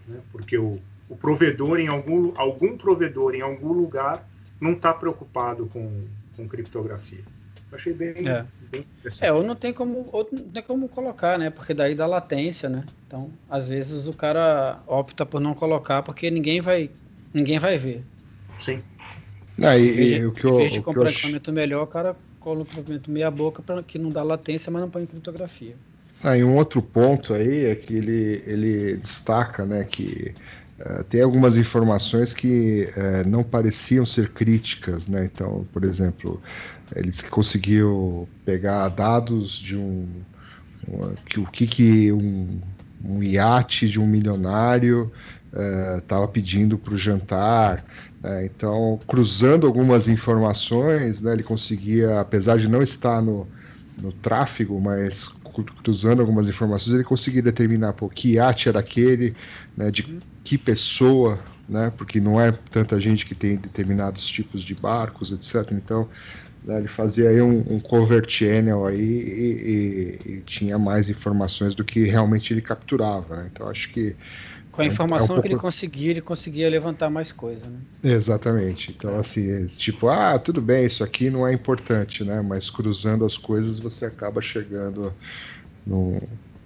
né? 0.08 0.18
Porque 0.32 0.58
o, 0.58 0.78
o 1.10 1.18
provedor 1.18 1.78
em 1.78 1.88
algum 1.88 2.32
algum 2.38 2.78
provedor 2.78 3.36
em 3.36 3.42
algum 3.42 3.74
lugar 3.74 4.26
não 4.62 4.72
está 4.72 4.94
preocupado 4.94 5.66
com, 5.66 6.06
com 6.38 6.48
criptografia. 6.48 7.24
Eu 7.70 7.76
achei 7.76 7.92
bem, 7.92 8.14
é. 8.26 8.46
bem 8.72 8.86
interessante. 9.00 9.28
É, 9.28 9.34
ou 9.34 9.44
não 9.44 9.56
tem 9.56 9.74
como 9.74 10.08
ou 10.14 10.26
não 10.32 10.52
tem 10.52 10.64
como 10.64 10.88
colocar, 10.88 11.38
né? 11.38 11.50
Porque 11.50 11.74
daí 11.74 11.94
dá 11.96 12.06
latência, 12.06 12.70
né? 12.70 12.86
Então, 13.06 13.30
às 13.50 13.68
vezes 13.68 14.08
o 14.08 14.14
cara 14.14 14.82
opta 14.88 15.26
por 15.26 15.42
não 15.42 15.54
colocar 15.54 16.02
porque 16.02 16.32
ninguém 16.32 16.62
vai 16.62 16.90
ninguém 17.34 17.60
vai 17.60 17.78
ver. 17.78 18.06
Sim. 18.58 18.82
Não, 19.58 19.78
e, 19.78 20.18
e, 20.18 20.26
o 20.26 20.32
que 20.32 20.46
eu, 20.46 20.56
em 20.56 20.58
vez 20.58 20.74
de 20.74 20.82
comprar 20.82 21.04
eu... 21.04 21.10
equipamento 21.10 21.52
melhor, 21.52 21.84
o 21.84 21.88
cara 21.88 22.16
coloca 22.40 22.72
o 22.72 22.74
equipamento 22.74 23.12
meia 23.12 23.32
boca 23.32 23.62
para 23.62 23.84
que 23.84 23.98
não 24.00 24.10
dá 24.10 24.24
latência, 24.24 24.72
mas 24.72 24.82
não 24.82 24.90
põe 24.90 25.06
criptografia. 25.06 25.76
Ah, 26.24 26.38
e 26.38 26.44
um 26.44 26.56
outro 26.56 26.82
ponto 26.82 27.34
aí 27.34 27.66
é 27.66 27.76
que 27.76 27.94
ele, 27.96 28.44
ele 28.48 28.96
destaca 28.96 29.66
né, 29.66 29.84
que 29.84 30.34
uh, 30.80 31.04
tem 31.04 31.22
algumas 31.22 31.58
informações 31.58 32.32
que 32.32 32.88
uh, 32.96 33.30
não 33.30 33.44
pareciam 33.44 34.06
ser 34.06 34.30
críticas. 34.30 35.06
Né? 35.06 35.26
Então, 35.26 35.68
por 35.74 35.84
exemplo, 35.84 36.42
eles 36.96 37.22
conseguiu 37.22 38.28
pegar 38.46 38.88
dados 38.88 39.52
de 39.52 39.76
um. 39.76 40.08
um 40.88 41.14
que, 41.26 41.40
o 41.42 41.46
que, 41.46 41.68
que 41.68 42.12
um, 42.14 42.62
um 43.04 43.22
iate 43.22 43.90
de 43.90 44.00
um 44.00 44.08
milionário 44.08 45.12
estava 45.98 46.24
uh, 46.24 46.30
pedindo 46.30 46.78
para 46.78 46.94
o 46.94 46.98
jantar. 46.98 47.84
É, 48.24 48.46
então, 48.46 49.04
cruzando 49.06 49.68
algumas 49.68 50.08
informações, 50.08 51.22
né, 51.22 51.34
ele 51.34 51.44
conseguia, 51.44 52.22
apesar 52.22 52.58
de 52.58 52.70
não 52.70 52.82
estar 52.82 53.22
no, 53.22 53.50
no 53.98 54.14
tráfego, 54.14 54.80
mas 54.80 55.28
cruzando 55.84 56.22
algumas 56.22 56.48
informações, 56.48 56.94
ele 56.96 57.04
conseguia 57.04 57.42
determinar 57.42 57.92
pô, 57.94 58.10
que 58.10 58.34
iate 58.36 58.70
era 58.70 58.80
aquele, 58.80 59.36
né, 59.76 59.92
de 59.92 60.10
que 60.44 60.58
pessoa, 60.58 61.44
né, 61.68 61.90
porque 61.92 62.20
não 62.22 62.40
é 62.40 62.52
tanta 62.54 62.98
gente 63.00 63.26
que 63.26 63.36
tem 63.36 63.58
determinados 63.58 64.26
tipos 64.28 64.64
de 64.64 64.74
barcos, 64.76 65.32
etc. 65.32 65.78
Então, 65.78 66.10
né, 66.64 66.78
ele 66.80 66.88
fazia 66.88 67.30
aí 67.30 67.42
um, 67.42 67.60
um 67.76 67.80
cover 67.80 68.26
channel 68.30 68.86
aí 68.86 69.00
e, 69.00 70.20
e- 70.26 70.34
e 70.40 70.42
tinha 70.44 70.78
mais 70.80 71.10
informações 71.10 71.76
do 71.76 71.84
que 71.86 72.04
realmente 72.06 72.54
ele 72.54 72.62
capturava. 72.62 73.36
né? 73.38 73.50
Então 73.52 73.68
acho 73.70 73.92
que 73.92 74.16
Com 74.74 74.82
a 74.82 74.86
É 74.86 74.88
informação 74.88 75.36
é 75.36 75.40
um 75.40 75.42
que 75.42 75.48
ele 75.48 75.54
pouco- 75.54 75.68
conseguia, 75.68 76.10
ele 76.10 76.22
conseguia 76.22 76.68
levantar 76.70 77.10
mais 77.10 77.32
coisa, 77.32 77.66
né? 77.68 77.80
Exatamente. 78.04 78.92
Então, 78.92 79.16
assim, 79.18 79.50
é 79.50 79.68
tipo, 79.68 80.08
ah, 80.10 80.38
tudo 80.40 80.60
bem, 80.62 80.86
isso 80.88 81.04
aqui 81.04 81.30
não 81.30 81.48
é 81.48 81.54
importante, 81.54 82.24
né? 82.24 82.42
Mas 82.42 82.70
cruzando 82.72 83.24
as 83.24 83.38
coisas 83.38 83.78
você 83.80 84.04
acaba 84.06 84.42
chegando 84.42 85.14
num- 85.86 86.20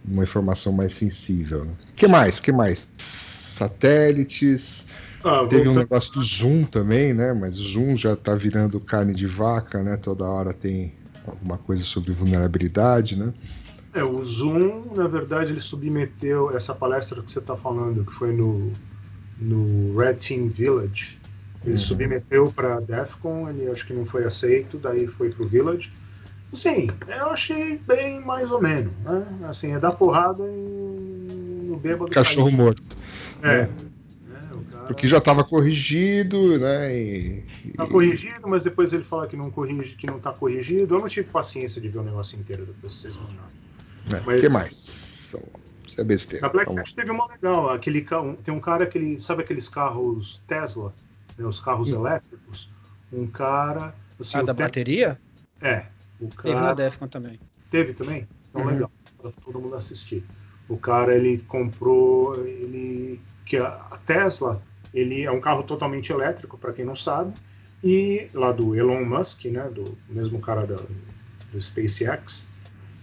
numa 0.05 0.23
informação 0.23 0.71
mais 0.71 0.93
sensível. 0.95 1.65
né? 1.65 1.71
que 1.97 2.07
mais? 2.07 2.39
que 2.39 2.51
mais? 2.51 2.87
Satélites. 2.97 4.85
Ah, 5.23 5.45
Teve 5.49 5.67
um 5.67 5.73
negócio 5.75 6.13
do 6.13 6.23
Zoom 6.23 6.63
também, 6.63 7.13
né? 7.13 7.33
Mas 7.33 7.55
Zoom 7.55 7.97
já 7.97 8.15
tá 8.15 8.33
virando 8.35 8.79
carne 8.79 9.13
de 9.13 9.27
vaca, 9.27 9.83
né? 9.83 9.97
Toda 9.97 10.23
hora 10.25 10.53
tem 10.53 10.93
alguma 11.27 11.57
coisa 11.57 11.83
sobre 11.83 12.13
vulnerabilidade, 12.13 13.17
né? 13.17 13.33
É, 13.93 14.03
o 14.03 14.21
Zoom, 14.21 14.93
na 14.95 15.07
verdade, 15.07 15.53
ele 15.53 15.61
submeteu 15.61 16.55
essa 16.55 16.73
palestra 16.75 17.21
que 17.21 17.31
você 17.31 17.39
está 17.39 17.55
falando, 17.55 18.05
que 18.05 18.13
foi 18.13 18.33
no, 18.33 18.71
no 19.39 19.97
Red 19.97 20.15
Team 20.15 20.49
Village. 20.49 21.17
Ele 21.63 21.71
Uhum. 21.71 21.77
submeteu 21.77 22.51
para 22.51 22.79
DEFCON, 22.79 23.49
ele 23.49 23.69
acho 23.69 23.85
que 23.85 23.93
não 23.93 24.05
foi 24.05 24.23
aceito, 24.23 24.77
daí 24.77 25.07
foi 25.07 25.29
para 25.29 25.45
o 25.45 25.49
Village. 25.49 25.91
Sim, 26.51 26.87
eu 27.07 27.29
achei 27.29 27.77
bem 27.77 28.21
mais 28.23 28.49
ou 28.51 28.61
menos, 28.61 28.93
né? 29.03 29.27
Assim, 29.47 29.73
é 29.73 29.79
dar 29.79 29.91
porrada 29.91 30.43
em, 30.43 31.67
no 31.67 31.77
bêbado. 31.77 32.09
Cachorro 32.11 32.51
morto. 32.51 32.81
É. 33.41 33.63
né? 33.63 33.69
É, 34.31 34.71
cara 34.71 34.85
Porque 34.85 35.07
já 35.07 35.17
estava 35.17 35.43
corrigido, 35.43 36.57
né? 36.57 36.97
E, 36.97 37.43
tá 37.75 37.85
corrigido, 37.85 38.47
mas 38.47 38.63
depois 38.63 38.93
ele 38.93 39.03
fala 39.03 39.27
que 39.27 39.35
não 39.35 39.51
corrige, 39.51 39.95
que 39.95 40.07
não 40.07 40.19
tá 40.19 40.31
corrigido. 40.31 40.95
Eu 40.95 40.99
não 41.01 41.07
tive 41.07 41.27
paciência 41.29 41.81
de 41.81 41.89
ver 41.89 41.99
o 41.99 42.03
negócio 42.03 42.39
inteiro 42.39 42.65
depois 42.65 42.95
que 42.95 43.01
vocês 43.01 43.17
mandaram. 43.17 43.66
Né? 44.11 44.21
mas- 44.25 44.39
que 44.39 44.49
mais? 44.49 44.73
Isso 45.87 46.01
é 46.01 46.03
besteira. 46.03 46.45
Na 46.45 46.49
Black. 46.49 46.69
Hat 46.79 46.95
teve 46.95 47.11
uma 47.11 47.25
legal, 47.27 47.69
aquele 47.69 48.05
tem 48.43 48.53
um 48.53 48.59
cara 48.59 48.85
que 48.85 48.97
ele 48.97 49.19
sabe 49.19 49.43
aqueles 49.43 49.67
carros 49.69 50.41
Tesla, 50.47 50.93
né, 51.37 51.45
os 51.45 51.59
carros 51.59 51.91
elétricos. 51.91 52.69
Um 53.11 53.25
cara, 53.27 53.95
assim, 54.19 54.39
Ah, 54.39 54.43
da 54.43 54.53
te- 54.53 54.63
bateria? 54.63 55.19
é, 55.61 55.85
o 56.19 56.27
Teve 56.43 56.61
na 56.61 56.73
cara 56.73 56.73
Defcon 56.73 57.07
também. 57.07 57.39
teve 57.69 57.93
também, 57.93 58.27
então 58.49 58.61
Uhum. 58.61 58.71
legal 58.71 58.91
para 59.17 59.31
todo 59.43 59.59
mundo 59.59 59.75
assistir. 59.75 60.23
O 60.69 60.77
cara 60.77 61.15
ele 61.15 61.41
comprou, 61.43 62.45
ele 62.45 63.19
que 63.45 63.57
a 63.57 63.87
a 63.91 63.97
Tesla, 63.97 64.61
ele 64.93 65.23
é 65.23 65.31
um 65.31 65.41
carro 65.41 65.63
totalmente 65.63 66.11
elétrico 66.11 66.57
para 66.57 66.73
quem 66.73 66.85
não 66.85 66.95
sabe 66.95 67.33
e 67.83 68.29
lá 68.33 68.51
do 68.51 68.75
Elon 68.75 69.05
Musk, 69.05 69.45
né, 69.45 69.69
do 69.69 69.97
mesmo 70.09 70.39
cara 70.41 70.65
da, 70.67 70.75
do 71.51 71.59
SpaceX. 71.61 72.45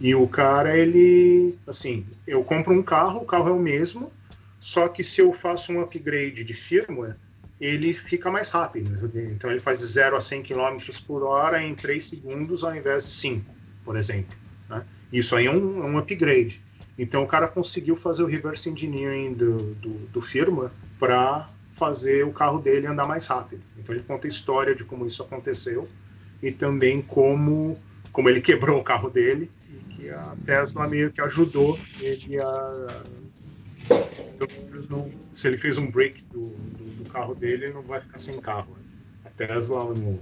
E 0.00 0.14
o 0.14 0.26
cara, 0.26 0.76
ele, 0.76 1.56
assim, 1.66 2.04
eu 2.26 2.42
compro 2.42 2.74
um 2.74 2.82
carro, 2.82 3.20
o 3.20 3.24
carro 3.24 3.48
é 3.48 3.52
o 3.52 3.58
mesmo, 3.58 4.12
só 4.60 4.88
que 4.88 5.04
se 5.04 5.20
eu 5.20 5.32
faço 5.32 5.72
um 5.72 5.80
upgrade 5.80 6.42
de 6.42 6.54
firmware, 6.54 7.16
ele 7.60 7.92
fica 7.94 8.30
mais 8.30 8.50
rápido. 8.50 9.10
Então 9.14 9.50
ele 9.50 9.60
faz 9.60 9.78
de 9.78 9.86
0 9.86 10.16
a 10.16 10.20
100 10.20 10.42
km 10.42 10.78
por 11.06 11.22
hora 11.22 11.62
em 11.62 11.74
3 11.74 12.04
segundos 12.04 12.64
ao 12.64 12.74
invés 12.74 13.04
de 13.04 13.12
5, 13.12 13.54
por 13.84 13.96
exemplo. 13.96 14.36
né? 14.68 14.84
Isso 15.12 15.36
aí 15.36 15.46
é 15.46 15.50
um, 15.50 15.84
é 15.84 15.86
um 15.86 15.98
upgrade. 15.98 16.62
Então 16.98 17.22
o 17.22 17.26
cara 17.26 17.48
conseguiu 17.48 17.96
fazer 17.96 18.22
o 18.22 18.26
reverse 18.26 18.68
engineering 18.68 19.34
do, 19.34 19.74
do, 19.74 19.90
do 20.12 20.20
firmware 20.20 20.70
para 20.98 21.48
fazer 21.72 22.24
o 22.24 22.32
carro 22.32 22.58
dele 22.58 22.86
andar 22.86 23.06
mais 23.06 23.26
rápido. 23.26 23.62
Então 23.78 23.94
ele 23.94 24.04
conta 24.04 24.26
a 24.26 24.30
história 24.30 24.74
de 24.74 24.84
como 24.84 25.06
isso 25.06 25.22
aconteceu 25.22 25.88
e 26.42 26.50
também 26.50 27.02
como, 27.02 27.78
como 28.12 28.28
ele 28.28 28.40
quebrou 28.40 28.80
o 28.80 28.84
carro 28.84 29.10
dele 29.10 29.50
e 30.04 30.10
a 30.10 30.36
Tesla 30.44 30.86
meio 30.86 31.10
que 31.12 31.20
ajudou 31.20 31.78
ele 32.00 32.38
a. 32.40 33.02
se 35.32 35.48
ele 35.48 35.56
fez 35.56 35.78
um 35.78 35.90
break 35.90 36.22
do, 36.32 36.50
do, 36.50 37.04
do 37.04 37.10
carro 37.10 37.34
dele, 37.34 37.64
ele 37.66 37.74
não 37.74 37.82
vai 37.82 38.00
ficar 38.00 38.18
sem 38.18 38.40
carro. 38.40 38.76
A 39.24 39.30
Tesla, 39.30 39.84
no, 39.94 40.18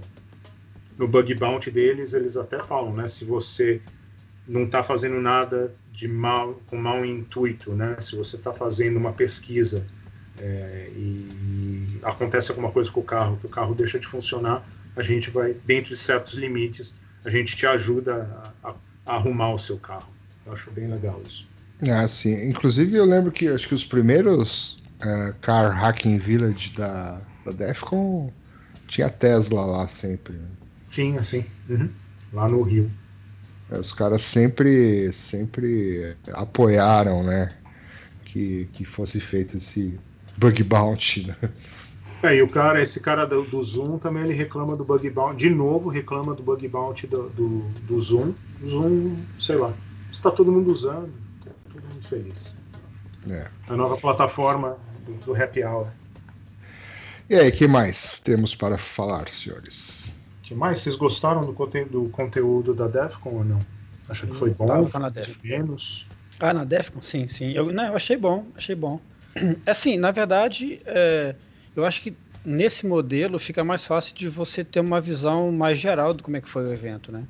no 0.97 1.07
bug 1.07 1.33
bounty 1.35 1.69
deles, 1.69 2.13
eles 2.13 2.37
até 2.37 2.59
falam, 2.59 2.93
né? 2.93 3.07
Se 3.07 3.25
você 3.25 3.81
não 4.47 4.63
está 4.63 4.83
fazendo 4.83 5.19
nada 5.19 5.73
de 5.91 6.07
mal, 6.07 6.55
com 6.67 6.77
mau 6.77 7.05
intuito, 7.05 7.73
né? 7.73 7.97
Se 7.99 8.15
você 8.15 8.35
está 8.35 8.53
fazendo 8.53 8.97
uma 8.97 9.13
pesquisa 9.13 9.85
é, 10.39 10.89
e 10.95 11.99
acontece 12.03 12.51
alguma 12.51 12.71
coisa 12.71 12.91
com 12.91 12.99
o 12.99 13.03
carro, 13.03 13.37
que 13.37 13.45
o 13.45 13.49
carro 13.49 13.75
deixa 13.75 13.99
de 13.99 14.07
funcionar, 14.07 14.63
a 14.95 15.01
gente 15.01 15.29
vai, 15.29 15.53
dentro 15.53 15.89
de 15.91 15.97
certos 15.97 16.33
limites, 16.33 16.95
a 17.23 17.29
gente 17.29 17.55
te 17.55 17.65
ajuda 17.65 18.53
a- 18.63 18.69
a 18.69 18.75
arrumar 19.05 19.53
o 19.53 19.59
seu 19.59 19.79
carro. 19.79 20.09
Eu 20.45 20.53
acho 20.53 20.71
bem 20.71 20.87
legal 20.87 21.21
isso. 21.27 21.47
Ah, 21.89 22.07
sim. 22.07 22.47
Inclusive, 22.49 22.95
eu 22.95 23.05
lembro 23.05 23.31
que 23.31 23.47
acho 23.47 23.67
que 23.67 23.73
os 23.75 23.83
primeiros 23.85 24.77
eh, 25.01 25.33
Car 25.41 25.77
Hacking 25.83 26.17
Village 26.17 26.73
da, 26.73 27.19
da 27.45 27.51
Defcon 27.51 28.31
tinha 28.87 29.09
Tesla 29.09 29.65
lá 29.65 29.87
sempre. 29.87 30.33
né? 30.37 30.47
Tinha, 30.89 31.23
sim. 31.23 31.45
Uhum. 31.69 31.89
Lá 32.31 32.47
no 32.47 32.61
Rio. 32.61 32.91
Eh, 33.71 33.77
Os 33.79 33.91
caras 33.93 34.21
sempre, 34.21 35.11
sempre 35.11 36.15
apoiaram, 36.33 37.23
né? 37.23 37.49
Que, 38.25 38.65
que 38.73 38.85
fosse 38.85 39.19
feito 39.19 39.57
esse 39.57 39.99
bug 40.37 40.63
bounty. 40.63 41.27
Né? 41.27 41.35
É, 42.23 42.35
e 42.35 42.41
o 42.41 42.49
cara, 42.49 42.81
esse 42.81 43.01
cara 43.01 43.25
do, 43.25 43.43
do 43.43 43.61
Zoom 43.61 43.97
também 43.97 44.23
ele 44.23 44.33
reclama 44.33 44.77
do 44.77 44.85
bug 44.85 45.09
bounty. 45.09 45.35
De 45.35 45.49
novo, 45.49 45.89
reclama 45.89 46.33
do 46.33 46.41
bug 46.41 46.65
bounty 46.69 47.05
do, 47.05 47.29
do, 47.29 47.59
do 47.81 47.99
Zoom. 47.99 48.33
O 48.61 48.69
Zoom, 48.69 49.17
sei 49.37 49.57
lá. 49.57 49.73
Está 50.09 50.31
todo 50.31 50.49
mundo 50.51 50.71
usando. 50.71 51.11
tá 51.43 51.51
Todo 51.71 51.81
mundo 51.83 52.07
feliz. 52.07 52.53
É. 53.29 53.47
A 53.67 53.75
nova 53.75 53.97
plataforma 53.97 54.77
do, 55.05 55.13
do 55.15 55.35
Happy 55.35 55.63
Hour. 55.63 55.91
E 57.29 57.35
aí, 57.35 57.51
que 57.51 57.67
mais 57.67 58.19
temos 58.19 58.55
para 58.55 58.77
falar, 58.77 59.27
senhores? 59.27 60.09
que 60.41 60.53
mais? 60.53 60.81
Vocês 60.81 60.95
gostaram 60.95 61.45
do, 61.45 61.53
conte 61.53 61.83
do 61.85 62.09
conteúdo 62.09 62.73
da 62.73 62.87
Defcon 62.87 63.29
ou 63.31 63.43
não? 63.45 63.59
Acha 64.07 64.27
que 64.27 64.35
foi 64.35 64.51
bom? 64.51 64.65
Tava 64.65 64.99
na 64.99 65.09
De 65.09 65.15
Defcon. 65.25 65.39
menos? 65.43 66.07
Ah, 66.39 66.53
na 66.53 66.63
Defcon? 66.63 67.01
Sim, 67.01 67.27
sim. 67.27 67.51
Eu, 67.51 67.71
não, 67.73 67.85
eu 67.85 67.95
achei 67.95 68.17
bom, 68.17 68.51
achei 68.55 68.75
bom. 68.75 69.01
Assim, 69.65 69.97
na 69.97 70.11
verdade, 70.11 70.81
é, 70.85 71.35
eu 71.75 71.85
acho 71.85 72.01
que 72.01 72.13
nesse 72.45 72.85
modelo 72.85 73.39
fica 73.39 73.63
mais 73.63 73.85
fácil 73.85 74.15
de 74.15 74.27
você 74.27 74.63
ter 74.63 74.79
uma 74.79 74.99
visão 74.99 75.51
mais 75.51 75.77
geral 75.77 76.13
de 76.13 76.21
como 76.21 76.37
é 76.37 76.41
que 76.41 76.49
foi 76.49 76.65
o 76.65 76.73
evento, 76.73 77.11
né? 77.11 77.23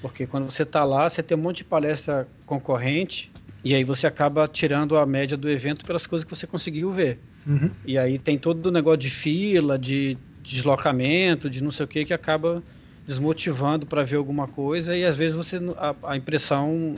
Porque 0.00 0.26
quando 0.26 0.50
você 0.50 0.62
está 0.62 0.84
lá, 0.84 1.08
você 1.08 1.22
tem 1.22 1.36
um 1.36 1.40
monte 1.40 1.58
de 1.58 1.64
palestra 1.64 2.26
concorrente 2.46 3.30
e 3.62 3.74
aí 3.74 3.84
você 3.84 4.06
acaba 4.06 4.48
tirando 4.48 4.96
a 4.96 5.04
média 5.04 5.36
do 5.36 5.48
evento 5.50 5.84
pelas 5.84 6.06
coisas 6.06 6.24
que 6.24 6.34
você 6.34 6.46
conseguiu 6.46 6.90
ver. 6.90 7.18
Uhum. 7.46 7.70
E 7.84 7.98
aí 7.98 8.18
tem 8.18 8.38
todo 8.38 8.66
o 8.66 8.70
negócio 8.70 8.98
de 8.98 9.10
fila, 9.10 9.78
de 9.78 10.16
deslocamento, 10.42 11.50
de 11.50 11.62
não 11.62 11.70
sei 11.70 11.84
o 11.84 11.88
que, 11.88 12.04
que 12.04 12.14
acaba 12.14 12.62
desmotivando 13.06 13.86
para 13.86 14.04
ver 14.04 14.16
alguma 14.16 14.46
coisa 14.46 14.96
e 14.96 15.04
às 15.04 15.16
vezes 15.16 15.36
você 15.36 15.60
a, 15.76 16.12
a 16.12 16.16
impressão 16.16 16.94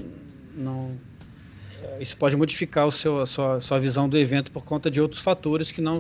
não 0.55 0.91
isso 2.01 2.17
pode 2.17 2.37
modificar 2.37 2.87
o 2.87 2.93
seu, 2.93 3.21
a 3.21 3.27
sua, 3.27 3.61
sua 3.61 3.79
visão 3.79 4.09
do 4.09 4.17
evento 4.19 4.51
por 4.53 4.65
conta 4.65 4.91
de 4.91 5.01
outros 5.01 5.23
fatores 5.23 5.71
que 5.71 5.81
não 5.81 5.99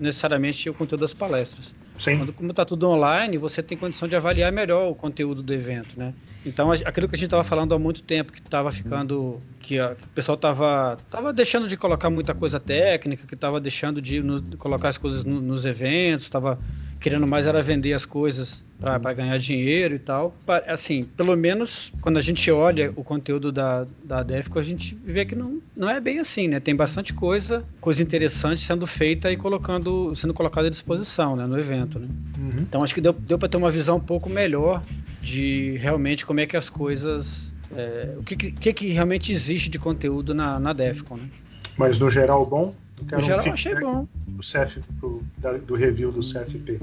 necessariamente 0.00 0.68
o 0.68 0.74
conteúdo 0.74 1.00
das 1.00 1.14
palestras. 1.14 1.72
Sim. 1.98 2.18
Quando, 2.18 2.32
como 2.32 2.50
está 2.50 2.64
tudo 2.64 2.88
online, 2.88 3.38
você 3.38 3.62
tem 3.62 3.76
condição 3.78 4.08
de 4.08 4.16
avaliar 4.16 4.50
melhor 4.50 4.88
o 4.90 4.94
conteúdo 4.94 5.42
do 5.42 5.52
evento, 5.52 5.98
né? 5.98 6.14
Então, 6.44 6.70
aquilo 6.72 7.06
que 7.08 7.14
a 7.14 7.18
gente 7.18 7.26
estava 7.26 7.44
falando 7.44 7.74
há 7.74 7.78
muito 7.78 8.02
tempo, 8.02 8.32
que 8.32 8.40
estava 8.40 8.70
ficando. 8.72 9.40
Que, 9.60 9.78
a- 9.78 9.94
que 9.94 10.06
o 10.06 10.10
pessoal 10.10 10.34
estava 10.34 10.96
tava 11.08 11.32
deixando 11.32 11.68
de 11.68 11.76
colocar 11.76 12.10
muita 12.10 12.34
coisa 12.34 12.58
técnica, 12.58 13.26
que 13.26 13.34
estava 13.34 13.60
deixando 13.60 14.02
de, 14.02 14.20
no- 14.22 14.56
colocar 14.58 14.88
as 14.88 14.98
coisas 14.98 15.24
no- 15.24 15.40
nos 15.40 15.64
eventos, 15.64 16.24
estava 16.24 16.58
querendo 17.02 17.26
mais 17.26 17.46
era 17.46 17.60
vender 17.60 17.92
as 17.92 18.06
coisas 18.06 18.64
para 18.80 19.12
ganhar 19.12 19.38
dinheiro 19.38 19.94
e 19.94 19.98
tal. 19.98 20.34
Assim, 20.66 21.04
pelo 21.04 21.36
menos 21.36 21.92
quando 22.00 22.16
a 22.18 22.20
gente 22.20 22.50
olha 22.50 22.92
o 22.96 23.04
conteúdo 23.04 23.52
da, 23.52 23.86
da 24.02 24.22
Defco, 24.22 24.58
a 24.58 24.62
gente 24.62 24.96
vê 25.04 25.24
que 25.24 25.34
não, 25.34 25.60
não 25.76 25.88
é 25.88 26.00
bem 26.00 26.18
assim, 26.18 26.48
né? 26.48 26.58
Tem 26.58 26.74
bastante 26.74 27.12
coisa, 27.12 27.64
coisa 27.80 28.02
interessante 28.02 28.60
sendo 28.60 28.86
feita 28.86 29.30
e 29.30 29.36
colocando, 29.36 30.14
sendo 30.16 30.34
colocada 30.34 30.66
à 30.68 30.70
disposição 30.70 31.36
né, 31.36 31.46
no 31.46 31.58
evento, 31.58 31.98
né? 31.98 32.08
Uhum. 32.38 32.62
Então 32.62 32.82
acho 32.82 32.94
que 32.94 33.00
deu, 33.00 33.12
deu 33.12 33.38
para 33.38 33.48
ter 33.48 33.56
uma 33.56 33.70
visão 33.70 33.96
um 33.96 34.00
pouco 34.00 34.28
melhor 34.28 34.82
de 35.20 35.76
realmente 35.76 36.26
como 36.26 36.40
é 36.40 36.46
que 36.46 36.56
as 36.56 36.68
coisas. 36.68 37.52
é, 37.76 38.14
o 38.18 38.22
que, 38.22 38.36
que, 38.36 38.52
que 38.52 38.72
que 38.72 38.88
realmente 38.88 39.30
existe 39.30 39.68
de 39.68 39.78
conteúdo 39.78 40.34
na, 40.34 40.58
na 40.58 40.72
Defcon, 40.72 41.16
né? 41.16 41.28
Mas 41.76 41.98
no 41.98 42.10
geral, 42.10 42.44
bom? 42.44 42.74
Eu 43.10 43.18
No 43.18 43.24
um 43.24 43.26
geral 43.26 43.52
achei 43.52 43.74
bom. 43.74 44.06
Do, 44.26 44.42
CF, 44.42 44.80
pro- 45.00 45.22
da- 45.38 45.58
do 45.58 45.74
review 45.74 46.10
do 46.12 46.22
CFP. 46.22 46.78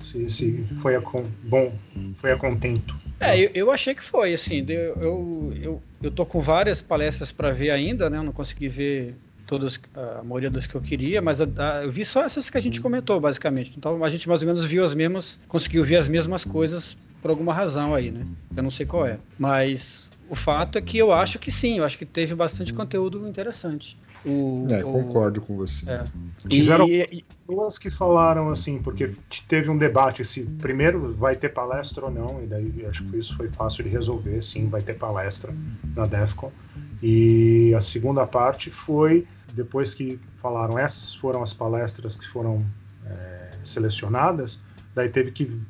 Se, 0.00 0.28
se 0.28 0.64
foi 0.80 0.96
a 0.96 1.00
con, 1.00 1.22
bom, 1.42 1.72
foi 2.16 2.32
a 2.32 2.36
contento. 2.36 2.96
É, 3.20 3.38
eu, 3.38 3.50
eu 3.54 3.70
achei 3.70 3.94
que 3.94 4.02
foi, 4.02 4.32
assim, 4.32 4.64
eu, 4.68 4.96
eu, 5.00 5.52
eu, 5.60 5.82
eu 6.02 6.10
tô 6.10 6.24
com 6.24 6.40
várias 6.40 6.80
palestras 6.80 7.30
para 7.30 7.50
ver 7.52 7.70
ainda, 7.70 8.08
né? 8.08 8.16
Eu 8.16 8.22
não 8.22 8.32
consegui 8.32 8.66
ver 8.68 9.14
todas, 9.46 9.78
a 9.94 10.22
maioria 10.22 10.48
das 10.48 10.66
que 10.66 10.74
eu 10.74 10.80
queria, 10.80 11.20
mas 11.20 11.40
a- 11.40 11.46
a- 11.58 11.84
eu 11.84 11.90
vi 11.90 12.04
só 12.04 12.24
essas 12.24 12.48
que 12.48 12.56
a 12.56 12.60
gente 12.60 12.80
comentou, 12.80 13.20
basicamente. 13.20 13.74
Então 13.76 14.02
a 14.02 14.08
gente 14.08 14.26
mais 14.28 14.40
ou 14.40 14.46
menos 14.46 14.64
viu 14.64 14.84
as 14.84 14.94
mesmas, 14.94 15.38
conseguiu 15.48 15.84
ver 15.84 15.96
as 15.96 16.08
mesmas 16.08 16.44
coisas 16.44 16.96
por 17.20 17.30
alguma 17.30 17.52
razão 17.52 17.94
aí, 17.94 18.10
né? 18.10 18.24
Eu 18.56 18.62
não 18.62 18.70
sei 18.70 18.86
qual 18.86 19.06
é. 19.06 19.18
Mas 19.38 20.10
o 20.28 20.34
fato 20.34 20.78
é 20.78 20.80
que 20.80 20.96
eu 20.96 21.12
acho 21.12 21.38
que 21.38 21.50
sim, 21.50 21.78
eu 21.78 21.84
acho 21.84 21.98
que 21.98 22.06
teve 22.06 22.34
bastante 22.34 22.72
conteúdo 22.72 23.28
interessante. 23.28 23.98
O, 24.24 24.66
É, 24.70 24.84
o- 24.84 24.92
concordo 24.92 25.40
com 25.40 25.56
você. 25.56 25.88
É. 25.88 26.04
Tiveram 26.48 26.86
E- 26.86 27.24
pessoas 27.46 27.78
que 27.78 27.90
falaram 27.90 28.48
assim, 28.50 28.78
porque 28.82 29.14
teve 29.48 29.70
um 29.70 29.78
debate 29.78 30.24
se 30.24 30.44
primeiro 30.60 31.12
vai 31.14 31.36
ter 31.36 31.48
palestra 31.50 32.04
ou 32.04 32.10
não, 32.10 32.42
e 32.42 32.46
daí 32.46 32.86
acho 32.86 33.04
que 33.06 33.18
isso 33.18 33.36
foi 33.36 33.48
fácil 33.48 33.84
de 33.84 33.90
resolver, 33.90 34.40
sim, 34.42 34.68
vai 34.68 34.82
ter 34.82 34.94
palestra 34.94 35.54
na 35.96 36.06
DEFCON. 36.06 36.52
E 37.02 37.72
a 37.74 37.80
segunda 37.80 38.26
parte 38.26 38.70
foi 38.70 39.26
depois 39.54 39.94
que 39.94 40.20
falaram 40.36 40.78
essas 40.78 41.14
foram 41.14 41.42
as 41.42 41.52
palestras 41.54 42.14
que 42.14 42.28
foram 42.28 42.64
é, 43.06 43.50
selecionadas, 43.64 44.60
daí 44.94 45.08
teve 45.08 45.30
que 45.32 45.60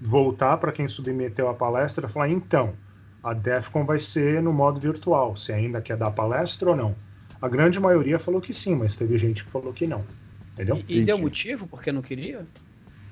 voltar 0.00 0.58
para 0.58 0.70
quem 0.72 0.86
submeteu 0.86 1.48
a 1.48 1.54
palestra 1.54 2.06
e 2.06 2.10
falar 2.10 2.28
então 2.28 2.74
a 3.22 3.32
DEFCON 3.32 3.84
vai 3.84 3.98
ser 3.98 4.40
no 4.42 4.52
modo 4.52 4.78
virtual, 4.78 5.34
se 5.36 5.52
ainda 5.52 5.80
quer 5.80 5.96
dar 5.96 6.10
palestra 6.12 6.70
ou 6.70 6.76
não. 6.76 6.94
A 7.40 7.48
grande 7.48 7.78
maioria 7.78 8.18
falou 8.18 8.40
que 8.40 8.54
sim, 8.54 8.74
mas 8.74 8.96
teve 8.96 9.16
gente 9.18 9.44
que 9.44 9.50
falou 9.50 9.72
que 9.72 9.86
não. 9.86 10.04
Entendeu? 10.52 10.82
E, 10.88 10.98
e 10.98 11.04
deu 11.04 11.18
motivo 11.18 11.66
porque 11.66 11.92
não 11.92 12.02
queria? 12.02 12.46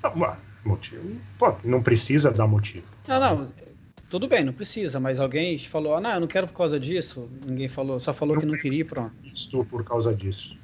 Não, 0.03 0.21
ué, 0.21 0.37
motivo. 0.63 1.03
Pô, 1.37 1.55
não 1.63 1.81
precisa 1.81 2.31
dar 2.31 2.47
motivo. 2.47 2.85
Não, 3.07 3.19
não. 3.19 3.47
Tudo 4.09 4.27
bem, 4.27 4.43
não 4.43 4.53
precisa, 4.53 4.99
mas 4.99 5.19
alguém 5.19 5.57
falou, 5.59 5.95
ah, 5.95 6.01
não, 6.01 6.11
eu 6.11 6.19
não 6.21 6.27
quero 6.27 6.47
por 6.47 6.53
causa 6.53 6.79
disso. 6.79 7.29
Ninguém 7.45 7.67
falou, 7.67 7.99
só 7.99 8.13
falou 8.13 8.37
que 8.37 8.45
não 8.45 8.57
queria 8.57 8.81
e 8.81 8.83
pronto. 8.83 9.13
Estou 9.33 9.65
por 9.65 9.83
causa 9.83 10.13
disso. 10.13 10.57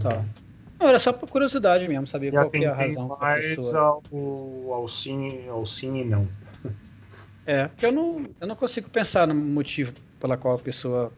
Tá. 0.00 0.24
Não, 0.78 0.88
era 0.88 0.98
só 0.98 1.12
por 1.12 1.28
curiosidade 1.28 1.86
mesmo, 1.88 2.06
saber 2.06 2.32
qual 2.32 2.50
que 2.50 2.64
é 2.64 2.66
a 2.66 2.74
razão 2.74 3.08
da 3.08 3.16
mais 3.16 3.54
pessoa. 3.54 4.02
ao, 4.10 4.72
ao, 4.72 4.88
sim, 4.88 5.48
ao 5.48 5.64
sim 5.64 6.00
e 6.00 6.04
não. 6.04 6.28
É, 7.46 7.68
porque 7.68 7.86
eu 7.86 7.92
não, 7.92 8.28
eu 8.40 8.46
não 8.46 8.56
consigo 8.56 8.90
pensar 8.90 9.26
no 9.26 9.34
motivo 9.34 9.92
pela 10.18 10.36
qual 10.36 10.56
a 10.56 10.58
pessoa 10.58 11.12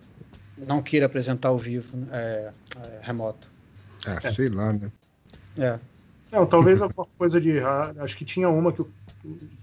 não 0.67 0.83
queira 0.83 1.07
apresentar 1.07 1.49
ao 1.49 1.59
vivo, 1.59 1.97
é, 2.13 2.51
é, 2.77 3.01
remoto. 3.03 3.49
Ah, 4.07 4.21
sei 4.21 4.49
lá, 4.49 4.73
né? 4.73 4.91
É. 5.59 5.79
Não, 6.31 6.47
talvez 6.47 6.83
alguma 6.83 7.07
coisa 7.17 7.41
de 7.41 7.51
errado. 7.51 8.01
Acho 8.01 8.17
que 8.17 8.25
tinha 8.25 8.49
uma 8.49 8.73
que, 8.73 8.81
eu- 8.81 8.91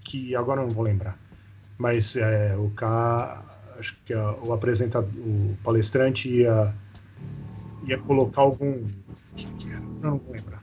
que 0.03 0.35
agora 0.35 0.61
não 0.61 0.69
vou 0.71 0.83
lembrar. 0.83 1.17
Mas 1.77 2.15
é, 2.15 2.55
o 2.57 2.69
K, 2.71 3.43
acho 3.77 3.97
que 4.05 4.13
a- 4.13 4.33
o 4.43 4.53
apresentador, 4.53 5.09
o 5.17 5.55
palestrante 5.63 6.29
ia, 6.29 6.73
ia 7.87 7.97
colocar 7.99 8.41
algum. 8.41 8.71
o 8.73 9.35
que 9.35 9.45
que 9.45 9.69
era? 9.69 9.83
Eu 10.01 10.11
não 10.11 10.17
vou 10.17 10.33
lembrar. 10.33 10.54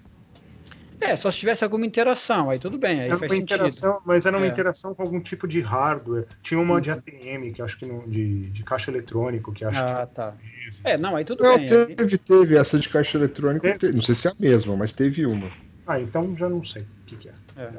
É, 1.02 1.16
só 1.16 1.30
se 1.30 1.38
tivesse 1.38 1.64
alguma 1.64 1.84
interação, 1.84 2.48
aí 2.50 2.58
tudo 2.58 2.78
bem, 2.78 3.00
aí 3.00 3.08
Era 3.08 3.18
faz 3.18 3.32
uma 3.32 3.36
sentido. 3.36 3.56
interação, 3.56 4.00
mas 4.06 4.24
era 4.26 4.36
uma 4.36 4.46
É. 4.46 4.50
interação 4.50 4.94
com 4.94 5.02
algum 5.02 5.20
tipo 5.20 5.48
de 5.48 5.60
hardware. 5.60 6.26
Tinha 6.42 6.60
uma 6.60 6.80
de 6.80 6.90
ATM, 6.90 7.52
que 7.52 7.60
acho 7.62 7.78
que 7.78 7.86
não, 7.86 8.08
de, 8.08 8.50
de 8.50 8.64
caixa 8.64 8.90
eletrônico, 8.90 9.52
que 9.52 9.64
acho 9.64 9.78
Ah, 9.82 10.06
que 10.06 10.14
tá. 10.14 10.36
É, 10.84 10.96
não, 10.98 11.16
aí 11.16 11.24
tudo 11.24 11.42
Não, 11.42 11.56
bem. 11.56 11.70
aí- 11.70 11.96
teve, 11.96 12.18
teve 12.18 12.56
essa 12.56 12.78
de 12.78 12.88
caixa 12.88 13.18
eletrônica. 13.18 13.62
Teve? 13.62 13.78
te- 13.78 13.92
Não 13.92 14.02
sei 14.02 14.14
se 14.14 14.28
é 14.28 14.30
a 14.30 14.34
mesma, 14.38 14.76
mas 14.76 14.92
teve 14.92 15.26
uma. 15.26 15.50
Ah, 15.86 16.00
então 16.00 16.36
já 16.36 16.48
não 16.48 16.62
sei 16.62 16.82
o 16.82 16.88
que, 17.06 17.16
que 17.16 17.28
é. 17.28 17.34
É. 17.56 17.70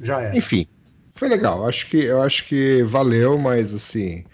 Já 0.00 0.22
é. 0.22 0.36
Enfim, 0.36 0.66
foi 1.16 1.28
legal. 1.28 1.66
Acho 1.68 1.88
que, 1.88 1.96
eu 2.04 2.22
acho 2.22 2.46
que 2.46 2.82
valeu, 2.84 3.38
mas 3.38 3.74
assim. 3.74 4.24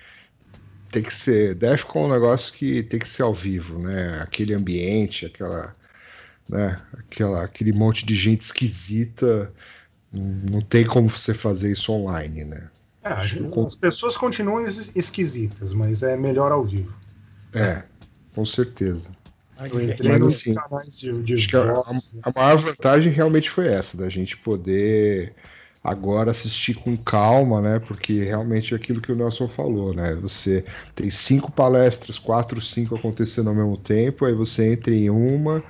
Tem 0.90 1.02
que 1.02 1.14
ser. 1.14 1.54
Defcon 1.54 2.04
é 2.04 2.06
um 2.08 2.12
negócio 2.12 2.52
que 2.54 2.82
tem 2.82 2.98
que 2.98 3.08
ser 3.08 3.22
ao 3.22 3.34
vivo, 3.34 3.78
né? 3.78 4.20
Aquele 4.22 4.54
ambiente, 4.54 5.26
aquela. 5.26 5.76
Né? 6.48 6.76
Aquela, 6.98 7.44
aquele 7.44 7.72
monte 7.72 8.04
de 8.06 8.14
gente 8.14 8.42
esquisita. 8.42 9.52
Não 10.12 10.60
tem 10.62 10.86
como 10.86 11.08
você 11.08 11.34
fazer 11.34 11.72
isso 11.72 11.92
online, 11.92 12.44
né? 12.44 12.70
É, 13.02 13.08
a 13.08 13.26
gente- 13.26 13.48
Com- 13.50 13.64
as 13.64 13.76
pessoas 13.76 14.16
continuam 14.16 14.64
es- 14.64 14.94
esquisitas, 14.96 15.72
mas 15.72 16.02
é 16.02 16.16
melhor 16.16 16.50
ao 16.52 16.64
vivo. 16.64 16.96
É, 17.54 17.84
com 18.34 18.44
certeza. 18.44 19.10
Eu 19.70 19.80
entrei. 19.80 20.10
Mas 20.10 20.20
nos 20.20 20.36
assim, 20.36 20.54
canais 20.54 20.98
de, 20.98 21.22
de 21.22 21.34
Acho 21.34 21.48
que 21.48 21.56
a, 21.56 21.62
a- 21.62 21.94
a 22.22 22.32
maior 22.34 22.56
vantagem 22.58 23.12
realmente 23.12 23.50
foi 23.50 23.66
essa, 23.68 23.96
da 23.96 24.08
gente 24.08 24.36
poder 24.36 25.34
agora 25.82 26.30
assistir 26.30 26.74
com 26.74 26.96
calma, 26.96 27.60
né? 27.60 27.78
Porque 27.80 28.22
realmente 28.22 28.74
é 28.74 28.76
aquilo 28.76 29.00
que 29.00 29.10
o 29.10 29.16
Nelson 29.16 29.48
falou, 29.48 29.94
né? 29.94 30.14
Você 30.16 30.64
tem 30.94 31.10
cinco 31.10 31.50
palestras, 31.50 32.18
quatro, 32.18 32.60
cinco 32.60 32.94
acontecendo 32.94 33.48
ao 33.48 33.54
mesmo 33.54 33.76
tempo, 33.76 34.24
aí 34.24 34.32
você 34.32 34.72
entra 34.72 34.94
em 34.94 35.10
uma, 35.10 35.62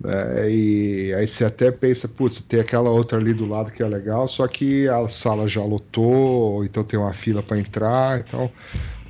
né? 0.00 0.50
E 0.50 1.12
aí 1.14 1.26
você 1.28 1.44
até 1.44 1.70
pensa, 1.70 2.06
putz, 2.08 2.40
tem 2.40 2.60
aquela 2.60 2.90
outra 2.90 3.18
ali 3.18 3.32
do 3.34 3.46
lado 3.46 3.70
que 3.72 3.82
é 3.82 3.86
legal, 3.86 4.28
só 4.28 4.46
que 4.46 4.88
a 4.88 5.08
sala 5.08 5.48
já 5.48 5.62
lotou, 5.62 6.12
ou 6.54 6.64
então 6.64 6.82
tem 6.84 6.98
uma 6.98 7.12
fila 7.14 7.42
para 7.42 7.58
entrar, 7.58 8.20
então 8.20 8.50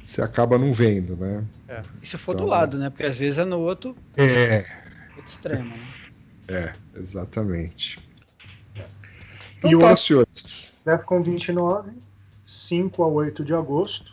você 0.02 0.22
acaba 0.22 0.56
não 0.58 0.72
vendo, 0.72 1.16
né? 1.16 1.44
É. 1.68 1.82
E 2.02 2.06
se 2.06 2.16
for 2.16 2.34
do 2.34 2.44
Então- 2.44 2.48
lado, 2.50 2.78
né? 2.78 2.88
Porque 2.90 3.04
às 3.04 3.16
vezes 3.18 3.38
é 3.38 3.44
no 3.44 3.58
outro, 3.58 3.94
É, 4.16 4.64
outro 5.16 5.24
extremo, 5.26 5.68
né? 5.76 5.88
é, 6.48 6.72
exatamente. 6.98 7.98
E 8.74 8.80
Então 9.58 9.74
o 9.74 9.78
tá, 9.80 9.96
senhores. 9.96 10.72
DEFCON 10.86 11.22
29, 11.22 11.92
5 12.46 13.02
a 13.02 13.06
8 13.08 13.44
de 13.44 13.52
agosto, 13.54 14.12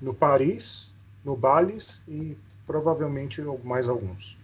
no 0.00 0.12
Paris, 0.12 0.92
no 1.24 1.34
Bales 1.36 2.02
e 2.06 2.36
provavelmente 2.66 3.40
mais 3.64 3.88
alguns. 3.88 4.36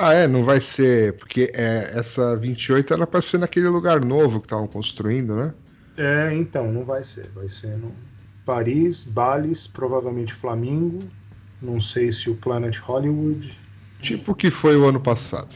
Ah, 0.00 0.14
é, 0.14 0.26
não 0.28 0.44
vai 0.44 0.60
ser, 0.60 1.18
porque 1.18 1.50
é, 1.54 1.98
essa 1.98 2.36
28 2.36 2.94
era 2.94 3.06
para 3.06 3.20
ser 3.20 3.38
naquele 3.38 3.68
lugar 3.68 4.02
novo 4.04 4.40
que 4.40 4.46
estavam 4.46 4.68
construindo, 4.68 5.34
né? 5.36 5.54
É, 5.96 6.32
então, 6.34 6.72
não 6.72 6.84
vai 6.84 7.02
ser. 7.04 7.30
Vai 7.32 7.48
ser 7.48 7.76
no 7.76 7.94
Paris, 8.44 9.04
Bales, 9.04 9.66
provavelmente 9.66 10.32
Flamingo, 10.32 11.12
não 11.60 11.80
sei 11.80 12.12
se 12.12 12.30
o 12.30 12.36
Planet 12.36 12.78
Hollywood, 12.78 13.60
Tipo 14.00 14.32
o 14.32 14.34
que 14.34 14.50
foi 14.50 14.76
o 14.76 14.86
ano 14.88 15.00
passado. 15.00 15.54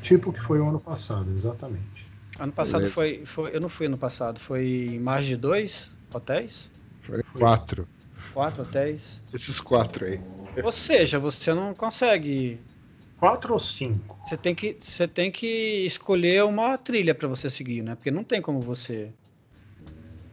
tipo 0.00 0.32
que 0.32 0.40
foi 0.40 0.60
o 0.60 0.68
ano 0.68 0.80
passado, 0.80 1.30
exatamente. 1.32 2.10
Ano 2.38 2.52
passado 2.52 2.86
foi, 2.86 3.24
foi. 3.26 3.54
Eu 3.54 3.60
não 3.60 3.68
fui 3.68 3.86
ano 3.86 3.98
passado, 3.98 4.40
foi 4.40 4.98
mais 5.00 5.26
de 5.26 5.36
dois 5.36 5.96
hotéis? 6.12 6.70
Foi 7.00 7.22
quatro. 7.38 7.88
Quatro 8.32 8.62
hotéis. 8.62 9.22
Esses 9.32 9.60
quatro 9.60 10.04
aí. 10.04 10.20
Ou 10.62 10.72
seja, 10.72 11.18
você 11.18 11.52
não 11.54 11.74
consegue. 11.74 12.64
Quatro 13.20 13.52
ou 13.52 13.58
cinco? 13.58 14.16
Você 14.24 14.36
tem 14.36 14.54
que, 14.54 14.76
você 14.80 15.06
tem 15.06 15.30
que 15.30 15.46
escolher 15.86 16.42
uma 16.44 16.78
trilha 16.78 17.14
para 17.14 17.28
você 17.28 17.50
seguir, 17.50 17.82
né? 17.82 17.94
Porque 17.94 18.10
não 18.10 18.24
tem 18.24 18.40
como 18.40 18.60
você 18.60 19.12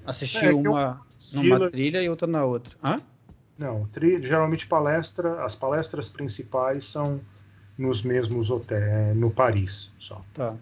assistir 0.05 0.45
É, 0.45 0.49
que 0.53 0.67
eu- 0.67 0.71
uma 0.71 1.01
numa 1.33 1.69
trilha 1.69 2.01
e 2.01 2.09
outra 2.09 2.27
na 2.27 2.45
outra. 2.45 2.75
Hã? 2.83 2.97
Não, 3.57 3.85
tri- 3.87 4.21
geralmente 4.21 4.67
palestra, 4.67 5.43
as 5.43 5.55
palestras 5.55 6.09
principais 6.09 6.85
são 6.85 7.19
nos 7.77 8.01
mesmos 8.01 8.49
hotéis, 8.51 9.15
no 9.15 9.29
Paris 9.31 9.89
só. 9.99 10.21
Tá. 10.33 10.55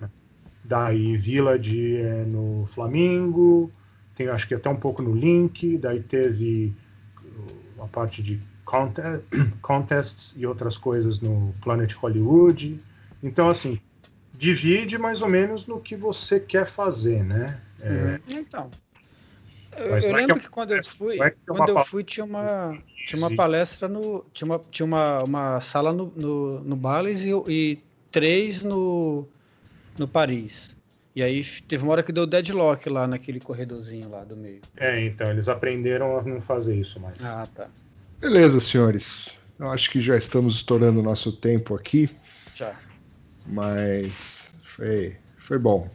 Daí 0.64 1.16
Village 1.16 1.98
é 1.98 2.26
no 2.26 2.66
Flamingo, 2.66 3.70
tem 4.16 4.28
acho 4.30 4.48
que 4.48 4.56
até 4.56 4.70
um 4.70 4.76
pouco 4.76 5.02
no 5.02 5.14
Link, 5.14 5.78
daí 5.78 6.02
teve 6.02 6.74
a 7.82 7.88
parte 7.88 8.24
de 8.24 8.40
conte- 8.66 9.02
contests 9.62 10.34
e 10.38 10.46
outras 10.46 10.78
coisas 10.78 11.20
no 11.20 11.54
Planet 11.62 11.94
Hollywood. 11.94 12.80
Então, 13.24 13.48
assim, 13.48 13.80
divide 14.34 14.98
mais 14.98 15.22
ou 15.22 15.30
menos 15.30 15.66
no 15.66 15.80
que 15.80 15.96
você 15.96 16.40
quer 16.40 16.66
fazer, 16.66 17.24
né? 17.24 17.60
É, 17.82 18.20
Então. 18.28 18.70
Eu, 19.78 19.86
eu 19.88 19.92
vai 19.92 20.02
que 20.02 20.14
lembro 20.14 20.38
é- 20.38 20.40
que 20.40 20.50
quando 20.50 20.74
eu 20.74 20.84
fui, 20.84 21.18
é 21.20 21.34
quando 21.48 21.70
eu 21.70 21.76
palestra 21.76 21.84
fui 21.86 22.04
tinha 22.04 22.24
uma 22.26 22.78
tinha 23.06 23.20
uma 23.20 23.30
palestra 23.36 23.88
no 23.88 24.24
tinha 24.34 24.46
uma, 24.46 24.60
tinha 24.72 24.86
uma, 24.86 25.24
uma 25.24 25.60
sala 25.60 25.92
no 25.92 26.12
no, 26.16 26.62
no 26.62 26.76
Bales 26.76 27.22
e, 27.22 27.32
e 27.50 27.80
três 28.12 28.64
no 28.64 29.26
no 29.98 30.08
Paris. 30.08 30.76
E 31.16 31.24
aí 31.24 31.44
teve 31.68 31.84
uma 31.84 31.94
hora 31.94 32.04
que 32.04 32.12
deu 32.12 32.26
deadlock 32.26 32.90
lá 32.90 33.08
naquele 33.08 33.40
corredorzinho 33.40 34.10
lá 34.10 34.24
do 34.24 34.36
meio. 34.36 34.62
é, 34.76 35.06
então, 35.06 35.30
eles 35.30 35.48
aprenderam 35.48 36.18
a 36.18 36.24
não 36.24 36.42
fazer 36.42 36.76
isso 36.76 37.00
mais. 37.00 37.24
Ah, 37.24 37.48
tá. 37.56 37.70
Beleza, 38.26 38.60
senhores. 38.60 39.38
Eu 39.60 39.70
acho 39.70 39.92
que 39.92 40.02
já 40.02 40.18
estamos 40.18 40.56
estourando 40.56 41.00
o 41.00 41.04
nosso 41.04 41.32
tempo 41.32 41.76
aqui, 41.76 42.10
Já. 42.56 42.76
mas 43.46 44.50
foi, 44.76 45.16
foi 45.38 45.60
bom. 45.60 45.88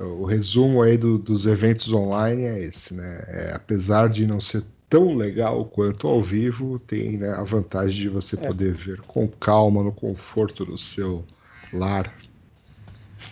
O 0.00 0.24
resumo 0.24 0.82
aí 0.82 0.98
do- 0.98 1.16
dos 1.16 1.46
eventos 1.46 1.92
online 1.92 2.42
é 2.42 2.58
esse, 2.64 2.92
né? 2.92 3.24
É, 3.28 3.52
apesar 3.54 4.08
de 4.08 4.26
não 4.26 4.40
ser 4.40 4.64
tão 4.90 5.14
legal 5.14 5.64
quanto 5.66 6.08
ao 6.08 6.20
vivo, 6.20 6.80
tem 6.80 7.16
né, 7.16 7.30
a 7.30 7.44
vantagem 7.44 8.00
de 8.00 8.08
você 8.08 8.34
É. 8.34 8.44
poder 8.44 8.72
ver 8.74 9.00
com 9.02 9.28
calma, 9.28 9.84
no 9.84 9.92
conforto 9.92 10.64
do 10.64 10.76
seu 10.76 11.24
lar. 11.72 12.12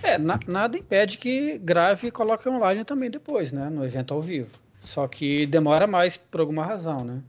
É, 0.01 0.17
na- 0.17 0.39
nada 0.47 0.79
impede 0.79 1.19
que 1.19 1.59
grave 1.59 2.07
e 2.07 2.11
coloque 2.13 2.49
online 2.49 2.85
também 2.85 3.11
depois, 3.11 3.51
né? 3.51 3.69
No 3.69 3.85
evento 3.85 4.15
ao 4.15 4.23
vivo. 4.23 4.51
Só 4.81 5.09
que 5.09 5.45
demora 5.45 5.89
mais 5.89 6.17
por 6.17 6.41
alguma 6.41 6.65
razão, 6.65 7.05
né? 7.05 7.21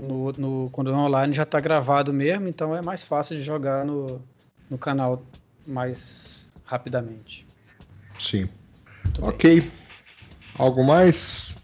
No, 0.00 0.32
no- 0.32 0.70
quando 0.70 0.90
é 0.90 0.94
online 0.94 1.32
já 1.34 1.42
está 1.42 1.58
gravado 1.60 2.12
mesmo, 2.12 2.48
então 2.48 2.74
é 2.74 2.80
mais 2.80 3.04
fácil 3.04 3.36
de 3.36 3.42
jogar 3.42 3.84
no, 3.84 4.20
no 4.70 4.78
canal 4.78 5.22
mais 5.66 6.46
rapidamente. 6.64 7.46
Sim. 8.18 8.48
Muito 9.04 9.20
bem. 9.20 9.30
Ok. 9.30 9.72
Algo 10.58 10.84
mais? 10.84 11.56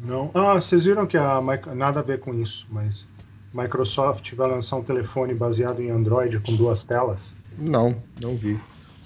Não. 0.00 0.30
Ah, 0.34 0.54
vocês 0.54 0.84
viram 0.84 1.06
que 1.06 1.16
a 1.16 1.40
nada 1.74 2.00
a 2.00 2.02
ver 2.02 2.20
com 2.20 2.34
isso, 2.34 2.66
mas 2.70 3.06
Microsoft 3.54 4.32
vai 4.34 4.48
lançar 4.48 4.76
um 4.76 4.82
telefone 4.82 5.34
baseado 5.34 5.80
em 5.80 5.90
Android 5.90 6.38
com 6.40 6.54
duas 6.54 6.84
telas. 6.84 7.32
Não, 7.58 7.96
não 8.20 8.36
vi. 8.36 8.58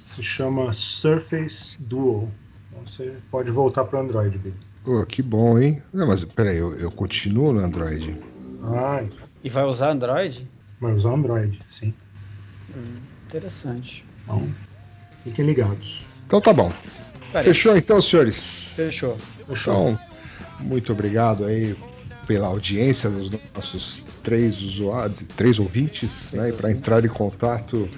Se 0.03 0.23
chama 0.23 0.73
Surface 0.73 1.81
Duo. 1.83 2.29
Então 2.71 2.87
você 2.87 3.15
pode 3.31 3.51
voltar 3.51 3.85
para 3.85 4.01
Android, 4.01 4.37
Bi. 4.39 4.53
Pô, 4.85 5.05
que 5.07 5.23
bom, 5.23 5.59
hein? 5.59 5.83
Não, 5.93 6.07
mas 6.07 6.25
peraí, 6.25 6.57
eu, 6.57 6.75
eu 6.75 6.91
continuo 6.91 7.53
no 7.53 7.61
Android. 7.61 8.17
Ai, 8.63 9.09
E 9.43 9.49
vai 9.49 9.65
usar 9.65 9.91
Android? 9.91 10.47
vai 10.81 10.93
usar 10.93 11.11
Android, 11.11 11.61
sim. 11.69 11.95
Interessante. 13.27 14.05
Então, 14.25 14.49
fiquem 15.25 15.47
ligados. 15.47 16.03
Então 16.27 16.41
tá 16.41 16.53
bom. 16.53 16.73
Peraí, 17.33 17.47
Fechou 17.47 17.77
então, 17.77 18.01
senhores? 18.03 18.73
Fechou. 18.75 19.17
Fechou? 19.47 19.91
Então, 19.91 19.99
muito 20.61 20.93
obrigado 20.93 21.45
aí 21.45 21.77
pela 22.27 22.49
audiência 22.49 23.09
dos 23.11 23.31
nossos 23.55 24.05
três 24.23 24.61
usuários, 24.61 25.19
três 25.37 25.59
ouvintes, 25.59 26.33
né? 26.33 26.51
E 26.51 26.53
para 26.53 26.71
entrar 26.71 27.05
em 27.05 27.09
contato, 27.09 27.89